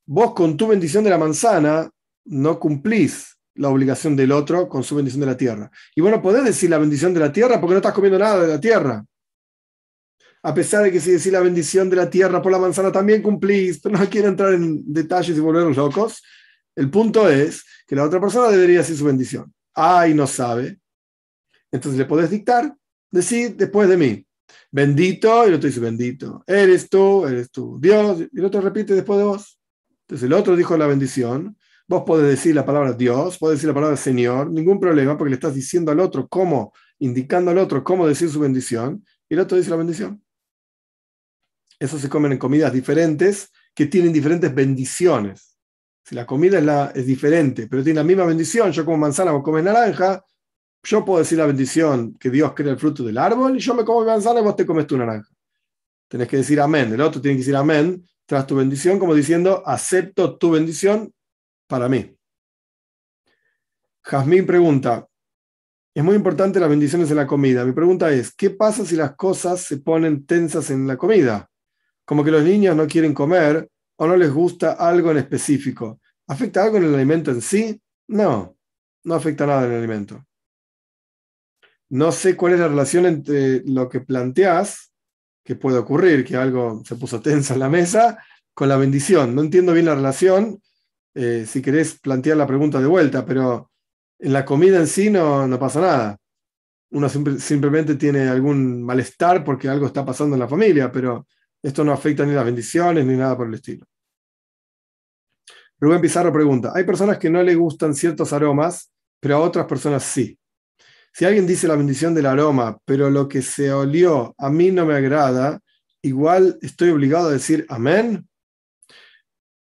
vos 0.04 0.34
con 0.34 0.54
tu 0.54 0.66
bendición 0.66 1.02
de 1.02 1.08
la 1.08 1.16
manzana 1.16 1.88
no 2.26 2.60
cumplís 2.60 3.38
la 3.54 3.70
obligación 3.70 4.14
del 4.16 4.32
otro 4.32 4.68
con 4.68 4.84
su 4.84 4.96
bendición 4.96 5.20
de 5.20 5.26
la 5.28 5.36
tierra. 5.38 5.70
Y 5.96 6.02
bueno, 6.02 6.20
podés 6.20 6.44
decir 6.44 6.68
la 6.68 6.76
bendición 6.76 7.14
de 7.14 7.20
la 7.20 7.32
tierra 7.32 7.58
porque 7.58 7.72
no 7.72 7.78
estás 7.78 7.94
comiendo 7.94 8.18
nada 8.18 8.42
de 8.42 8.48
la 8.48 8.60
tierra 8.60 9.02
a 10.42 10.54
pesar 10.54 10.84
de 10.84 10.92
que 10.92 11.00
si 11.00 11.10
decís 11.10 11.32
la 11.32 11.40
bendición 11.40 11.90
de 11.90 11.96
la 11.96 12.08
tierra 12.08 12.40
por 12.40 12.50
la 12.50 12.58
manzana 12.58 12.90
también 12.90 13.22
cumplís, 13.22 13.80
pero 13.80 13.98
no 13.98 14.08
quiero 14.08 14.28
entrar 14.28 14.54
en 14.54 14.82
detalles 14.92 15.36
y 15.36 15.40
volvernos 15.40 15.76
locos. 15.76 16.22
El 16.74 16.90
punto 16.90 17.28
es 17.28 17.64
que 17.86 17.96
la 17.96 18.04
otra 18.04 18.20
persona 18.20 18.48
debería 18.48 18.78
decir 18.78 18.96
su 18.96 19.04
bendición. 19.04 19.52
Ay, 19.74 20.14
no 20.14 20.26
sabe. 20.26 20.78
Entonces 21.70 21.98
le 21.98 22.06
podés 22.06 22.30
dictar, 22.30 22.74
decir 23.10 23.56
después 23.56 23.88
de 23.88 23.96
mí. 23.96 24.26
Bendito, 24.72 25.44
y 25.44 25.48
el 25.48 25.54
otro 25.54 25.66
dice 25.66 25.80
bendito. 25.80 26.42
Eres 26.46 26.88
tú, 26.88 27.26
eres 27.26 27.50
tú. 27.50 27.78
Dios, 27.80 28.22
y 28.32 28.38
el 28.38 28.44
otro 28.44 28.60
repite 28.60 28.94
después 28.94 29.18
de 29.18 29.24
vos. 29.24 29.60
Entonces 30.02 30.26
el 30.26 30.32
otro 30.32 30.56
dijo 30.56 30.76
la 30.76 30.86
bendición. 30.86 31.56
Vos 31.86 32.04
podés 32.06 32.28
decir 32.28 32.54
la 32.54 32.64
palabra 32.64 32.92
Dios, 32.92 33.36
podés 33.36 33.58
decir 33.58 33.68
la 33.68 33.74
palabra 33.74 33.96
Señor, 33.96 34.48
ningún 34.50 34.78
problema, 34.78 35.18
porque 35.18 35.30
le 35.30 35.34
estás 35.34 35.54
diciendo 35.54 35.90
al 35.90 35.98
otro 35.98 36.28
cómo, 36.28 36.72
indicando 37.00 37.50
al 37.50 37.58
otro 37.58 37.82
cómo 37.82 38.06
decir 38.06 38.30
su 38.30 38.38
bendición, 38.38 39.04
y 39.28 39.34
el 39.34 39.40
otro 39.40 39.58
dice 39.58 39.70
la 39.70 39.76
bendición. 39.76 40.22
Eso 41.80 41.98
se 41.98 42.10
comen 42.10 42.32
en 42.32 42.38
comidas 42.38 42.72
diferentes 42.72 43.50
que 43.74 43.86
tienen 43.86 44.12
diferentes 44.12 44.54
bendiciones. 44.54 45.58
Si 46.04 46.14
la 46.14 46.26
comida 46.26 46.92
es 46.94 47.06
diferente, 47.06 47.66
pero 47.66 47.82
tiene 47.82 48.00
la 48.00 48.04
misma 48.04 48.26
bendición, 48.26 48.70
yo 48.70 48.84
como 48.84 48.98
manzana, 48.98 49.32
vos 49.32 49.42
comes 49.42 49.64
naranja, 49.64 50.22
yo 50.82 51.04
puedo 51.04 51.20
decir 51.20 51.38
la 51.38 51.46
bendición 51.46 52.14
que 52.18 52.30
Dios 52.30 52.52
crea 52.54 52.72
el 52.72 52.78
fruto 52.78 53.02
del 53.02 53.16
árbol 53.16 53.56
y 53.56 53.60
yo 53.60 53.74
me 53.74 53.84
como 53.84 54.04
manzana 54.04 54.40
y 54.40 54.42
vos 54.42 54.56
te 54.56 54.66
comes 54.66 54.86
tu 54.86 54.96
naranja. 54.96 55.28
Tenés 56.08 56.28
que 56.28 56.38
decir 56.38 56.60
amén. 56.60 56.92
El 56.92 57.00
otro 57.00 57.20
tiene 57.20 57.36
que 57.36 57.42
decir 57.42 57.56
amén 57.56 58.04
tras 58.26 58.46
tu 58.46 58.56
bendición, 58.56 58.98
como 58.98 59.14
diciendo, 59.14 59.62
acepto 59.66 60.36
tu 60.36 60.50
bendición 60.50 61.12
para 61.66 61.88
mí. 61.88 62.16
Jazmín 64.02 64.46
pregunta, 64.46 65.06
es 65.94 66.04
muy 66.04 66.14
importante 66.14 66.60
las 66.60 66.68
bendiciones 66.68 67.10
en 67.10 67.16
la 67.16 67.26
comida. 67.26 67.64
Mi 67.64 67.72
pregunta 67.72 68.10
es, 68.12 68.34
¿qué 68.34 68.50
pasa 68.50 68.84
si 68.84 68.96
las 68.96 69.16
cosas 69.16 69.62
se 69.62 69.78
ponen 69.78 70.24
tensas 70.26 70.70
en 70.70 70.86
la 70.86 70.96
comida? 70.96 71.49
Como 72.10 72.24
que 72.24 72.32
los 72.32 72.42
niños 72.42 72.74
no 72.74 72.88
quieren 72.88 73.14
comer 73.14 73.70
o 73.94 74.04
no 74.04 74.16
les 74.16 74.32
gusta 74.32 74.72
algo 74.72 75.12
en 75.12 75.18
específico. 75.18 76.00
¿Afecta 76.26 76.64
algo 76.64 76.78
en 76.78 76.82
el 76.82 76.94
alimento 76.96 77.30
en 77.30 77.40
sí? 77.40 77.80
No, 78.08 78.56
no 79.04 79.14
afecta 79.14 79.46
nada 79.46 79.64
en 79.66 79.70
el 79.70 79.78
alimento. 79.78 80.26
No 81.88 82.10
sé 82.10 82.34
cuál 82.34 82.54
es 82.54 82.58
la 82.58 82.66
relación 82.66 83.06
entre 83.06 83.62
lo 83.64 83.88
que 83.88 84.00
planteas, 84.00 84.92
que 85.44 85.54
puede 85.54 85.78
ocurrir, 85.78 86.24
que 86.24 86.34
algo 86.34 86.82
se 86.84 86.96
puso 86.96 87.20
tensa 87.20 87.54
en 87.54 87.60
la 87.60 87.68
mesa, 87.68 88.18
con 88.54 88.68
la 88.68 88.76
bendición. 88.76 89.32
No 89.32 89.42
entiendo 89.42 89.72
bien 89.72 89.86
la 89.86 89.94
relación. 89.94 90.60
Eh, 91.14 91.46
si 91.46 91.62
querés 91.62 91.96
plantear 92.00 92.36
la 92.36 92.46
pregunta 92.48 92.80
de 92.80 92.88
vuelta, 92.88 93.24
pero 93.24 93.70
en 94.18 94.32
la 94.32 94.44
comida 94.44 94.78
en 94.78 94.88
sí 94.88 95.10
no, 95.10 95.46
no 95.46 95.60
pasa 95.60 95.80
nada. 95.80 96.16
Uno 96.90 97.08
simplemente 97.08 97.94
tiene 97.94 98.26
algún 98.26 98.82
malestar 98.82 99.44
porque 99.44 99.68
algo 99.68 99.86
está 99.86 100.04
pasando 100.04 100.34
en 100.34 100.40
la 100.40 100.48
familia, 100.48 100.90
pero 100.90 101.24
esto 101.62 101.84
no 101.84 101.92
afecta 101.92 102.24
ni 102.24 102.34
las 102.34 102.44
bendiciones 102.44 103.04
ni 103.04 103.16
nada 103.16 103.36
por 103.36 103.48
el 103.48 103.54
estilo. 103.54 103.86
Rubén 105.78 106.00
Pizarro 106.00 106.32
pregunta, 106.32 106.72
hay 106.74 106.84
personas 106.84 107.18
que 107.18 107.30
no 107.30 107.42
le 107.42 107.54
gustan 107.54 107.94
ciertos 107.94 108.32
aromas, 108.32 108.90
pero 109.18 109.36
a 109.36 109.40
otras 109.40 109.66
personas 109.66 110.04
sí. 110.04 110.38
Si 111.12 111.24
alguien 111.24 111.46
dice 111.46 111.66
la 111.66 111.76
bendición 111.76 112.14
del 112.14 112.26
aroma, 112.26 112.78
pero 112.84 113.10
lo 113.10 113.28
que 113.28 113.42
se 113.42 113.72
olió 113.72 114.34
a 114.38 114.50
mí 114.50 114.70
no 114.70 114.86
me 114.86 114.94
agrada, 114.94 115.60
igual 116.02 116.58
estoy 116.62 116.90
obligado 116.90 117.28
a 117.28 117.32
decir 117.32 117.66
amén. 117.68 118.28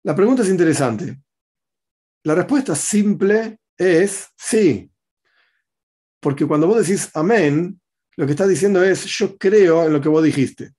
La 0.03 0.15
pregunta 0.15 0.43
es 0.43 0.49
interesante. 0.49 1.21
La 2.25 2.35
respuesta 2.35 2.75
simple 2.75 3.59
es 3.77 4.29
sí. 4.37 4.91
Porque 6.21 6.47
cuando 6.47 6.67
vos 6.67 6.87
decís 6.87 7.11
amén, 7.15 7.81
lo 8.17 8.27
que 8.27 8.33
estás 8.33 8.49
diciendo 8.49 8.83
es 8.83 9.07
yo 9.07 9.39
creo 9.39 9.85
en 9.85 9.93
lo 9.93 10.01
que 10.01 10.09
vos 10.09 10.23
dijiste. 10.23 10.73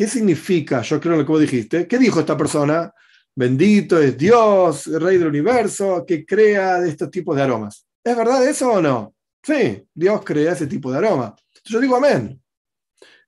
¿Qué 0.00 0.08
significa 0.08 0.80
yo 0.80 0.98
creo 0.98 1.14
lo 1.14 1.26
que 1.26 1.32
vos 1.32 1.40
dijiste? 1.42 1.86
¿Qué 1.86 1.98
dijo 1.98 2.20
esta 2.20 2.34
persona? 2.34 2.90
Bendito 3.36 4.00
es 4.00 4.16
Dios, 4.16 4.86
el 4.86 4.98
Rey 4.98 5.18
del 5.18 5.28
universo, 5.28 6.06
que 6.06 6.24
crea 6.24 6.78
estos 6.78 7.10
tipos 7.10 7.36
de 7.36 7.42
aromas. 7.42 7.86
¿Es 8.02 8.16
verdad 8.16 8.48
eso 8.48 8.72
o 8.72 8.80
no? 8.80 9.14
Sí, 9.42 9.86
Dios 9.92 10.24
crea 10.24 10.52
ese 10.52 10.66
tipo 10.66 10.90
de 10.90 10.96
aroma. 10.96 11.36
Yo 11.64 11.78
digo 11.78 11.96
amén. 11.96 12.42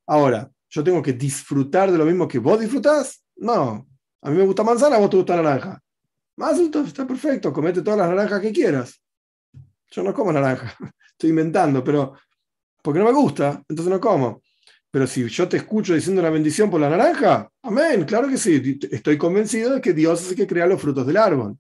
Ahora, 0.07 0.51
¿yo 0.71 0.83
tengo 0.83 1.03
que 1.03 1.13
disfrutar 1.13 1.93
de 1.93 1.99
lo 1.99 2.07
mismo 2.07 2.27
que 2.27 2.39
vos 2.39 2.59
disfrutás? 2.59 3.23
No. 3.37 3.87
A 4.23 4.31
mí 4.31 4.39
me 4.39 4.47
gusta 4.47 4.65
manzana, 4.65 4.97
a 4.97 4.99
vos 4.99 5.11
te 5.11 5.19
gusta 5.19 5.37
naranja. 5.37 5.79
Más 6.39 6.59
está 6.59 7.07
perfecto, 7.07 7.53
comete 7.53 7.83
todas 7.83 7.99
las 7.99 8.09
naranjas 8.09 8.41
que 8.41 8.51
quieras. 8.51 8.99
Yo 9.91 10.03
no 10.03 10.15
como 10.15 10.33
naranja, 10.33 10.75
estoy 11.11 11.29
inventando, 11.29 11.85
pero 11.85 12.15
porque 12.83 12.99
no 12.99 13.05
me 13.05 13.13
gusta, 13.13 13.63
entonces 13.69 13.93
no 13.93 14.01
como. 14.01 14.41
Pero 14.93 15.07
si 15.07 15.27
yo 15.27 15.49
te 15.49 15.57
escucho 15.57 15.95
diciendo 15.95 16.21
una 16.21 16.29
bendición 16.29 16.71
por 16.71 16.79
la 16.79 16.91
naranja, 16.91 17.51
amén, 17.63 18.05
claro 18.05 18.29
que 18.29 18.37
sí, 18.37 18.79
estoy 18.91 19.17
convencido 19.17 19.75
de 19.75 19.81
que 19.81 19.95
Dios 19.95 20.21
es 20.21 20.31
el 20.31 20.37
que 20.37 20.47
crea 20.47 20.67
los 20.67 20.83
frutos 20.83 21.07
del 21.07 21.17
árbol. 21.17 21.57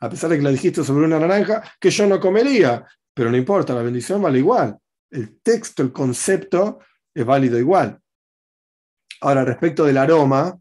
A 0.00 0.10
pesar 0.10 0.28
de 0.28 0.36
que 0.36 0.42
la 0.42 0.50
dijiste 0.50 0.84
sobre 0.84 1.06
una 1.06 1.18
naranja 1.18 1.62
que 1.80 1.88
yo 1.88 2.06
no 2.06 2.20
comería, 2.20 2.86
pero 3.14 3.30
no 3.30 3.38
importa, 3.38 3.74
la 3.74 3.82
bendición 3.82 4.20
vale 4.20 4.40
igual. 4.40 4.78
El 5.10 5.40
texto, 5.40 5.82
el 5.82 5.92
concepto 5.92 6.80
es 7.14 7.24
válido 7.24 7.58
igual. 7.58 7.98
Ahora, 9.22 9.46
respecto 9.46 9.86
del 9.86 9.96
aroma, 9.96 10.60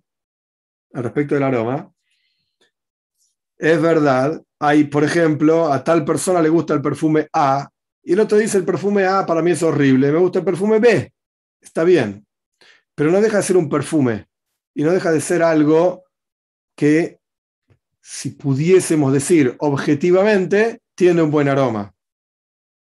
respecto 0.94 1.36
del 1.36 1.44
aroma, 1.44 1.92
es 3.58 3.82
verdad, 3.82 4.42
hay, 4.60 4.86
por 4.86 5.04
ejemplo, 5.04 5.74
a 5.74 5.84
tal 5.84 6.06
persona 6.06 6.42
le 6.42 6.48
gusta 6.48 6.74
el 6.74 6.82
perfume 6.82 7.28
A 7.34 7.70
y 8.02 8.14
el 8.14 8.22
otro 8.22 8.38
dice 8.38 8.58
el 8.58 8.64
perfume 8.64 9.06
A 9.06 9.26
para 9.26 9.42
mí 9.42 9.52
es 9.52 9.62
horrible, 9.62 10.10
me 10.10 10.20
gusta 10.20 10.40
el 10.40 10.46
perfume 10.46 10.80
B, 10.80 11.12
está 11.62 11.84
bien, 11.84 12.26
pero 12.96 13.12
no 13.12 13.22
deja 13.22 13.38
de 13.38 13.44
ser 13.44 13.58
un 13.58 13.70
perfume 13.70 14.28
y 14.74 14.84
no 14.84 14.92
deja 14.92 15.12
de 15.12 15.22
ser 15.22 15.44
algo 15.44 16.04
que, 16.76 17.20
si 18.02 18.32
pudiésemos 18.32 19.12
decir 19.12 19.56
objetivamente, 19.60 20.82
tiene 20.96 21.22
un 21.22 21.32
buen 21.32 21.48
aroma. 21.48 21.94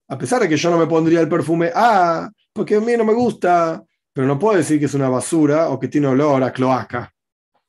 A 0.09 0.17
pesar 0.17 0.41
de 0.41 0.49
que 0.49 0.57
yo 0.57 0.69
no 0.69 0.77
me 0.77 0.87
pondría 0.87 1.21
el 1.21 1.29
perfume 1.29 1.71
A, 1.73 2.29
porque 2.51 2.75
a 2.75 2.81
mí 2.81 2.95
no 2.97 3.05
me 3.05 3.13
gusta, 3.13 3.83
pero 4.11 4.27
no 4.27 4.37
puedo 4.37 4.57
decir 4.57 4.79
que 4.79 4.85
es 4.85 4.93
una 4.93 5.09
basura 5.09 5.69
o 5.69 5.79
que 5.79 5.87
tiene 5.87 6.07
olor 6.07 6.43
a 6.43 6.51
cloaca. 6.51 7.11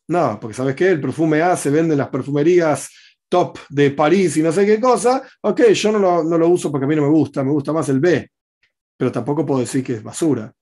No, 0.08 0.38
porque 0.38 0.54
¿sabes 0.54 0.74
qué? 0.74 0.90
El 0.90 1.00
perfume 1.00 1.40
A 1.40 1.56
se 1.56 1.70
vende 1.70 1.94
en 1.94 1.98
las 1.98 2.08
perfumerías 2.08 2.90
top 3.28 3.58
de 3.70 3.90
París 3.90 4.36
y 4.36 4.42
no 4.42 4.52
sé 4.52 4.66
qué 4.66 4.78
cosa. 4.80 5.22
Ok, 5.42 5.62
yo 5.72 5.92
no 5.92 6.22
no 6.22 6.38
lo 6.38 6.48
uso 6.48 6.70
porque 6.70 6.84
a 6.84 6.88
mí 6.88 6.96
no 6.96 7.02
me 7.02 7.08
gusta, 7.08 7.42
me 7.42 7.50
gusta 7.50 7.72
más 7.72 7.88
el 7.88 8.00
B. 8.00 8.30
Pero 8.96 9.10
tampoco 9.10 9.46
puedo 9.46 9.60
decir 9.60 9.82
que 9.82 9.94
es 9.94 10.02
basura, 10.02 10.52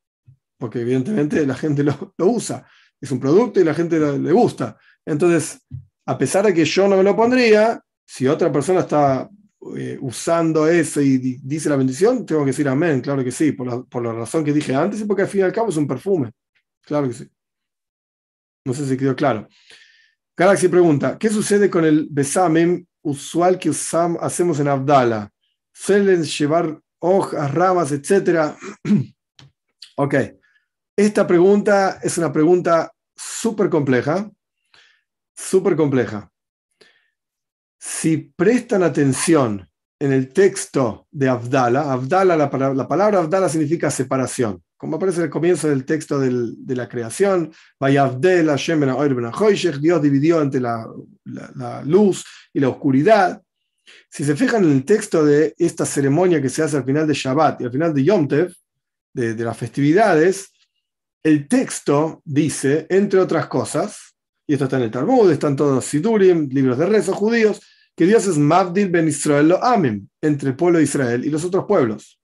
porque 0.62 0.80
evidentemente 0.80 1.44
la 1.44 1.56
gente 1.56 1.82
lo, 1.82 2.14
usa. 2.18 2.64
Es 3.00 3.10
un 3.10 3.18
producto 3.18 3.58
y 3.58 3.64
la 3.64 3.74
gente 3.74 3.98
le 3.98 4.30
gusta. 4.30 4.78
Entonces, 5.04 5.60
a 6.06 6.16
pesar 6.16 6.46
de 6.46 6.54
que 6.54 6.64
yo 6.64 6.86
no 6.86 6.96
me 6.96 7.02
lo 7.02 7.16
pondría, 7.16 7.82
si 8.06 8.28
otra 8.28 8.52
persona 8.52 8.78
está 8.78 9.28
eh, 9.76 9.98
usando 10.00 10.68
eso 10.68 11.00
y 11.00 11.18
dice 11.42 11.68
la 11.68 11.74
bendición, 11.74 12.24
tengo 12.24 12.42
que 12.42 12.52
decir 12.52 12.68
amén, 12.68 13.00
claro 13.00 13.24
que 13.24 13.32
sí, 13.32 13.50
por 13.50 13.66
la, 13.66 13.82
por 13.82 14.04
la 14.04 14.12
razón 14.12 14.44
que 14.44 14.52
dije 14.52 14.72
antes 14.72 15.00
y 15.00 15.04
porque 15.04 15.22
al 15.22 15.28
fin 15.28 15.40
y 15.40 15.42
al 15.42 15.52
cabo 15.52 15.70
es 15.70 15.76
un 15.76 15.88
perfume. 15.88 16.30
Claro 16.80 17.08
que 17.08 17.14
sí. 17.14 17.28
No 18.64 18.72
sé 18.72 18.86
si 18.86 18.96
quedó 18.96 19.16
claro. 19.16 19.48
Galaxy 20.36 20.68
pregunta, 20.68 21.18
¿qué 21.18 21.28
sucede 21.28 21.68
con 21.68 21.84
el 21.84 22.06
besamem 22.08 22.86
usual 23.02 23.58
que 23.58 23.70
usam, 23.70 24.16
hacemos 24.20 24.60
en 24.60 24.68
Abdala? 24.68 25.28
¿Suelen 25.72 26.22
llevar 26.22 26.80
hojas, 27.00 27.52
ramas, 27.52 27.90
etcétera? 27.90 28.56
ok. 29.96 30.14
Esta 31.02 31.26
pregunta 31.26 31.98
es 32.02 32.18
una 32.18 32.32
pregunta 32.32 32.92
súper 33.16 33.68
compleja, 33.68 34.30
súper 35.34 35.74
compleja 35.74 36.32
si 37.84 38.16
prestan 38.16 38.84
atención 38.84 39.68
en 39.98 40.12
el 40.12 40.32
texto 40.32 41.08
de 41.10 41.28
Abdala, 41.28 41.92
Abdala 41.92 42.36
la, 42.36 42.48
la 42.74 42.86
palabra 42.86 43.18
Abdala 43.18 43.48
significa 43.48 43.90
separación. 43.90 44.62
Como 44.76 44.96
aparece 44.96 45.22
al 45.22 45.30
comienzo 45.30 45.68
del 45.68 45.84
texto 45.84 46.20
de 46.20 46.76
la 46.76 46.88
creación, 46.88 47.52
Dios 49.80 50.02
dividió 50.02 50.42
entre 50.42 50.60
la, 50.60 50.86
luz 51.84 52.24
y 52.52 52.60
la 52.60 52.68
oscuridad. 52.68 53.42
Si 54.08 54.24
se 54.24 54.36
fijan 54.36 54.62
en 54.62 54.70
el 54.70 54.84
texto 54.84 55.24
de 55.24 55.52
esta 55.58 55.84
ceremonia 55.84 56.40
que 56.40 56.48
se 56.48 56.62
hace 56.62 56.76
al 56.76 56.84
final 56.84 57.08
de 57.08 57.14
Shabbat 57.14 57.62
y 57.62 57.64
al 57.64 57.72
final 57.72 57.92
de 57.92 58.04
Yom 58.04 58.28
Tev, 58.28 58.54
de 59.12 59.44
las 59.44 59.56
festividades, 59.56 60.52
el 61.22 61.46
texto 61.48 62.20
dice, 62.24 62.86
entre 62.90 63.20
otras 63.20 63.46
cosas, 63.46 64.14
y 64.46 64.54
esto 64.54 64.64
está 64.64 64.76
en 64.76 64.84
el 64.84 64.90
Talmud, 64.90 65.30
están 65.30 65.56
todos 65.56 65.74
los 65.74 65.84
Sidurim, 65.84 66.48
libros 66.50 66.78
de 66.78 66.86
rezos 66.86 67.16
judíos, 67.16 67.60
que 67.96 68.06
Dios 68.06 68.26
es 68.26 68.38
Mavdil 68.38 68.88
ben 68.88 69.08
Israel 69.08 69.48
lo 69.48 69.62
amen, 69.62 70.10
entre 70.20 70.50
el 70.50 70.56
pueblo 70.56 70.78
de 70.78 70.84
Israel 70.84 71.24
y 71.24 71.30
los 71.30 71.44
otros 71.44 71.64
pueblos. 71.66 72.18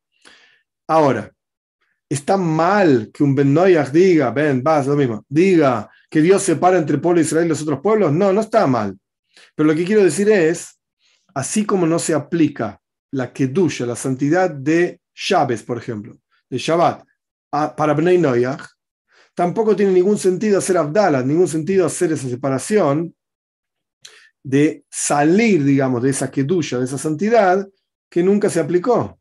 Ahora, 0.89 1.31
está 2.09 2.37
mal 2.37 3.11
que 3.13 3.23
un 3.23 3.35
Ben 3.35 3.53
Noyach 3.53 3.91
diga, 3.91 4.31
Ben, 4.31 4.63
vas, 4.63 4.87
lo 4.87 4.97
mismo, 4.97 5.25
diga 5.29 5.91
que 6.11 6.23
Dios 6.23 6.43
separa 6.43 6.79
entre 6.79 6.97
el 6.97 7.01
pueblo 7.03 7.21
de 7.21 7.27
Israel 7.27 7.47
y 7.47 7.49
los 7.51 7.63
otros 7.63 7.81
pueblos. 7.81 8.13
No, 8.13 8.33
no 8.33 8.41
está 8.41 8.67
mal. 8.67 8.99
Pero 9.55 9.69
lo 9.69 9.75
que 9.75 9.85
quiero 9.85 10.03
decir 10.03 10.31
es, 10.31 10.81
así 11.35 11.67
como 11.67 11.87
no 11.87 11.99
se 11.99 12.15
aplica 12.15 12.81
la 13.13 13.33
Kedusha, 13.33 13.85
la 13.85 13.97
santidad 13.97 14.51
de 14.51 15.01
Shabbat, 15.15 15.63
por 15.65 15.79
ejemplo, 15.79 16.17
de 16.49 16.59
Shabbat, 16.59 17.05
para 17.51 17.95
Bnei 17.95 18.19
Noyach, 18.19 18.65
tampoco 19.39 19.77
tiene 19.77 19.93
ningún 19.93 20.19
sentido 20.19 20.59
hacer 20.59 20.77
Abdala, 20.77 21.23
ningún 21.23 21.47
sentido 21.47 21.87
hacer 21.87 22.11
esa 22.11 22.29
separación 22.29 23.15
de 24.43 24.85
salir, 24.91 25.63
digamos, 25.63 26.03
de 26.03 26.11
esa 26.11 26.29
kedusha, 26.29 26.81
de 26.81 26.87
esa 26.87 26.99
santidad, 26.99 27.65
que 28.11 28.21
nunca 28.21 28.51
se 28.51 28.59
aplicó. 28.59 29.17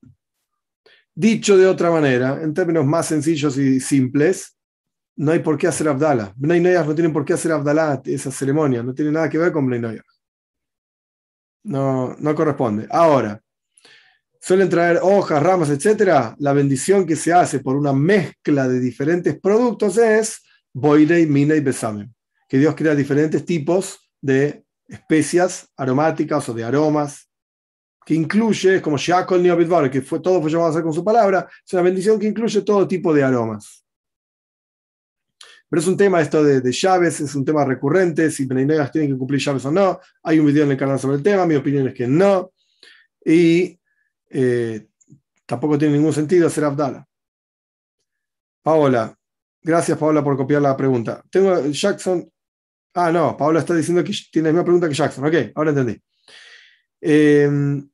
Dicho 1.13 1.55
de 1.55 1.67
otra 1.67 1.91
manera, 1.91 2.41
en 2.41 2.51
términos 2.51 2.83
más 2.83 3.05
sencillos 3.05 3.59
y 3.59 3.79
simples, 3.79 4.57
no 5.17 5.33
hay 5.33 5.39
por 5.39 5.55
qué 5.55 5.67
hacer 5.67 5.87
Abdala. 5.87 6.33
Bnei 6.35 6.61
no 6.61 6.95
tienen 6.95 7.13
por 7.13 7.23
qué 7.23 7.33
hacer 7.33 7.51
Abdala, 7.51 8.01
esa 8.03 8.31
ceremonia, 8.31 8.81
no 8.81 8.95
tiene 8.95 9.11
nada 9.11 9.29
que 9.29 9.37
ver 9.37 9.51
con 9.51 9.67
Bnei 9.67 10.01
No, 11.61 12.15
no 12.17 12.33
corresponde. 12.33 12.87
Ahora, 12.89 13.39
suelen 14.39 14.69
traer 14.69 14.99
hojas, 15.01 15.41
ramas, 15.41 15.69
etc. 15.69 16.35
La 16.39 16.53
bendición 16.53 17.05
que 17.05 17.15
se 17.15 17.33
hace 17.33 17.59
por 17.59 17.75
una 17.75 17.93
mezcla 17.93 18.67
de 18.67 18.79
diferentes 18.79 19.39
productos 19.39 19.97
es 19.97 20.41
Boirei, 20.73 21.25
Mina 21.25 21.55
y 21.55 21.59
Besame. 21.59 22.11
Que 22.47 22.57
Dios 22.57 22.75
crea 22.75 22.95
diferentes 22.95 23.43
tipos 23.45 24.09
de 24.21 24.63
especias 24.87 25.69
aromáticas 25.75 26.47
o 26.49 26.53
de 26.53 26.63
aromas, 26.63 27.29
que 28.05 28.13
incluye, 28.13 28.81
como 28.81 28.97
Shakol 28.97 29.43
Neobidvar, 29.43 29.91
que 29.91 30.01
fue, 30.01 30.21
todo 30.21 30.41
fue 30.41 30.49
llamado 30.49 30.69
a 30.69 30.71
hacer 30.71 30.83
con 30.83 30.93
su 30.93 31.03
palabra, 31.03 31.45
es 31.65 31.73
una 31.73 31.81
bendición 31.81 32.17
que 32.17 32.27
incluye 32.27 32.61
todo 32.61 32.87
tipo 32.87 33.13
de 33.13 33.21
aromas. 33.21 33.85
Pero 35.69 35.81
es 35.81 35.87
un 35.87 35.97
tema 35.97 36.21
esto 36.21 36.41
de, 36.41 36.71
llaves, 36.71 37.19
es 37.19 37.35
un 37.35 37.43
tema 37.43 37.65
recurrente, 37.65 38.31
si 38.31 38.45
Beneinegas 38.45 38.91
tienen 38.91 39.11
que 39.11 39.17
cumplir 39.17 39.41
llaves 39.41 39.65
o 39.65 39.71
no. 39.71 39.99
Hay 40.23 40.39
un 40.39 40.45
video 40.45 40.63
en 40.63 40.71
el 40.71 40.77
canal 40.77 40.97
sobre 40.97 41.17
el 41.17 41.23
tema, 41.23 41.45
mi 41.45 41.55
opinión 41.55 41.85
es 41.87 41.93
que 41.93 42.07
no. 42.07 42.53
Y 43.25 43.77
eh, 44.29 44.87
tampoco 45.45 45.77
tiene 45.77 45.97
ningún 45.97 46.13
sentido 46.13 46.47
hacer 46.47 46.63
Abdala. 46.63 47.07
Paola, 48.61 49.17
gracias 49.61 49.97
Paola 49.97 50.23
por 50.23 50.35
copiar 50.35 50.61
la 50.61 50.75
pregunta. 50.75 51.23
Tengo 51.29 51.67
Jackson, 51.67 52.29
Ah, 52.99 53.11
no, 53.11 53.37
Paola 53.37 53.59
está 53.59 53.75
diciendo 53.75 54.03
que 54.03 54.11
tiene 54.31 54.49
la 54.49 54.53
misma 54.53 54.63
pregunta 54.63 54.89
que 54.89 54.95
Jackson. 54.95 55.23
Ok, 55.23 55.51
ahora 55.53 55.69
entendí. 55.69 56.01
Em, 56.99 57.87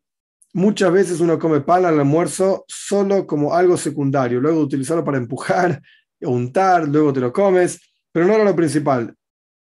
muchas 0.53 0.93
veces 0.93 1.19
uno 1.19 1.37
come 1.37 1.59
pan 1.59 1.83
al 1.83 1.99
almuerzo 1.99 2.63
solo 2.69 3.27
como 3.27 3.53
algo 3.53 3.75
secundario, 3.75 4.39
luego 4.39 4.61
utilizarlo 4.61 5.03
para 5.03 5.17
empujar, 5.17 5.81
untar, 6.21 6.87
luego 6.87 7.11
te 7.11 7.19
lo 7.19 7.33
comes, 7.33 7.81
pero 8.13 8.25
no 8.25 8.33
era 8.33 8.45
lo 8.45 8.55
principal. 8.55 9.13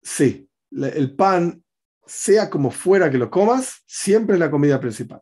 Sí, 0.03 0.49
el 0.73 1.15
pan, 1.15 1.63
sea 2.05 2.51
como 2.51 2.73
fuera 2.73 3.09
que 3.09 3.19
lo 3.19 3.31
comas, 3.31 3.85
siempre 3.87 4.35
es 4.35 4.41
la 4.41 4.51
comida 4.51 4.81
principal. 4.81 5.21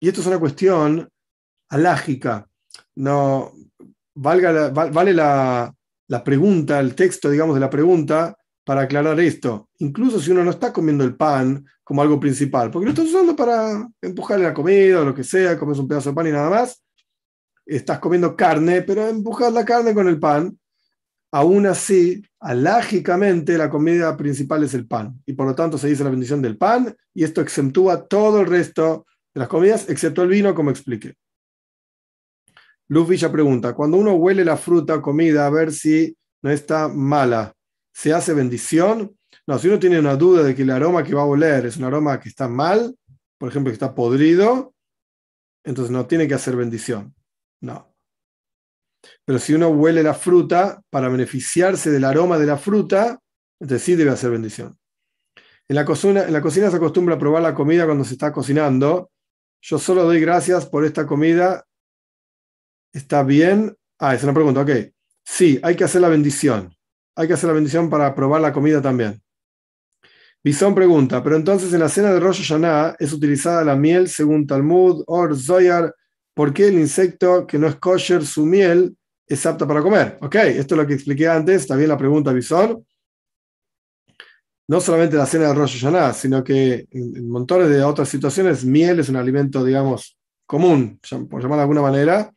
Y 0.00 0.08
esto 0.08 0.22
es 0.22 0.26
una 0.26 0.38
cuestión 0.38 1.08
alágica. 1.68 2.48
No, 2.96 3.52
valga 4.14 4.70
vale 4.70 5.14
la, 5.14 5.72
la 6.08 6.24
pregunta, 6.24 6.80
el 6.80 6.94
texto, 6.94 7.30
digamos, 7.30 7.54
de 7.54 7.60
la 7.60 7.70
pregunta, 7.70 8.36
para 8.64 8.82
aclarar 8.82 9.18
esto, 9.18 9.68
incluso 9.78 10.20
si 10.20 10.30
uno 10.30 10.44
no 10.44 10.50
está 10.50 10.72
comiendo 10.72 11.02
el 11.02 11.16
pan 11.16 11.64
como 11.82 12.02
algo 12.02 12.20
principal, 12.20 12.70
porque 12.70 12.84
lo 12.84 12.90
estás 12.90 13.06
usando 13.06 13.34
para 13.34 13.88
empujarle 14.00 14.44
la 14.44 14.54
comida 14.54 15.00
o 15.00 15.04
lo 15.04 15.14
que 15.14 15.24
sea, 15.24 15.58
comes 15.58 15.78
un 15.78 15.88
pedazo 15.88 16.10
de 16.10 16.14
pan 16.14 16.26
y 16.28 16.30
nada 16.30 16.50
más, 16.50 16.80
estás 17.66 17.98
comiendo 17.98 18.36
carne, 18.36 18.82
pero 18.82 19.08
empujas 19.08 19.52
la 19.52 19.64
carne 19.64 19.94
con 19.94 20.06
el 20.08 20.20
pan, 20.20 20.56
aún 21.32 21.66
así, 21.66 22.22
alágicamente, 22.38 23.58
la 23.58 23.70
comida 23.70 24.16
principal 24.16 24.62
es 24.62 24.74
el 24.74 24.86
pan, 24.86 25.20
y 25.26 25.32
por 25.32 25.46
lo 25.46 25.54
tanto 25.54 25.78
se 25.78 25.88
dice 25.88 26.04
la 26.04 26.10
bendición 26.10 26.42
del 26.42 26.56
pan, 26.56 26.94
y 27.14 27.24
esto 27.24 27.40
exentúa 27.40 28.06
todo 28.06 28.40
el 28.40 28.46
resto 28.46 29.06
de 29.34 29.38
las 29.38 29.48
comidas, 29.48 29.88
excepto 29.88 30.22
el 30.22 30.28
vino, 30.28 30.54
como 30.54 30.70
expliqué. 30.70 31.14
Luz 32.88 33.08
Villa 33.08 33.30
pregunta, 33.30 33.72
cuando 33.74 33.96
uno 33.96 34.14
huele 34.14 34.44
la 34.44 34.56
fruta 34.56 34.96
o 34.96 35.02
comida 35.02 35.46
a 35.46 35.50
ver 35.50 35.72
si 35.72 36.16
no 36.42 36.50
está 36.50 36.88
mala, 36.88 37.54
¿se 37.92 38.12
hace 38.12 38.34
bendición? 38.34 39.16
No, 39.46 39.58
si 39.58 39.68
uno 39.68 39.78
tiene 39.78 39.98
una 39.98 40.16
duda 40.16 40.42
de 40.42 40.54
que 40.54 40.62
el 40.62 40.70
aroma 40.70 41.04
que 41.04 41.14
va 41.14 41.22
a 41.22 41.26
oler 41.26 41.66
es 41.66 41.76
un 41.76 41.84
aroma 41.84 42.18
que 42.18 42.28
está 42.28 42.48
mal, 42.48 42.96
por 43.38 43.48
ejemplo, 43.48 43.70
que 43.70 43.74
está 43.74 43.94
podrido, 43.94 44.74
entonces 45.64 45.90
no 45.92 46.06
tiene 46.06 46.26
que 46.26 46.34
hacer 46.34 46.56
bendición. 46.56 47.14
No. 47.60 47.94
Pero 49.24 49.38
si 49.38 49.54
uno 49.54 49.68
huele 49.68 50.02
la 50.02 50.14
fruta 50.14 50.82
para 50.90 51.08
beneficiarse 51.08 51.90
del 51.90 52.04
aroma 52.04 52.38
de 52.38 52.46
la 52.46 52.58
fruta, 52.58 53.18
entonces 53.60 53.84
sí 53.84 53.94
debe 53.94 54.10
hacer 54.10 54.30
bendición. 54.30 54.76
En 55.68 55.76
la, 55.76 55.84
cocina, 55.84 56.24
en 56.24 56.32
la 56.32 56.42
cocina 56.42 56.70
se 56.70 56.76
acostumbra 56.76 57.14
a 57.14 57.18
probar 57.18 57.42
la 57.42 57.54
comida 57.54 57.86
cuando 57.86 58.04
se 58.04 58.14
está 58.14 58.32
cocinando. 58.32 59.10
Yo 59.60 59.78
solo 59.78 60.04
doy 60.04 60.20
gracias 60.20 60.66
por 60.66 60.84
esta 60.84 61.06
comida. 61.06 61.66
¿Está 62.92 63.22
bien? 63.22 63.76
Ah, 63.98 64.14
es 64.14 64.22
una 64.24 64.34
pregunta, 64.34 64.62
ok. 64.62 64.70
Sí, 65.24 65.60
hay 65.62 65.76
que 65.76 65.84
hacer 65.84 66.00
la 66.00 66.08
bendición. 66.08 66.74
Hay 67.14 67.28
que 67.28 67.34
hacer 67.34 67.48
la 67.48 67.54
bendición 67.54 67.90
para 67.90 68.14
probar 68.14 68.40
la 68.40 68.52
comida 68.52 68.80
también. 68.80 69.22
Bison 70.42 70.74
pregunta, 70.74 71.22
pero 71.22 71.36
entonces 71.36 71.70
en 71.74 71.80
la 71.80 71.90
cena 71.90 72.14
de 72.14 72.20
Rosh 72.20 72.38
Hashanah 72.38 72.96
es 72.98 73.12
utilizada 73.12 73.62
la 73.62 73.76
miel 73.76 74.08
según 74.08 74.46
Talmud, 74.46 75.04
Or, 75.06 75.36
Zoyar, 75.38 75.94
¿por 76.32 76.54
qué 76.54 76.68
el 76.68 76.78
insecto 76.78 77.46
que 77.46 77.58
no 77.58 77.66
es 77.66 77.76
kosher, 77.76 78.24
su 78.24 78.46
miel, 78.46 78.96
es 79.26 79.44
apta 79.44 79.66
para 79.66 79.82
comer? 79.82 80.16
Ok, 80.22 80.36
esto 80.36 80.74
es 80.74 80.80
lo 80.80 80.86
que 80.86 80.94
expliqué 80.94 81.28
antes, 81.28 81.68
bien 81.76 81.88
la 81.88 81.98
pregunta 81.98 82.32
Bison. 82.32 82.82
No 84.70 84.80
solamente 84.80 85.16
la 85.16 85.26
cena 85.26 85.48
de 85.48 85.54
Rosh 85.54 85.80
Hashanah, 85.80 86.12
sino 86.12 86.44
que 86.44 86.86
en, 86.92 87.28
montones 87.28 87.68
de 87.70 87.82
otras 87.82 88.08
situaciones, 88.08 88.64
miel 88.64 89.00
es 89.00 89.08
un 89.08 89.16
alimento, 89.16 89.64
digamos, 89.64 90.16
común, 90.46 91.00
por 91.28 91.42
llamarlo 91.42 91.56
de 91.56 91.62
alguna 91.62 91.82
manera. 91.82 92.32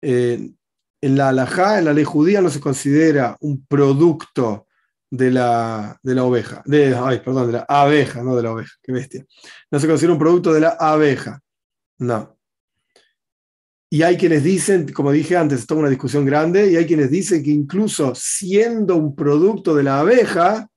Eh, 0.00 0.52
en 1.00 1.16
la 1.16 1.30
halajá, 1.30 1.80
en 1.80 1.86
la 1.86 1.92
ley 1.92 2.04
judía, 2.04 2.40
no 2.40 2.50
se 2.50 2.60
considera 2.60 3.36
un 3.40 3.66
producto 3.66 4.68
de 5.10 5.32
la, 5.32 5.98
de 6.04 6.14
la 6.14 6.22
oveja, 6.22 6.62
de, 6.66 6.90
perdón, 7.24 7.48
de 7.48 7.54
la 7.54 7.66
abeja, 7.68 8.22
no 8.22 8.36
de 8.36 8.44
la 8.44 8.52
oveja, 8.52 8.72
qué 8.80 8.92
bestia. 8.92 9.26
No 9.68 9.80
se 9.80 9.88
considera 9.88 10.12
un 10.12 10.20
producto 10.20 10.52
de 10.52 10.60
la 10.60 10.76
abeja, 10.78 11.40
no. 11.98 12.38
Y 13.90 14.02
hay 14.02 14.16
quienes 14.16 14.44
dicen, 14.44 14.92
como 14.92 15.10
dije 15.10 15.36
antes, 15.36 15.64
es 15.64 15.70
una 15.72 15.88
discusión 15.88 16.24
grande, 16.24 16.70
y 16.70 16.76
hay 16.76 16.86
quienes 16.86 17.10
dicen 17.10 17.42
que 17.42 17.50
incluso 17.50 18.12
siendo 18.14 18.94
un 18.94 19.16
producto 19.16 19.74
de 19.74 19.82
la 19.82 19.98
abeja, 19.98 20.70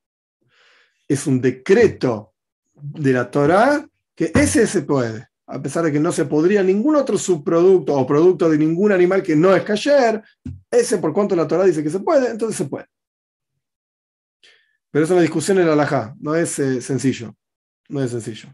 es 1.10 1.28
un 1.28 1.42
decreto 1.42 2.34
de 2.74 3.12
la 3.12 3.30
Torah 3.30 3.86
que 4.16 4.32
ese 4.36 4.68
se 4.68 4.84
puede, 4.84 5.28
a 5.48 5.62
pesar 5.62 5.84
de 5.84 5.92
que 5.92 6.00
no 6.00 6.12
se 6.12 6.26
podría 6.26 6.62
ningún 6.64 6.96
otro 6.96 7.18
subproducto 7.18 7.94
o 7.96 8.06
producto 8.06 8.50
de 8.50 8.58
ningún 8.58 8.92
animal 8.92 9.24
que 9.24 9.36
no 9.36 9.54
es 9.56 9.64
kasher, 9.64 10.24
ese 10.70 11.00
por 11.00 11.12
cuanto 11.12 11.36
la 11.36 11.48
Torah 11.48 11.66
dice 11.66 11.84
que 11.84 11.90
se 11.90 12.00
puede, 12.00 12.30
entonces 12.30 12.56
se 12.56 12.66
puede. 12.66 12.86
Pero 14.92 15.06
es 15.06 15.12
una 15.12 15.22
discusión 15.22 15.58
en 15.60 15.68
la 15.68 15.74
halajá, 15.74 16.16
no 16.20 16.36
es 16.36 16.58
eh, 16.60 16.80
sencillo. 16.82 17.36
No 17.90 18.04
es 18.04 18.12
sencillo. 18.12 18.50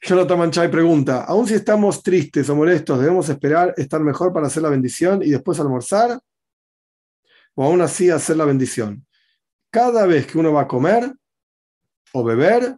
Jonathan 0.00 0.38
Manchay 0.38 0.68
pregunta, 0.68 1.22
¿aún 1.22 1.46
si 1.46 1.54
estamos 1.54 2.02
tristes 2.02 2.48
o 2.50 2.56
molestos, 2.56 2.98
debemos 2.98 3.28
esperar 3.28 3.72
estar 3.76 4.00
mejor 4.00 4.32
para 4.32 4.48
hacer 4.48 4.64
la 4.64 4.68
bendición 4.68 5.22
y 5.22 5.30
después 5.30 5.60
almorzar? 5.60 6.18
¿O 7.54 7.64
aún 7.64 7.80
así 7.80 8.10
hacer 8.10 8.36
la 8.36 8.44
bendición? 8.44 9.06
Cada 9.72 10.04
vez 10.04 10.26
que 10.26 10.36
uno 10.36 10.52
va 10.52 10.62
a 10.62 10.68
comer 10.68 11.10
o 12.12 12.22
beber 12.22 12.76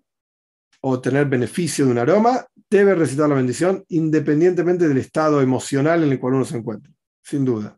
o 0.80 1.00
tener 1.00 1.26
beneficio 1.26 1.84
de 1.84 1.90
un 1.90 1.98
aroma, 1.98 2.46
debe 2.70 2.94
recitar 2.94 3.28
la 3.28 3.34
bendición 3.34 3.84
independientemente 3.88 4.86
del 4.86 4.98
estado 4.98 5.42
emocional 5.42 6.04
en 6.04 6.12
el 6.12 6.20
cual 6.20 6.34
uno 6.34 6.44
se 6.44 6.56
encuentre, 6.56 6.92
sin 7.20 7.44
duda. 7.44 7.76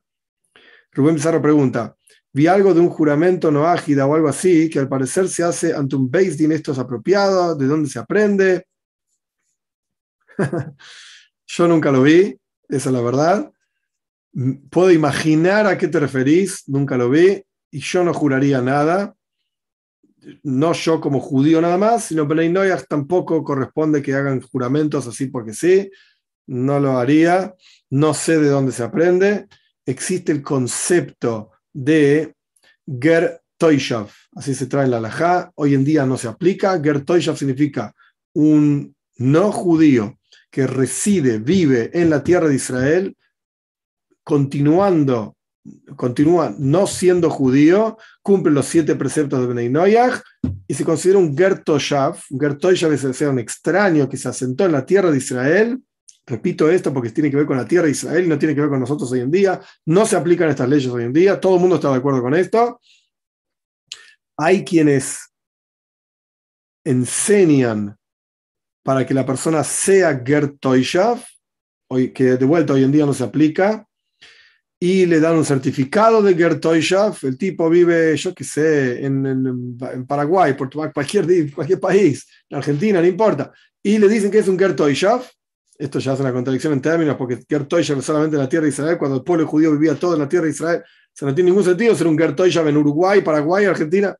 Rubén 0.93 1.14
Pizarro 1.14 1.41
pregunta, 1.41 1.97
vi 2.31 2.47
algo 2.47 2.75
de 2.75 2.81
un 2.81 2.91
juramento 2.91 3.51
no 3.51 3.67
ágida 3.67 4.05
o 4.05 4.14
algo 4.14 4.29
así, 4.29 4.69
que 4.69 4.81
al 4.81 4.89
parecer 4.89 5.31
se 5.31 5.43
hace 5.43 5.73
ante 5.73 5.97
un 5.97 6.11
Din, 6.11 6.53
esto 6.53 6.73
es 6.73 6.79
apropiado, 6.79 7.55
de 7.57 7.67
dónde 7.67 7.89
se 7.89 7.99
aprende. 7.99 8.67
Yo 11.47 11.69
nunca 11.69 11.91
lo 11.91 12.03
vi, 12.03 12.39
esa 12.69 12.91
es 12.91 12.93
la 12.93 13.01
verdad. 13.01 13.51
Puedo 14.69 14.91
imaginar 14.91 15.67
a 15.67 15.79
qué 15.79 15.89
te 15.89 16.01
referís, 16.01 16.64
nunca 16.67 16.99
lo 16.99 17.09
vi, 17.09 17.45
y 17.71 17.81
yo 17.81 18.05
no 18.05 18.14
juraría 18.14 18.61
nada. 18.61 19.14
No 20.43 20.73
yo 20.73 21.01
como 21.01 21.21
judío 21.21 21.61
nada 21.61 21.79
más, 21.79 22.05
sino 22.05 22.27
Benay 22.27 22.53
tampoco 22.89 23.45
corresponde 23.45 24.03
que 24.03 24.14
hagan 24.14 24.41
juramentos 24.41 25.07
así 25.07 25.27
porque 25.27 25.53
sí. 25.53 25.91
No 26.47 26.81
lo 26.81 26.99
haría. 26.99 27.55
No 27.91 28.14
sé 28.14 28.39
de 28.39 28.49
dónde 28.49 28.73
se 28.73 28.83
aprende. 28.83 29.47
Existe 29.85 30.33
el 30.33 30.43
concepto 30.43 31.53
de 31.73 32.35
Ger 32.87 33.41
Toishav, 33.59 34.09
así 34.35 34.55
se 34.55 34.67
trae 34.67 34.85
en 34.85 34.91
la 34.91 35.01
Lajá, 35.01 35.51
hoy 35.55 35.75
en 35.75 35.85
día 35.85 36.07
no 36.07 36.17
se 36.17 36.29
aplica, 36.29 36.81
Ger 36.83 37.05
Toishav 37.05 37.37
significa 37.37 37.95
un 38.35 38.95
no 39.17 39.51
judío 39.51 40.19
que 40.51 40.67
reside, 40.67 41.39
vive 41.39 41.91
en 41.95 42.11
la 42.11 42.23
tierra 42.23 42.49
de 42.49 42.55
Israel, 42.55 43.17
continuando, 44.23 45.36
continúa 45.97 46.55
no 46.59 46.87
siendo 46.87 47.31
judío, 47.31 47.99
cumple 48.23 48.53
los 48.53 48.67
siete 48.67 48.95
preceptos 48.95 49.41
de 49.41 49.47
Benay 49.47 49.69
Noyach 49.69 50.21
y 50.67 50.75
se 50.75 50.85
considera 50.85 51.19
un 51.19 51.37
Ger 51.37 51.62
Toshav, 51.62 52.19
un 52.31 52.57
es 52.93 53.21
un 53.23 53.39
extraño 53.39 54.09
que 54.09 54.17
se 54.17 54.29
asentó 54.29 54.64
en 54.64 54.73
la 54.73 54.85
tierra 54.85 55.11
de 55.11 55.19
Israel, 55.19 55.81
Repito 56.29 56.69
esto 56.69 56.93
porque 56.93 57.11
tiene 57.11 57.31
que 57.31 57.37
ver 57.37 57.47
con 57.47 57.57
la 57.57 57.69
tierra 57.69 57.85
de 57.85 57.93
Israel, 57.93 58.29
no 58.29 58.37
tiene 58.37 58.53
que 58.53 58.61
ver 58.61 58.71
con 58.71 58.81
nosotros 58.81 59.11
hoy 59.12 59.21
en 59.21 59.31
día. 59.31 59.61
No 59.87 60.05
se 60.05 60.17
aplican 60.17 60.49
estas 60.49 60.69
leyes 60.69 60.91
hoy 60.91 61.05
en 61.05 61.12
día. 61.12 61.39
Todo 61.39 61.55
el 61.55 61.61
mundo 61.61 61.77
está 61.77 61.89
de 61.91 61.99
acuerdo 61.99 62.21
con 62.21 62.35
esto. 62.35 62.81
Hay 64.37 64.64
quienes 64.64 65.33
enseñan 66.85 67.97
para 68.83 69.07
que 69.07 69.14
la 69.14 69.25
persona 69.25 69.62
sea 69.62 70.21
Gert 70.25 70.64
hoy 70.67 72.13
que 72.13 72.25
de 72.37 72.45
vuelta 72.45 72.72
hoy 72.72 72.83
en 72.83 72.93
día 72.93 73.07
no 73.07 73.14
se 73.14 73.22
aplica, 73.22 73.87
y 74.78 75.07
le 75.07 75.20
dan 75.20 75.36
un 75.36 75.44
certificado 75.44 76.22
de 76.22 76.34
Gert 76.34 76.64
El 77.22 77.38
tipo 77.38 77.70
vive, 77.70 78.16
yo 78.16 78.34
qué 78.34 78.44
sé, 78.44 79.04
en, 79.04 79.78
Paraguay, 80.07 80.54
Portugal, 80.54 80.92
cualquier, 80.92 81.53
cualquier 81.53 81.80
país, 81.80 82.26
en 82.48 82.58
Argentina, 82.58 83.00
no 83.00 83.07
importa. 83.07 83.53
Y 83.82 83.98
le 83.98 84.08
dicen 84.08 84.30
que 84.30 84.38
es 84.38 84.48
un 84.48 84.58
Gert 84.58 84.78
esto 85.78 85.98
ya 85.98 86.14
es 86.14 86.20
una 86.20 86.32
contradicción 86.32 86.72
en 86.72 86.80
términos, 86.80 87.16
porque 87.16 87.44
Gertoyshav 87.48 88.03
solamente 88.03 88.36
en 88.36 88.42
la 88.42 88.48
tierra 88.48 88.64
de 88.64 88.70
Israel, 88.70 88.98
cuando 88.98 89.18
el 89.18 89.22
pueblo 89.22 89.46
judío 89.46 89.72
vivía 89.72 89.94
todo 89.94 90.14
en 90.14 90.20
la 90.20 90.28
tierra 90.28 90.46
de 90.46 90.53
Israel, 90.53 90.82
se 91.12 91.24
no 91.24 91.34
tiene 91.34 91.50
ningún 91.50 91.64
sentido 91.64 91.94
ser 91.94 92.07
un 92.07 92.18
Gertoyshav 92.18 92.68
en 92.68 92.76
Uruguay, 92.76 93.20
Paraguay, 93.20 93.66
Argentina. 93.66 94.16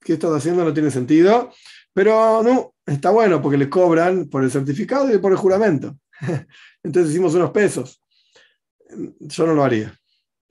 ¿Qué 0.00 0.14
estás 0.14 0.32
haciendo? 0.32 0.64
No 0.64 0.72
tiene 0.72 0.90
sentido. 0.90 1.52
Pero 1.92 2.42
no, 2.42 2.74
está 2.86 3.10
bueno 3.10 3.42
porque 3.42 3.58
le 3.58 3.68
cobran 3.68 4.28
por 4.28 4.44
el 4.44 4.50
certificado 4.50 5.12
y 5.12 5.18
por 5.18 5.32
el 5.32 5.38
juramento. 5.38 5.96
Entonces 6.82 7.10
hicimos 7.12 7.34
unos 7.34 7.50
pesos. 7.50 8.00
Yo 9.20 9.46
no 9.46 9.54
lo 9.54 9.64
haría. 9.64 9.94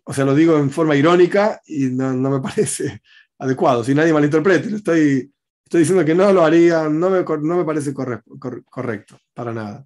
O 0.03 0.13
sea, 0.13 0.25
lo 0.25 0.33
digo 0.33 0.57
en 0.57 0.71
forma 0.71 0.95
irónica 0.95 1.61
y 1.65 1.87
no, 1.87 2.13
me 2.13 2.39
parece 2.41 3.01
adecuado. 3.37 3.83
Si 3.83 3.93
nadie 3.93 4.13
malinterprete, 4.13 4.75
estoy, 4.75 5.31
estoy 5.63 5.79
diciendo 5.81 6.03
que 6.03 6.15
no 6.15 6.31
lo 6.33 6.43
haría, 6.43 6.89
no 6.89 7.09
me, 7.09 7.23
no 7.23 7.57
me 7.57 7.65
parece 7.65 7.93
correcto, 7.93 9.19
para 9.33 9.53
nada 9.53 9.85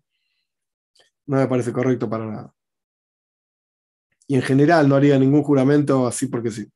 no 1.25 1.37
me 1.37 1.47
parece 1.47 1.71
correcto 1.71 2.09
para 2.09 2.25
nada. 2.25 2.53
Y 4.27 4.35
en 4.35 4.41
general 4.41 4.87
no 4.87 4.95
haría 4.95 5.19
ningún 5.19 5.43
juramento 5.43 6.07
así 6.07 6.27
porque 6.27 6.51
sí. 6.51 6.69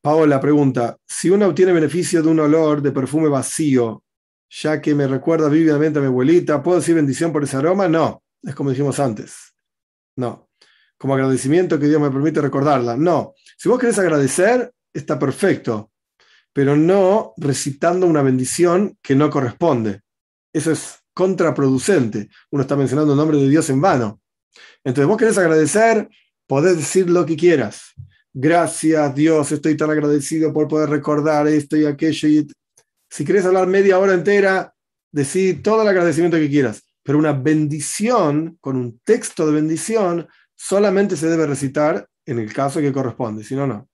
Paola 0.00 0.40
pregunta, 0.40 0.96
si 1.06 1.28
uno 1.28 1.46
obtiene 1.46 1.72
beneficio 1.72 2.22
de 2.22 2.28
un 2.28 2.40
olor 2.40 2.80
de 2.80 2.92
perfume 2.92 3.28
vacío, 3.28 4.04
ya 4.48 4.80
que 4.80 4.94
me 4.94 5.06
recuerda 5.06 5.48
vívidamente 5.48 5.98
a 5.98 6.02
mi 6.02 6.08
abuelita, 6.08 6.62
¿puedo 6.62 6.78
decir 6.78 6.94
bendición 6.94 7.32
por 7.32 7.44
ese 7.44 7.56
aroma? 7.56 7.88
No, 7.88 8.22
es 8.42 8.54
como 8.54 8.70
dijimos 8.70 8.98
antes. 9.00 9.47
No. 10.18 10.50
Como 10.98 11.14
agradecimiento 11.14 11.78
que 11.78 11.86
Dios 11.86 12.00
me 12.00 12.10
permite 12.10 12.40
recordarla. 12.40 12.96
No. 12.96 13.34
Si 13.56 13.68
vos 13.68 13.78
querés 13.78 13.98
agradecer, 14.00 14.72
está 14.92 15.16
perfecto, 15.16 15.92
pero 16.52 16.76
no 16.76 17.34
recitando 17.36 18.06
una 18.06 18.20
bendición 18.22 18.98
que 19.00 19.14
no 19.14 19.30
corresponde. 19.30 20.00
Eso 20.52 20.72
es 20.72 20.98
contraproducente. 21.14 22.28
Uno 22.50 22.62
está 22.62 22.74
mencionando 22.74 23.12
el 23.12 23.18
nombre 23.18 23.38
de 23.38 23.48
Dios 23.48 23.70
en 23.70 23.80
vano. 23.80 24.20
Entonces, 24.82 25.06
vos 25.06 25.16
querés 25.16 25.38
agradecer, 25.38 26.08
podés 26.48 26.76
decir 26.76 27.08
lo 27.08 27.24
que 27.24 27.36
quieras. 27.36 27.92
Gracias, 28.32 29.14
Dios, 29.14 29.52
estoy 29.52 29.76
tan 29.76 29.90
agradecido 29.90 30.52
por 30.52 30.66
poder 30.66 30.90
recordar 30.90 31.46
esto 31.46 31.76
y 31.76 31.86
aquello. 31.86 32.28
Y... 32.28 32.48
Si 33.08 33.24
querés 33.24 33.44
hablar 33.44 33.68
media 33.68 34.00
hora 34.00 34.14
entera, 34.14 34.74
decir 35.12 35.62
todo 35.62 35.82
el 35.82 35.88
agradecimiento 35.88 36.38
que 36.38 36.50
quieras. 36.50 36.82
Pero 37.08 37.18
una 37.18 37.32
bendición, 37.32 38.58
con 38.60 38.76
un 38.76 38.98
texto 38.98 39.46
de 39.46 39.52
bendición, 39.54 40.28
solamente 40.54 41.16
se 41.16 41.26
debe 41.26 41.46
recitar 41.46 42.06
en 42.26 42.38
el 42.38 42.52
caso 42.52 42.80
que 42.80 42.92
corresponde, 42.92 43.42
si 43.44 43.56
no, 43.56 43.66
no. 43.66 43.88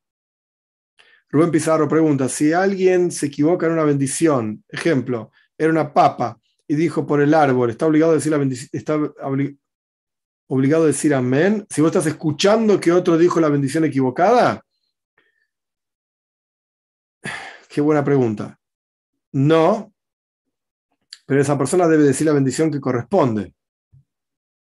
Rubén 1.28 1.52
Pizarro 1.52 1.86
pregunta, 1.86 2.28
si 2.28 2.52
alguien 2.52 3.12
se 3.12 3.26
equivoca 3.26 3.66
en 3.66 3.72
una 3.74 3.84
bendición, 3.84 4.64
ejemplo, 4.66 5.30
era 5.56 5.70
una 5.70 5.94
papa, 5.94 6.40
y 6.66 6.74
dijo 6.74 7.06
por 7.06 7.20
el 7.20 7.34
árbol, 7.34 7.70
está 7.70 7.86
obligado 7.86 8.10
a 8.10 8.14
decir 8.16 8.32
la 8.32 8.44
está 8.72 8.98
obligado 10.48 10.82
a 10.82 10.88
decir 10.88 11.14
amén. 11.14 11.64
Si 11.70 11.82
vos 11.82 11.90
estás 11.92 12.06
escuchando 12.06 12.80
que 12.80 12.90
otro 12.90 13.16
dijo 13.16 13.38
la 13.38 13.48
bendición 13.48 13.84
equivocada, 13.84 14.60
qué 17.68 17.80
buena 17.80 18.02
pregunta. 18.02 18.58
No, 19.30 19.93
pero 21.26 21.40
esa 21.40 21.56
persona 21.56 21.86
debe 21.88 22.04
decir 22.04 22.26
la 22.26 22.32
bendición 22.32 22.70
que 22.70 22.80
corresponde. 22.80 23.54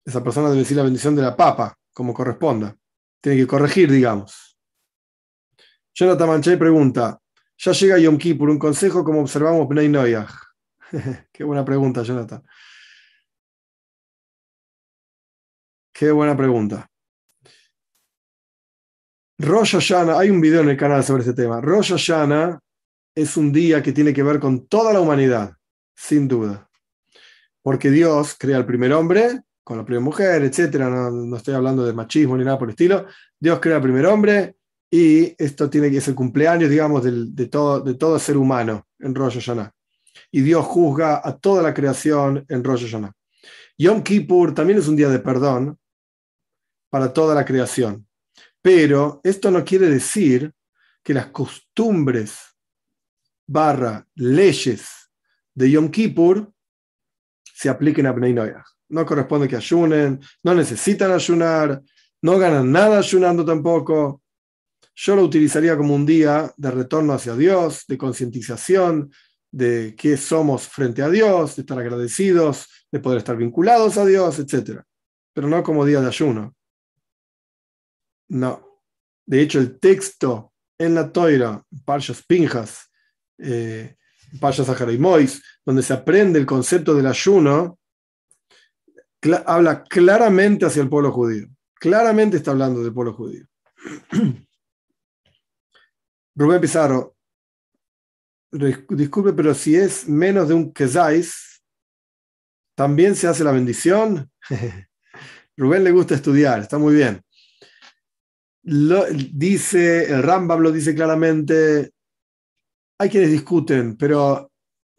Esa 0.04 0.22
persona 0.22 0.48
debe 0.48 0.60
decir 0.60 0.76
la 0.76 0.82
bendición 0.82 1.14
de 1.14 1.22
la 1.22 1.36
papa, 1.36 1.78
como 1.92 2.14
corresponda. 2.14 2.76
Tiene 3.20 3.38
que 3.38 3.46
corregir, 3.46 3.90
digamos. 3.90 4.56
Jonathan 5.94 6.28
Manchay 6.28 6.56
pregunta, 6.56 7.20
ya 7.58 7.72
llega 7.72 7.98
Yom 7.98 8.18
Kippur, 8.18 8.50
un 8.50 8.58
consejo 8.58 9.04
como 9.04 9.20
observamos 9.20 9.68
Bnei 9.68 9.88
Noyach. 9.88 10.32
Qué 11.32 11.44
buena 11.44 11.64
pregunta, 11.64 12.02
Jonathan. 12.02 12.42
Qué 15.92 16.10
buena 16.10 16.36
pregunta. 16.36 16.88
Rosh 19.38 19.72
Hashanah, 19.74 20.18
hay 20.18 20.30
un 20.30 20.40
video 20.40 20.62
en 20.62 20.70
el 20.70 20.76
canal 20.76 21.04
sobre 21.04 21.22
este 21.22 21.34
tema. 21.34 21.60
Rosh 21.60 21.90
Hashanah 21.92 22.58
es 23.14 23.36
un 23.36 23.52
día 23.52 23.82
que 23.82 23.92
tiene 23.92 24.12
que 24.12 24.22
ver 24.22 24.40
con 24.40 24.66
toda 24.66 24.92
la 24.92 25.00
humanidad, 25.00 25.54
sin 25.94 26.28
duda. 26.28 26.68
Porque 27.62 27.90
Dios 27.90 28.36
crea 28.38 28.56
al 28.56 28.66
primer 28.66 28.92
hombre 28.92 29.42
con 29.62 29.78
la 29.78 29.84
primera 29.84 30.04
mujer, 30.04 30.42
etc. 30.42 30.76
No, 30.78 31.36
estoy 31.36 31.54
hablando 31.54 31.84
de 31.84 31.92
machismo 31.92 32.36
ni 32.36 32.44
nada 32.44 32.58
por 32.58 32.68
el 32.68 32.72
estilo. 32.72 33.06
Dios 33.38 33.60
crea 33.60 33.76
al 33.76 33.82
primer 33.82 34.06
hombre 34.06 34.56
y 34.90 35.34
esto 35.42 35.70
tiene 35.70 35.90
que 35.90 36.00
ser 36.00 36.14
cumpleaños, 36.14 36.68
digamos, 36.68 37.04
de, 37.04 37.46
todo, 37.46 37.80
de 37.80 37.94
todo 37.94 38.18
ser 38.18 38.36
humano 38.36 38.86
en 38.98 39.14
Rosh 39.14 39.34
Hashanah 39.34 39.72
y 40.30 40.40
Dios 40.40 40.64
juzga 40.64 41.20
a 41.22 41.36
toda 41.36 41.62
la 41.62 41.74
creación 41.74 42.44
en 42.48 42.64
Rosh 42.64 42.84
Hashanah. 42.86 43.12
Yom 43.78 44.02
Kippur 44.02 44.54
también 44.54 44.78
es 44.78 44.88
un 44.88 44.96
día 44.96 45.08
de 45.08 45.18
perdón 45.18 45.78
para 46.90 47.12
toda 47.12 47.34
la 47.34 47.44
creación. 47.44 48.06
Pero 48.60 49.20
esto 49.24 49.50
no 49.50 49.64
quiere 49.64 49.88
decir 49.88 50.52
que 51.02 51.14
las 51.14 51.26
costumbres 51.26 52.38
barra 53.46 54.06
leyes 54.14 55.01
de 55.54 55.70
Yom 55.70 55.90
Kippur 55.90 56.52
se 57.44 57.68
apliquen 57.68 58.06
a 58.06 58.12
Bnei. 58.12 58.34
No 58.88 59.06
corresponde 59.06 59.48
que 59.48 59.56
ayunen, 59.56 60.20
no 60.42 60.54
necesitan 60.54 61.12
ayunar, 61.12 61.82
no 62.22 62.38
ganan 62.38 62.70
nada 62.70 62.98
ayunando 62.98 63.44
tampoco. 63.44 64.22
Yo 64.94 65.16
lo 65.16 65.22
utilizaría 65.22 65.76
como 65.76 65.94
un 65.94 66.04
día 66.04 66.52
de 66.56 66.70
retorno 66.70 67.14
hacia 67.14 67.34
Dios, 67.34 67.84
de 67.88 67.96
concientización, 67.96 69.10
de 69.50 69.94
qué 69.96 70.16
somos 70.16 70.68
frente 70.68 71.02
a 71.02 71.08
Dios, 71.08 71.56
de 71.56 71.62
estar 71.62 71.78
agradecidos, 71.78 72.68
de 72.90 73.00
poder 73.00 73.18
estar 73.18 73.36
vinculados 73.36 73.96
a 73.96 74.04
Dios, 74.04 74.38
etc. 74.38 74.82
Pero 75.32 75.48
no 75.48 75.62
como 75.62 75.84
día 75.84 76.00
de 76.00 76.08
ayuno. 76.08 76.54
No. 78.28 78.80
De 79.26 79.40
hecho, 79.40 79.58
el 79.58 79.78
texto 79.78 80.52
en 80.78 80.94
la 80.94 81.12
Toira, 81.12 81.64
Parshas 81.84 82.22
Pinjas, 82.22 82.90
eh, 83.38 83.96
Parshas 84.40 84.98
Mois, 84.98 85.42
donde 85.64 85.82
se 85.82 85.92
aprende 85.92 86.38
el 86.38 86.46
concepto 86.46 86.94
del 86.94 87.06
ayuno, 87.06 87.78
habla 89.46 89.84
claramente 89.84 90.66
hacia 90.66 90.82
el 90.82 90.88
pueblo 90.88 91.12
judío. 91.12 91.48
Claramente 91.74 92.36
está 92.36 92.50
hablando 92.52 92.82
del 92.82 92.92
pueblo 92.92 93.12
judío. 93.14 93.46
Rubén 96.34 96.60
Pizarro, 96.60 97.16
disculpe, 98.50 99.32
pero 99.32 99.54
si 99.54 99.76
es 99.76 100.08
menos 100.08 100.48
de 100.48 100.54
un 100.54 100.72
kezais, 100.72 101.62
¿también 102.74 103.14
se 103.16 103.28
hace 103.28 103.44
la 103.44 103.52
bendición? 103.52 104.30
Rubén 105.56 105.84
le 105.84 105.90
gusta 105.90 106.14
estudiar, 106.14 106.60
está 106.60 106.78
muy 106.78 106.94
bien. 106.94 107.22
dice, 108.62 110.12
el 110.12 110.22
Rambam 110.22 110.60
lo 110.60 110.72
dice 110.72 110.94
claramente, 110.94 111.91
hay 113.02 113.10
quienes 113.10 113.32
discuten, 113.32 113.96
pero 113.96 114.52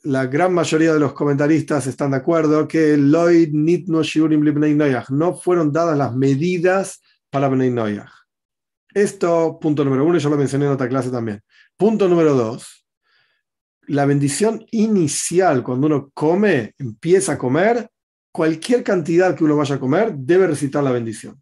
la 0.03 0.25
gran 0.25 0.53
mayoría 0.53 0.93
de 0.93 0.99
los 0.99 1.13
comentaristas 1.13 1.87
están 1.87 2.11
de 2.11 2.17
acuerdo 2.17 2.67
que 2.67 2.97
no 5.09 5.35
fueron 5.35 5.71
dadas 5.71 5.97
las 5.97 6.13
medidas 6.13 7.01
para 7.29 7.47
Bnei 7.47 7.69
Noyach. 7.69 8.11
Esto, 8.93 9.57
punto 9.57 9.85
número 9.85 10.03
uno, 10.03 10.17
yo 10.17 10.29
lo 10.29 10.35
mencioné 10.35 10.65
en 10.65 10.71
otra 10.71 10.89
clase 10.89 11.11
también. 11.11 11.41
Punto 11.77 12.09
número 12.09 12.33
dos, 12.33 12.85
la 13.87 14.05
bendición 14.05 14.65
inicial, 14.71 15.63
cuando 15.63 15.87
uno 15.87 16.11
come, 16.13 16.73
empieza 16.77 17.33
a 17.33 17.37
comer, 17.37 17.89
cualquier 18.33 18.83
cantidad 18.83 19.33
que 19.33 19.45
uno 19.45 19.55
vaya 19.55 19.75
a 19.75 19.79
comer, 19.79 20.13
debe 20.13 20.47
recitar 20.47 20.83
la 20.83 20.91
bendición. 20.91 21.41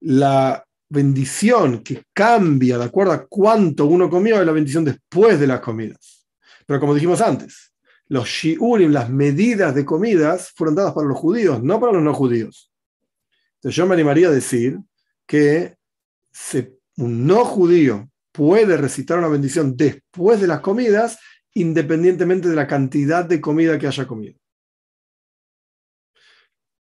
La 0.00 0.64
bendición 0.88 1.82
que 1.82 2.04
cambia 2.12 2.78
de 2.78 2.84
acuerdo 2.84 3.12
a 3.12 3.26
cuánto 3.26 3.86
uno 3.86 4.08
comió 4.08 4.40
es 4.40 4.46
la 4.46 4.52
bendición 4.52 4.84
después 4.84 5.38
de 5.38 5.46
las 5.46 5.60
comidas. 5.60 6.26
Pero 6.66 6.80
como 6.80 6.94
dijimos 6.94 7.20
antes, 7.20 7.72
los 8.08 8.26
shiurim, 8.26 8.90
las 8.90 9.10
medidas 9.10 9.74
de 9.74 9.84
comidas, 9.84 10.52
fueron 10.54 10.74
dadas 10.74 10.94
para 10.94 11.06
los 11.06 11.18
judíos, 11.18 11.62
no 11.62 11.78
para 11.78 11.92
los 11.92 12.02
no 12.02 12.14
judíos. 12.14 12.72
Entonces 13.56 13.76
yo 13.76 13.86
me 13.86 13.94
animaría 13.94 14.28
a 14.28 14.32
decir 14.32 14.78
que 15.26 15.76
un 16.96 17.26
no 17.26 17.44
judío 17.44 18.10
puede 18.32 18.76
recitar 18.76 19.18
una 19.18 19.28
bendición 19.28 19.76
después 19.76 20.40
de 20.40 20.46
las 20.46 20.60
comidas, 20.60 21.18
independientemente 21.54 22.48
de 22.48 22.54
la 22.54 22.66
cantidad 22.66 23.24
de 23.24 23.40
comida 23.40 23.78
que 23.78 23.86
haya 23.86 24.06
comido. 24.06 24.38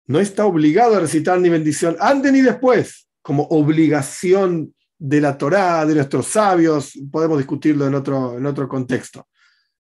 No 0.06 0.20
está 0.20 0.46
obligado 0.46 0.96
a 0.96 1.00
recitar 1.00 1.40
ni 1.40 1.50
bendición 1.50 1.98
antes 2.00 2.32
ni 2.32 2.42
después, 2.42 3.07
como 3.28 3.44
obligación 3.44 4.74
de 4.98 5.20
la 5.20 5.38
Torá, 5.38 5.86
de 5.86 5.96
nuestros 5.96 6.28
sabios, 6.28 6.94
podemos 7.12 7.38
discutirlo 7.38 7.86
en 7.86 7.94
otro, 7.94 8.38
en 8.38 8.46
otro 8.46 8.70
contexto. 8.70 9.28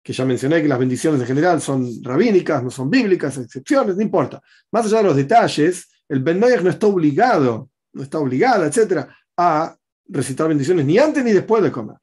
Que 0.04 0.12
ya 0.12 0.26
mencioné 0.26 0.62
que 0.62 0.68
las 0.68 0.78
bendiciones 0.78 1.22
en 1.22 1.28
general 1.28 1.62
son 1.62 1.90
rabínicas, 2.04 2.62
no 2.62 2.70
son 2.70 2.90
bíblicas, 2.90 3.38
excepciones, 3.38 3.96
no 3.96 4.02
importa. 4.02 4.42
Más 4.70 4.86
allá 4.86 4.98
de 4.98 5.04
los 5.06 5.16
detalles, 5.16 5.90
el 6.10 6.20
Ben 6.22 6.42
no 6.42 6.48
está 6.48 6.88
obligado, 6.88 7.70
no 7.94 8.04
está 8.04 8.20
obligada, 8.20 8.68
etcétera, 8.68 9.08
a 9.38 9.78
recitar 10.10 10.50
bendiciones 10.50 10.86
ni 10.86 10.98
antes 10.98 11.24
ni 11.24 11.32
después 11.32 11.64
de 11.64 11.72
comer. 11.72 11.96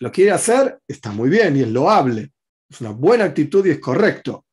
Lo 0.00 0.10
quiere 0.10 0.32
hacer, 0.32 0.80
está 0.88 1.12
muy 1.12 1.30
bien 1.30 1.56
y 1.56 1.60
es 1.60 1.68
loable. 1.68 2.32
Es 2.68 2.80
una 2.80 2.90
buena 2.90 3.22
actitud 3.22 3.64
y 3.66 3.70
es 3.70 3.78
correcto, 3.78 4.46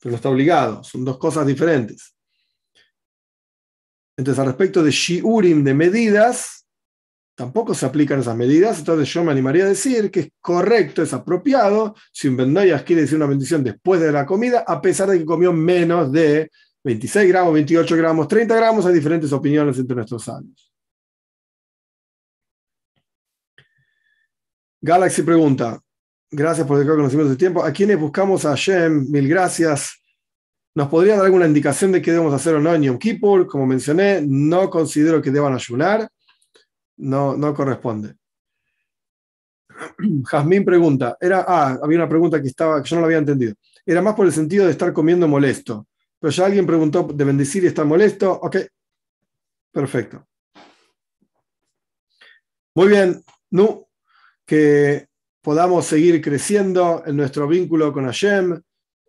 pero 0.00 0.10
no 0.10 0.16
está 0.16 0.30
obligado. 0.30 0.82
Son 0.82 1.04
dos 1.04 1.16
cosas 1.16 1.46
diferentes. 1.46 2.16
Entonces, 4.20 4.38
al 4.38 4.48
respecto 4.48 4.82
de 4.82 4.90
shiurim, 4.90 5.64
de 5.64 5.72
medidas, 5.72 6.66
tampoco 7.34 7.72
se 7.72 7.86
aplican 7.86 8.20
esas 8.20 8.36
medidas. 8.36 8.78
Entonces, 8.80 9.10
yo 9.10 9.24
me 9.24 9.32
animaría 9.32 9.64
a 9.64 9.68
decir 9.68 10.10
que 10.10 10.20
es 10.20 10.28
correcto, 10.42 11.02
es 11.02 11.14
apropiado, 11.14 11.94
si 12.12 12.28
un 12.28 12.36
bendoyas 12.36 12.82
quiere 12.82 13.00
decir 13.00 13.16
una 13.16 13.24
bendición 13.24 13.64
después 13.64 13.98
de 13.98 14.12
la 14.12 14.26
comida, 14.26 14.62
a 14.66 14.82
pesar 14.82 15.08
de 15.08 15.18
que 15.18 15.24
comió 15.24 15.54
menos 15.54 16.12
de 16.12 16.50
26 16.84 17.28
gramos, 17.28 17.54
28 17.54 17.96
gramos, 17.96 18.28
30 18.28 18.54
gramos, 18.54 18.84
hay 18.84 18.92
diferentes 18.92 19.32
opiniones 19.32 19.78
entre 19.78 19.96
nuestros 19.96 20.28
años. 20.28 20.70
Galaxy 24.82 25.22
pregunta, 25.22 25.80
gracias 26.30 26.66
por 26.66 26.78
el 26.78 26.86
conocimiento 26.86 27.30
de 27.30 27.38
tiempo. 27.38 27.64
¿A 27.64 27.72
quienes 27.72 27.98
buscamos 27.98 28.44
a 28.44 28.50
Hashem? 28.50 29.10
Mil 29.10 29.26
gracias. 29.26 29.99
¿Nos 30.74 30.88
podría 30.88 31.16
dar 31.16 31.24
alguna 31.24 31.46
indicación 31.46 31.92
de 31.92 32.00
qué 32.00 32.12
debemos 32.12 32.32
hacer 32.32 32.54
o 32.54 32.60
no 32.60 32.74
en 32.74 32.82
Yom 32.82 32.98
Kippur? 32.98 33.46
Como 33.46 33.66
mencioné, 33.66 34.22
no 34.24 34.70
considero 34.70 35.20
que 35.20 35.30
deban 35.30 35.52
ayunar. 35.52 36.08
No, 36.96 37.36
no 37.36 37.52
corresponde. 37.54 38.14
Jazmín 40.24 40.64
pregunta, 40.64 41.16
era, 41.20 41.44
ah, 41.46 41.78
había 41.82 41.98
una 41.98 42.08
pregunta 42.08 42.40
que, 42.40 42.48
estaba, 42.48 42.82
que 42.82 42.88
yo 42.88 42.96
no 42.96 43.02
la 43.02 43.06
había 43.06 43.18
entendido. 43.18 43.54
Era 43.84 44.02
más 44.02 44.14
por 44.14 44.26
el 44.26 44.32
sentido 44.32 44.66
de 44.66 44.72
estar 44.72 44.92
comiendo 44.92 45.26
molesto. 45.26 45.86
Pero 46.20 46.30
ya 46.30 46.46
alguien 46.46 46.66
preguntó 46.66 47.02
de 47.02 47.24
bendecir 47.24 47.64
y 47.64 47.68
estar 47.68 47.86
molesto. 47.86 48.30
Ok, 48.30 48.56
perfecto. 49.72 50.26
Muy 52.74 52.88
bien. 52.88 53.24
No, 53.50 53.88
que 54.46 55.08
podamos 55.40 55.86
seguir 55.86 56.20
creciendo 56.20 57.02
en 57.06 57.16
nuestro 57.16 57.48
vínculo 57.48 57.92
con 57.92 58.04
Hashem, 58.04 58.60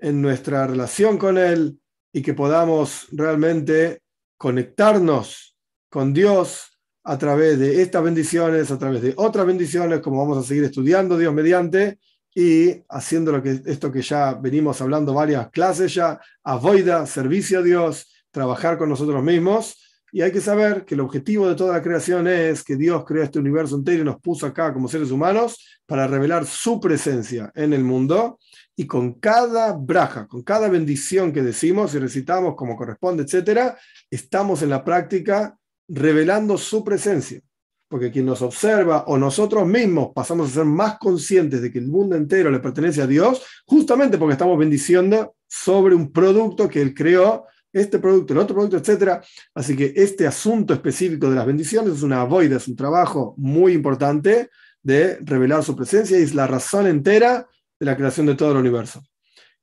en 0.02 0.22
nuestra 0.22 0.68
relación 0.68 1.18
con 1.18 1.38
Él 1.38 1.80
y 2.12 2.22
que 2.22 2.34
podamos 2.34 3.08
realmente 3.12 4.02
conectarnos 4.38 5.56
con 5.90 6.12
Dios 6.14 6.80
a 7.04 7.18
través 7.18 7.60
de 7.60 7.82
estas 7.82 8.04
bendiciones, 8.04 8.72
a 8.72 8.78
través 8.78 9.02
de 9.02 9.14
otras 9.16 9.46
bendiciones, 9.46 10.02
como 10.02 10.18
vamos 10.18 10.38
a 10.38 10.48
seguir 10.48 10.64
estudiando 10.64 11.18
Dios 11.18 11.34
mediante 11.34 12.00
y 12.34 12.84
haciendo 12.90 13.32
lo 13.32 13.44
que, 13.44 13.62
esto 13.66 13.92
que 13.92 14.02
ya 14.02 14.34
venimos 14.34 14.82
hablando 14.82 15.14
varias 15.14 15.50
clases 15.50 15.94
ya, 15.94 16.20
avoida, 16.44 17.06
servicio 17.06 17.60
a 17.60 17.62
Dios, 17.62 18.12
trabajar 18.32 18.78
con 18.78 18.90
nosotros 18.90 19.24
mismos. 19.24 19.78
Y 20.14 20.22
hay 20.22 20.32
que 20.32 20.42
saber 20.42 20.84
que 20.84 20.96
el 20.96 21.02
objetivo 21.02 21.48
de 21.48 21.56
toda 21.56 21.74
la 21.74 21.82
creación 21.82 22.28
es 22.28 22.64
que 22.64 22.76
Dios 22.76 23.06
creó 23.06 23.24
este 23.24 23.40
universo 23.40 23.76
entero 23.76 24.02
y 24.02 24.06
nos 24.06 24.20
puso 24.20 24.46
acá 24.46 24.74
como 24.74 24.88
seres 24.88 25.12
humanos 25.12 25.82
para 25.86 26.06
revelar 26.08 26.46
su 26.46 26.80
presencia 26.80 27.52
en 27.56 27.74
el 27.74 27.84
mundo 27.84 28.40
y 28.82 28.88
con 28.88 29.14
cada 29.14 29.74
braja, 29.74 30.26
con 30.28 30.42
cada 30.42 30.68
bendición 30.68 31.32
que 31.32 31.44
decimos 31.44 31.94
y 31.94 32.00
recitamos 32.00 32.56
como 32.56 32.76
corresponde, 32.76 33.22
etcétera, 33.22 33.78
estamos 34.10 34.64
en 34.64 34.72
la 34.72 34.84
práctica 34.84 35.56
revelando 35.88 36.58
su 36.58 36.84
presencia. 36.84 37.42
Porque 37.88 38.10
quien 38.10 38.26
nos 38.26 38.42
observa 38.42 39.04
o 39.06 39.20
nosotros 39.20 39.68
mismos 39.68 40.14
pasamos 40.16 40.50
a 40.50 40.54
ser 40.56 40.66
más 40.66 40.98
conscientes 40.98 41.62
de 41.62 41.72
que 41.72 41.78
el 41.78 41.90
mundo 41.90 42.16
entero 42.16 42.50
le 42.50 42.58
pertenece 42.58 43.04
a 43.04 43.08
Dios, 43.08 43.44
justamente 43.68 44.18
porque 44.18 44.34
estamos 44.34 44.58
bendiciendo 44.58 45.36
sobre 45.48 45.94
un 45.94 46.12
producto 46.12 46.68
que 46.68 46.82
Él 46.82 46.96
creó, 46.96 47.46
este 47.72 48.00
producto, 48.00 48.34
el 48.34 48.40
otro 48.40 48.56
producto, 48.56 48.78
etcétera. 48.78 49.24
Así 49.54 49.76
que 49.76 49.94
este 49.96 50.26
asunto 50.26 50.74
específico 50.74 51.30
de 51.30 51.36
las 51.36 51.46
bendiciones 51.46 51.98
es 51.98 52.02
una 52.02 52.24
voida, 52.24 52.58
es 52.58 52.68
un 52.68 52.76
trabajo 52.76 53.36
muy 53.38 53.74
importante 53.74 54.50
de 54.82 55.20
revelar 55.20 55.64
su 55.64 55.76
presencia 55.76 56.18
y 56.18 56.24
es 56.24 56.34
la 56.34 56.48
razón 56.48 56.88
entera 56.88 57.48
de 57.82 57.88
la 57.88 57.98
creación 57.98 58.28
de 58.28 58.36
todo 58.36 58.52
el 58.52 58.58
universo. 58.58 59.04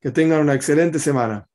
Que 0.01 0.11
tengan 0.11 0.41
una 0.41 0.53
excelente 0.53 0.99
semana. 0.99 1.48